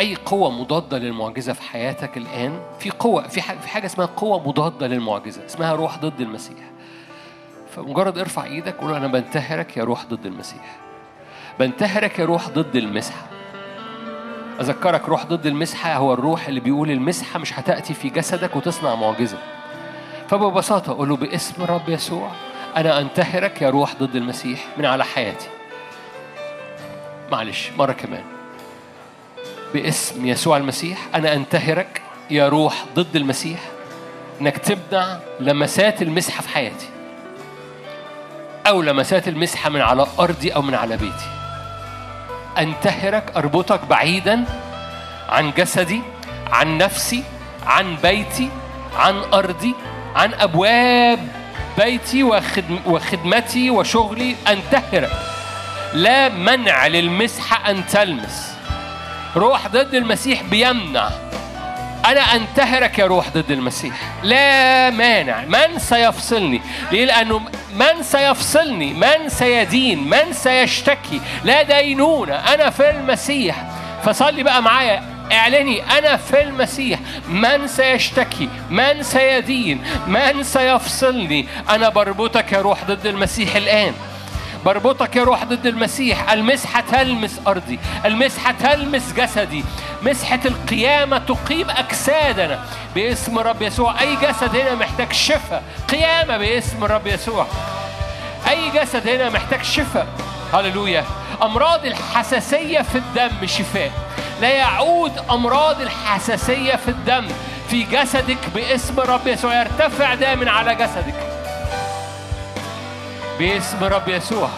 [0.00, 5.46] أي قوة مضادة للمعجزة في حياتك الآن؟ في قوة في حاجة, اسمها قوة مضادة للمعجزة
[5.46, 6.70] اسمها روح ضد المسيح.
[7.76, 10.76] فمجرد ارفع إيدك قول أنا بنتهرك يا روح ضد المسيح.
[11.58, 13.26] بنتهرك يا روح ضد المسحه
[14.60, 19.38] أذكرك روح ضد المسحه هو الروح اللي بيقول المسحه مش هتأتي في جسدك وتصنع معجزة.
[20.28, 22.30] فببساطة قول له باسم رب يسوع
[22.76, 25.48] أنا انتهرك يا روح ضد المسيح من على حياتي.
[27.30, 28.24] معلش مرة كمان.
[29.74, 33.60] باسم يسوع المسيح أنا أنتهرك يا روح ضد المسيح
[34.40, 36.88] إنك تمنع لمسات المسحة في حياتي
[38.66, 41.28] أو لمسات المسحة من على أرضي أو من على بيتي.
[42.58, 44.44] أنتهرك أربطك بعيدا
[45.28, 46.02] عن جسدي
[46.52, 47.24] عن نفسي
[47.66, 48.50] عن بيتي
[48.96, 49.74] عن أرضي
[50.14, 51.28] عن أبواب
[51.78, 54.36] بيتي وخدم وخدمتي وشغلي.
[54.48, 55.10] أنتهرك.
[55.94, 58.54] لا منع للمسحة أن تلمس.
[59.36, 61.08] روح ضد المسيح بيمنع.
[62.06, 63.94] أنا أنتهرك يا روح ضد المسيح.
[64.22, 65.44] لا مانع.
[65.44, 66.62] من سيفصلني؟
[66.92, 67.40] ليه لأنه
[67.74, 73.64] من سيفصلني؟ من سيدين؟ من سيشتكي؟ لا دينونة أنا في المسيح.
[74.04, 75.02] فصلي بقى معايا.
[75.32, 75.98] اعلني.
[75.98, 76.98] أنا في المسيح.
[77.28, 83.92] من سيشتكي؟ من سيدين؟ من سيفصلني؟ أنا بربطك يا روح ضد المسيح الآن.
[84.64, 86.32] بربطك يا روح ضد المسيح.
[86.32, 89.64] المسحة تلمس أرضي المسحة تلمس جسدي.
[90.02, 92.64] مسحة القيامة تقيم أجسادنا
[92.94, 94.00] باسم رب يسوع.
[94.00, 95.62] أي جسد هنا محتاج شفاء.
[95.88, 97.46] قيامة باسم رب يسوع.
[98.48, 100.06] أي جسد هنا محتاج شفاء.
[100.54, 101.04] هللويا.
[101.42, 103.90] أمراض الحساسية في الدم شفاء.
[104.40, 107.28] لا يعود أمراض الحساسية في الدم
[107.68, 109.60] في جسدك باسم رب يسوع.
[109.60, 111.39] يرتفع من على جسدك.
[113.40, 114.48] باسم رب يسوع.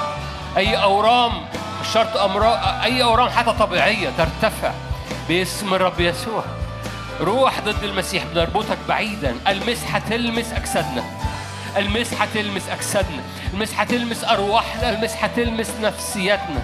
[0.56, 1.32] أي أورام
[1.80, 4.72] مش شرط أمراض أي أورام حتى طبيعية ترتفع
[5.28, 6.44] باسم رب يسوع.
[7.20, 9.36] روح ضد المسيح بنربطك بعيدا.
[9.48, 11.04] المسحة تلمس أجسادنا.
[11.76, 13.22] المسحة تلمس أجسادنا.
[13.54, 14.90] المسحة تلمس أرواحنا.
[14.90, 16.62] المسحة تلمس نفسياتنا.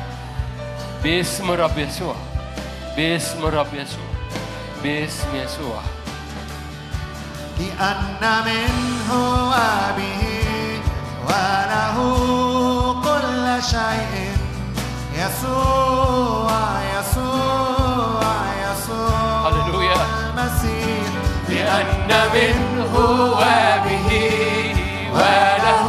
[1.02, 2.14] باسم رب يسوع.
[2.96, 4.08] باسم رب يسوع.
[4.82, 5.80] باسم يسوع.
[7.58, 10.57] لأن منه وبه
[11.28, 11.96] وله
[13.02, 14.36] كل شيء.
[15.14, 16.50] يسوع
[16.98, 18.22] يسوع
[18.70, 19.48] يسوع.
[19.48, 19.94] هللويا.
[19.94, 21.08] المسيح.
[21.48, 22.94] لأن منه
[23.32, 24.10] وبه
[25.12, 25.88] وله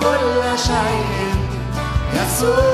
[0.00, 1.34] كل شيء.
[2.14, 2.67] يسوع.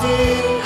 [0.00, 0.57] did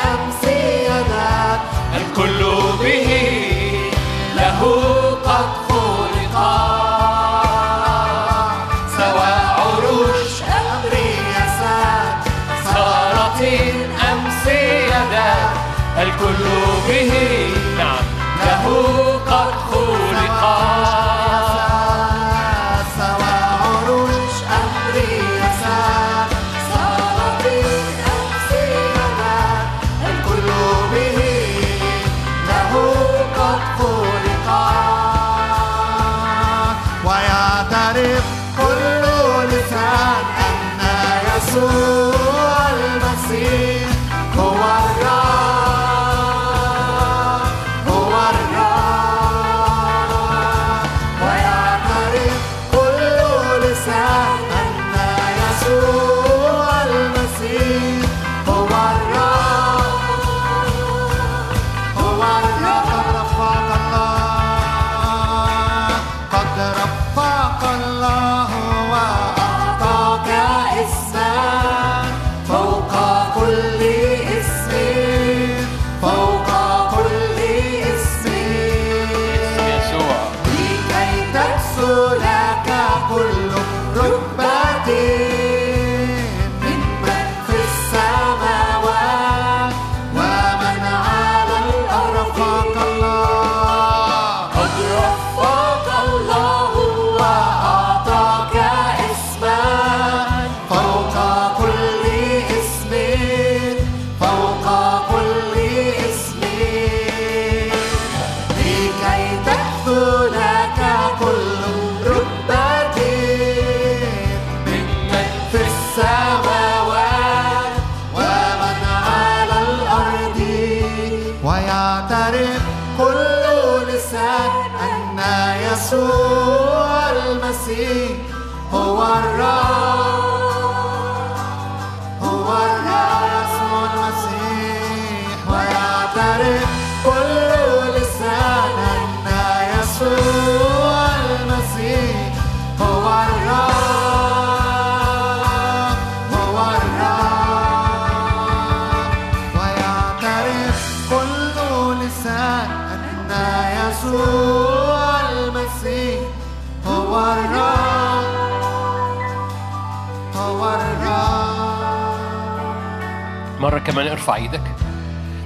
[164.23, 164.63] ارفع إيدك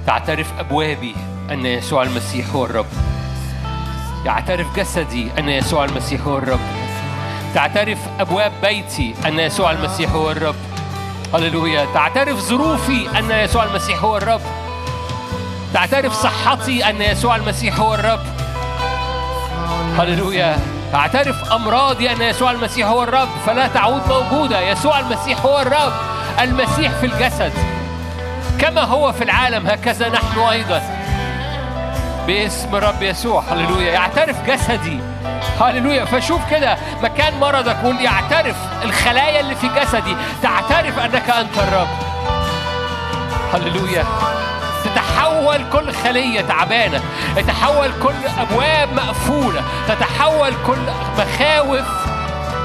[0.07, 1.15] تعترف أبوابي
[1.51, 2.85] أن يسوع المسيح هو الرب.
[4.25, 6.59] يعترف جسدي أن يسوع المسيح هو الرب.
[7.53, 10.55] تعترف أبواب بيتي أن يسوع المسيح هو الرب.
[11.33, 11.85] هللويا.
[11.93, 14.41] تعترف ظروفي أن يسوع المسيح هو الرب.
[15.73, 18.25] تعترف صحتي أن يسوع المسيح هو الرب.
[19.99, 20.57] هللويا.
[20.93, 23.29] اعترف أمراضي أن يسوع المسيح هو الرب.
[23.45, 24.61] فلا تعود موجودة.
[24.61, 25.93] يسوع المسيح هو الرب.
[26.39, 27.76] المسيح في الجسد.
[28.59, 30.81] كما هو في العالم هكذا نحن أيضا.
[32.27, 33.91] باسم الرب يسوع هللويا.
[33.91, 34.99] يعترف جسدي.
[35.61, 36.05] هللويا.
[36.05, 38.55] فشوف كده مكان مرضك قول يعترف.
[38.83, 41.87] الخلايا اللي في جسدي تعترف أنك أنت الرب.
[43.53, 44.05] هللويا.
[44.85, 47.01] تتحول كل خلية تعبانة.
[47.35, 49.61] تتحول كل أبواب مقفولة.
[49.87, 50.81] تتحول كل
[51.17, 51.85] مخاوف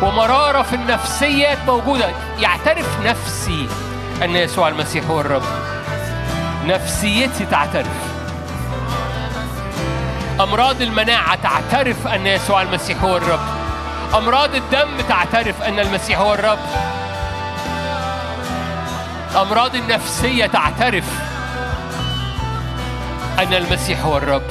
[0.03, 2.09] ومرارة في النفسيات موجودة.
[2.39, 3.69] يعترف نفسي
[4.23, 5.43] أن يسوع المسيح هو الرب.
[6.67, 7.87] نفسيتي تعترف.
[10.41, 13.41] أمراض المناعة تعترف أن يسوع المسيح هو الرب.
[14.15, 16.59] أمراض الدم تعترف أن المسيح هو الرب.
[19.37, 21.05] أمراض النفسية تعترف
[23.39, 24.43] أن المسيح هو الرب.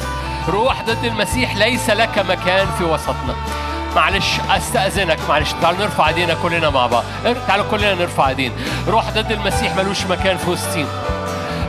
[0.49, 3.35] روح ضد المسيح ليس لك مكان في وسطنا.
[3.95, 5.19] معلش أستأذنك.
[5.29, 7.03] معلش تعالوا نرفع أيدينا كلنا مع بعض.
[7.47, 8.55] تعالوا كلنا نرفع أيدينا.
[8.87, 10.89] روح ضد المسيح ملوش مكان في وسطينا.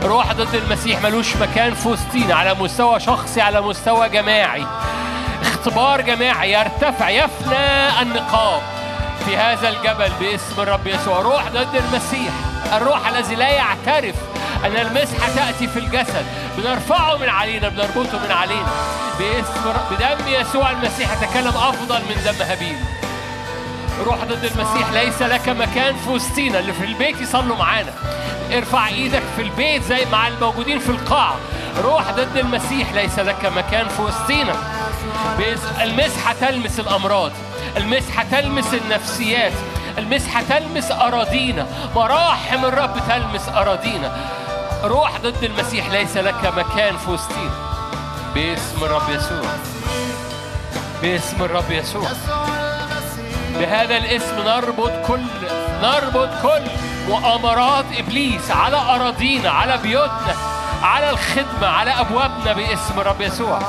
[0.03, 1.73] روح ضد المسيح ملوش مكان.
[1.73, 4.65] في وسطينا على مستوى شخصي على مستوى جماعي.
[5.41, 8.61] اختبار جماعي يرتفع يفنى النقاب
[9.25, 11.19] في هذا الجبل باسم الرب يسوع.
[11.19, 12.33] روح ضد المسيح
[12.73, 14.15] الروح الذي لا يعترف
[14.65, 16.25] أن المسحة تأتي في الجسد.
[16.57, 18.71] بنرفعه من علينا بنربطه من علينا.
[19.19, 22.77] باسم بدم يسوع المسيح يتكلم أفضل من دم هابيل.
[24.03, 25.95] روح ضد المسيح ليس لك مكان.
[25.95, 27.93] في وسطينا اللي في البيت يصلوا معانا.
[28.51, 31.35] ارفع إيدك في البيت زي مع الموجودين في القاعة
[31.83, 33.87] روح ضد المسيح ليس لك مكان.
[33.87, 34.53] في وسطينا
[35.81, 37.31] المسحة تلمس الأمراض.
[37.77, 39.53] المسحة تلمس النفسيات.
[39.97, 41.67] المسحة تلمس أراضينا.
[41.95, 44.17] مراحم الرب تلمس أراضينا.
[44.83, 46.97] روح ضد المسيح ليس لك مكان.
[46.97, 47.73] في وسطينا
[48.35, 49.51] باسم الرب يسوع.
[51.01, 52.09] باسم الرب يسوع.
[53.59, 55.21] بهذا الاسم نربط كل
[55.81, 56.63] نربط كل
[57.07, 60.35] مؤامرات إبليس على أراضينا على بيوتنا
[60.83, 63.59] على الخدمة على أبوابنا باسم الرب يسوع.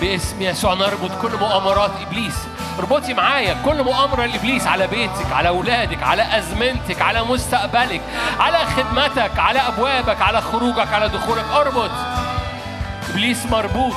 [0.00, 2.34] باسم يسوع نربط كل مؤامرات إبليس.
[2.78, 8.00] اربطي معايا كل مؤامرة لإبليس على بيتك على أولادك على أزمنتك على مستقبلك
[8.40, 11.44] على خدمتك على أبوابك على خروجك على دخولك.
[11.54, 11.90] اربط.
[13.10, 13.94] إبليس مربوط.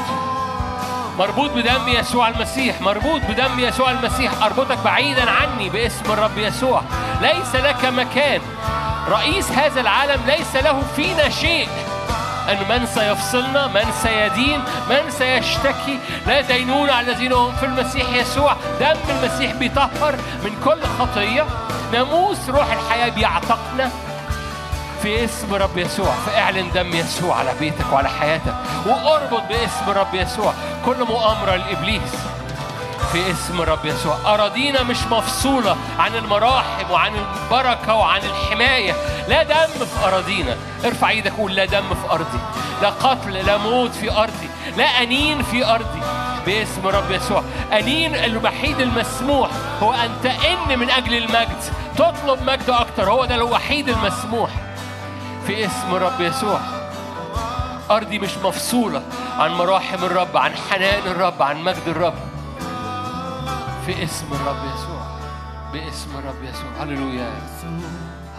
[1.19, 4.43] مربوط بدم يسوع المسيح مربوط بدم يسوع المسيح.
[4.43, 6.81] أربطك بعيدا عني باسم الرب يسوع.
[7.21, 8.41] ليس لك مكان.
[9.09, 11.69] رئيس هذا العالم ليس له فينا شيء.
[12.49, 15.99] أن من سيفصلنا من سيدين من سيشتكي.
[16.27, 18.55] لا دينون على الذين هم في المسيح يسوع.
[18.79, 21.45] دم المسيح بيطهر من كل خطية.
[21.93, 23.91] ناموس روح الحياة بيعتقنا.
[25.01, 28.53] في اسم رب يسوع فاعلن دم يسوع على بيتك وعلى حياتك
[28.85, 30.53] واربط باسم رب يسوع.
[30.85, 32.15] كل مؤامرة لإبليس
[33.11, 34.17] في اسم رب يسوع.
[34.25, 38.93] أراضينا مش مفصولة عن المراحم وعن البركة وعن الحماية.
[39.27, 40.57] لا دم في أراضينا.
[40.85, 42.39] ارفع إيدك قول لا دم في أرضي.
[42.81, 44.49] لا قتل لا موت في أرضي.
[44.77, 46.01] لا أنين في أرضي.
[46.45, 47.43] باسم رب يسوع.
[47.73, 49.49] أنين الوحيد المسموح
[49.83, 51.63] هو أن تئن من أجل المجد.
[51.95, 53.11] تطلب مجد أكتر.
[53.11, 54.49] هو ده الوحيد المسموح.
[55.49, 56.59] في اسم رب يسوع.
[57.91, 59.01] أرضي مش مفصولة
[59.37, 62.13] عن مراحم الرب عن حنان الرب عن مجد الرب.
[63.85, 65.01] في اسم الرب يسوع
[65.73, 66.83] باسم الرب يسوع.
[66.83, 67.31] هللويا.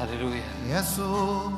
[0.00, 0.42] هللويا.
[0.66, 1.50] يسوع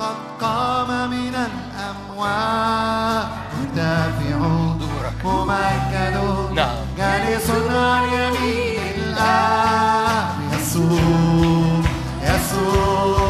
[0.00, 3.28] قد قام من الأموات.
[3.60, 6.16] مرتفع حضورك ممجد.
[6.54, 6.76] نعم.
[6.98, 11.82] جالس عن يمين الآب يسوع
[12.22, 13.23] يسوع.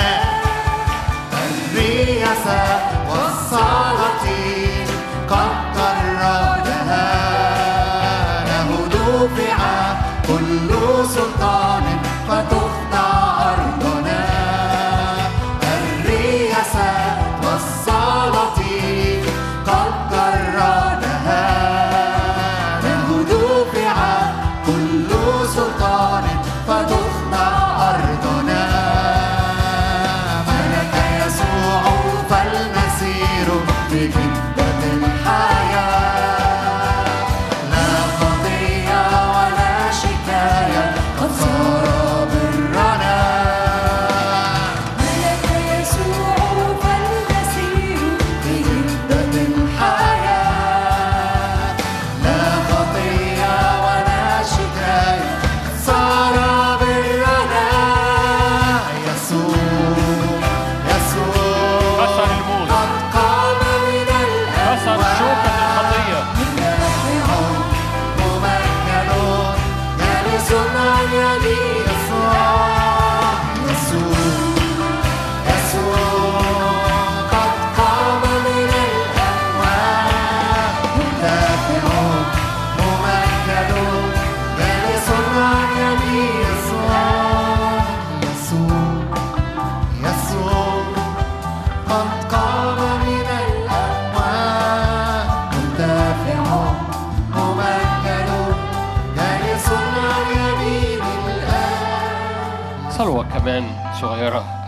[0.00, 0.29] yeah.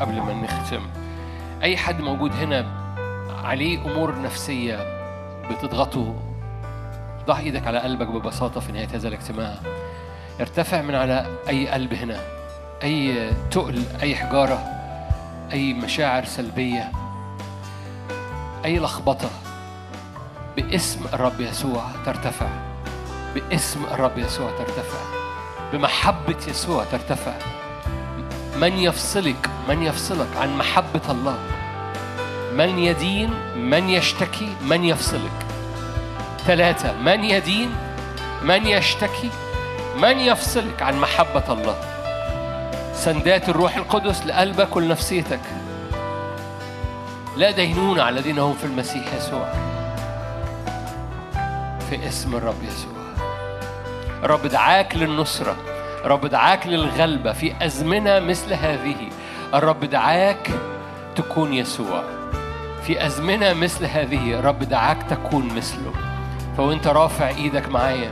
[0.02, 0.82] قبل ما نختم.
[1.62, 2.66] أي حد موجود هنا
[3.44, 4.76] عليه أمور نفسية
[5.50, 6.14] بتضغطه؟
[7.26, 9.54] ضع إيدك على قلبك ببساطة في نهاية هذا الاجتماع.
[10.40, 12.20] ارتفع من على أي قلب هنا.
[12.82, 14.58] أي تقل أي حجارة
[15.52, 16.92] أي مشاعر سلبية
[18.64, 19.30] أي لخبطة.
[20.56, 22.48] باسم الرب يسوع ترتفع.
[23.34, 24.98] باسم الرب يسوع ترتفع.
[25.72, 27.32] بمحبة يسوع ترتفع.
[28.56, 31.38] من يفصلك من يفصلك عن محبة الله.
[32.52, 35.46] من يدين من يشتكي من يفصلك.
[36.46, 37.74] ثلاثة من يدين
[38.42, 39.30] من يشتكي
[39.96, 41.76] من يفصلك عن محبة الله.
[42.94, 45.40] سندات الروح القدس لقلبك ولنفسيتك.
[47.36, 49.52] لا دينون على الذين هم في المسيح يسوع.
[51.90, 52.92] في اسم الرب يسوع.
[54.24, 55.71] الرب دعاك للنصرة.
[56.04, 59.08] الرب دعاك للغلبة في أزمنة مثل هذه.
[59.54, 60.50] الرب دعاك
[61.16, 62.02] تكون يسوع.
[62.86, 65.92] في أزمنة مثل هذه الرب دعاك تكون مثله.
[66.56, 68.10] فوانت رافع إيدك معايا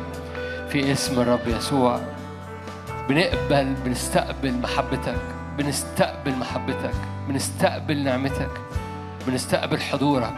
[0.69, 2.01] في اسم الرب يسوع.
[3.09, 5.23] بنقبل بنستقبل محبتك.
[5.59, 6.95] بنستقبل محبتك.
[7.29, 8.51] بنستقبل نعمتك.
[9.27, 10.35] بنستقبل حضورك.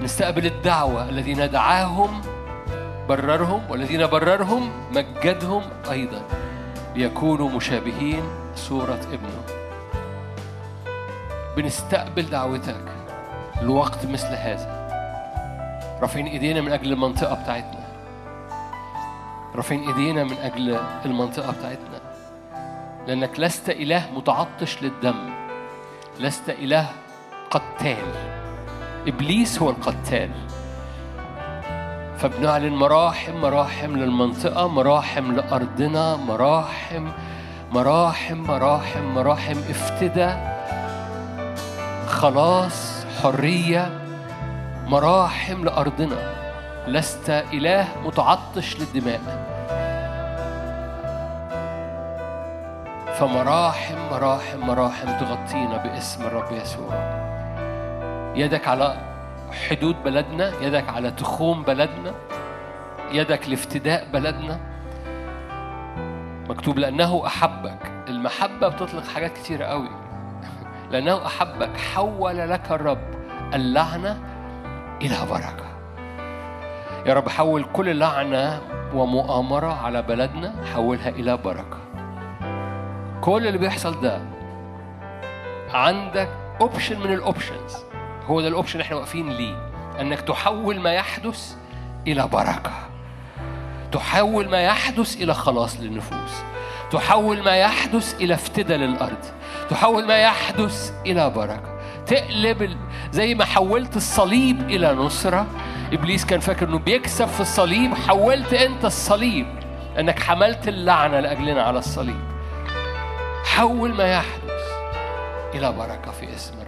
[0.00, 2.20] بنستقبل الدعوة الذين دعاهم
[3.08, 6.22] بررهم والذين بررهم مجدهم أيضا.
[6.96, 8.22] ليكونوا مشابهين
[8.54, 9.42] صورة ابنه.
[11.56, 12.84] بنستقبل دعوتك
[13.62, 14.78] لوقت مثل هذا.
[16.02, 17.88] رافعين إيدينا من أجل المنطقة بتاعتنا.
[19.54, 22.00] رافعين إيدينا من أجل المنطقة بتاعتنا.
[23.06, 25.30] لأنك لست إله متعطش للدم.
[26.20, 26.86] لست إله
[27.50, 28.12] قتال.
[29.06, 30.30] إبليس هو القتال.
[32.18, 37.08] فبنعلن مراحم مراحم للمنطقة مراحم لأرضنا مراحم
[37.72, 40.58] مراحم مراحم مراحم افتداء.
[42.06, 43.90] خلاص حرية
[44.86, 46.16] مراحم لأرضنا.
[46.86, 49.20] لست إله متعطش للدماء.
[53.14, 56.94] فمراحم مراحم مراحم تغطينا باسم الرب يسوع.
[58.36, 59.07] يدك على
[59.52, 62.14] حدود بلدنا يدك على تخوم بلدنا
[63.12, 64.60] يدك لافتداء بلدنا.
[66.48, 67.92] مكتوب لأنه أحبك.
[68.08, 69.88] المحبة بتطلق حاجات كتيرة قوي.
[70.90, 71.76] لأنه أحبك.
[71.76, 73.14] حول لك الرب.
[73.54, 74.20] اللعنة
[75.02, 75.68] إلى بركة.
[77.06, 78.60] يا رب حول كل لعنة
[78.94, 81.78] ومؤامرة على بلدنا حولها إلى بركة.
[83.20, 84.20] كل اللي بيحصل ده
[85.74, 86.28] عندك
[86.60, 87.87] option من ال options
[88.28, 89.70] هو ده ال option إحنا واقفين ليه.
[90.00, 91.54] انك تحول ما يحدث
[92.06, 92.72] إلى بركة.
[93.92, 96.42] تحول ما يحدث إلى خلاص للنفوس.
[96.90, 99.24] تحول ما يحدث إلى افتداء للأرض.
[99.70, 101.78] تحول ما يحدث إلى بركة.
[102.06, 102.76] تقلب.
[103.12, 105.46] زي ما حولت الصليب إلى نصرة.
[105.92, 107.94] إبليس كان فاكر إنه بيكسب في الصليب.
[107.94, 109.46] حولت أنت الصليب.
[109.98, 112.20] إنك حملت اللعنة لأجلنا على الصليب.
[113.44, 114.68] حول ما يحدث
[115.54, 116.67] إلى بركة في اسم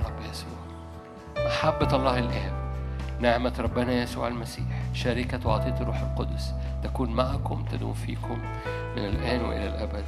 [1.51, 2.53] محبة الله الاب
[3.21, 8.39] نعمة ربنا يسوع المسيح شركه وعطية الروح القدس تكون معكم تدوم فيكم
[8.97, 10.05] من الآن وإلى الأبد.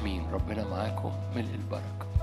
[0.00, 0.22] آمين.
[0.32, 2.13] ربنا معاكم ملء البركة.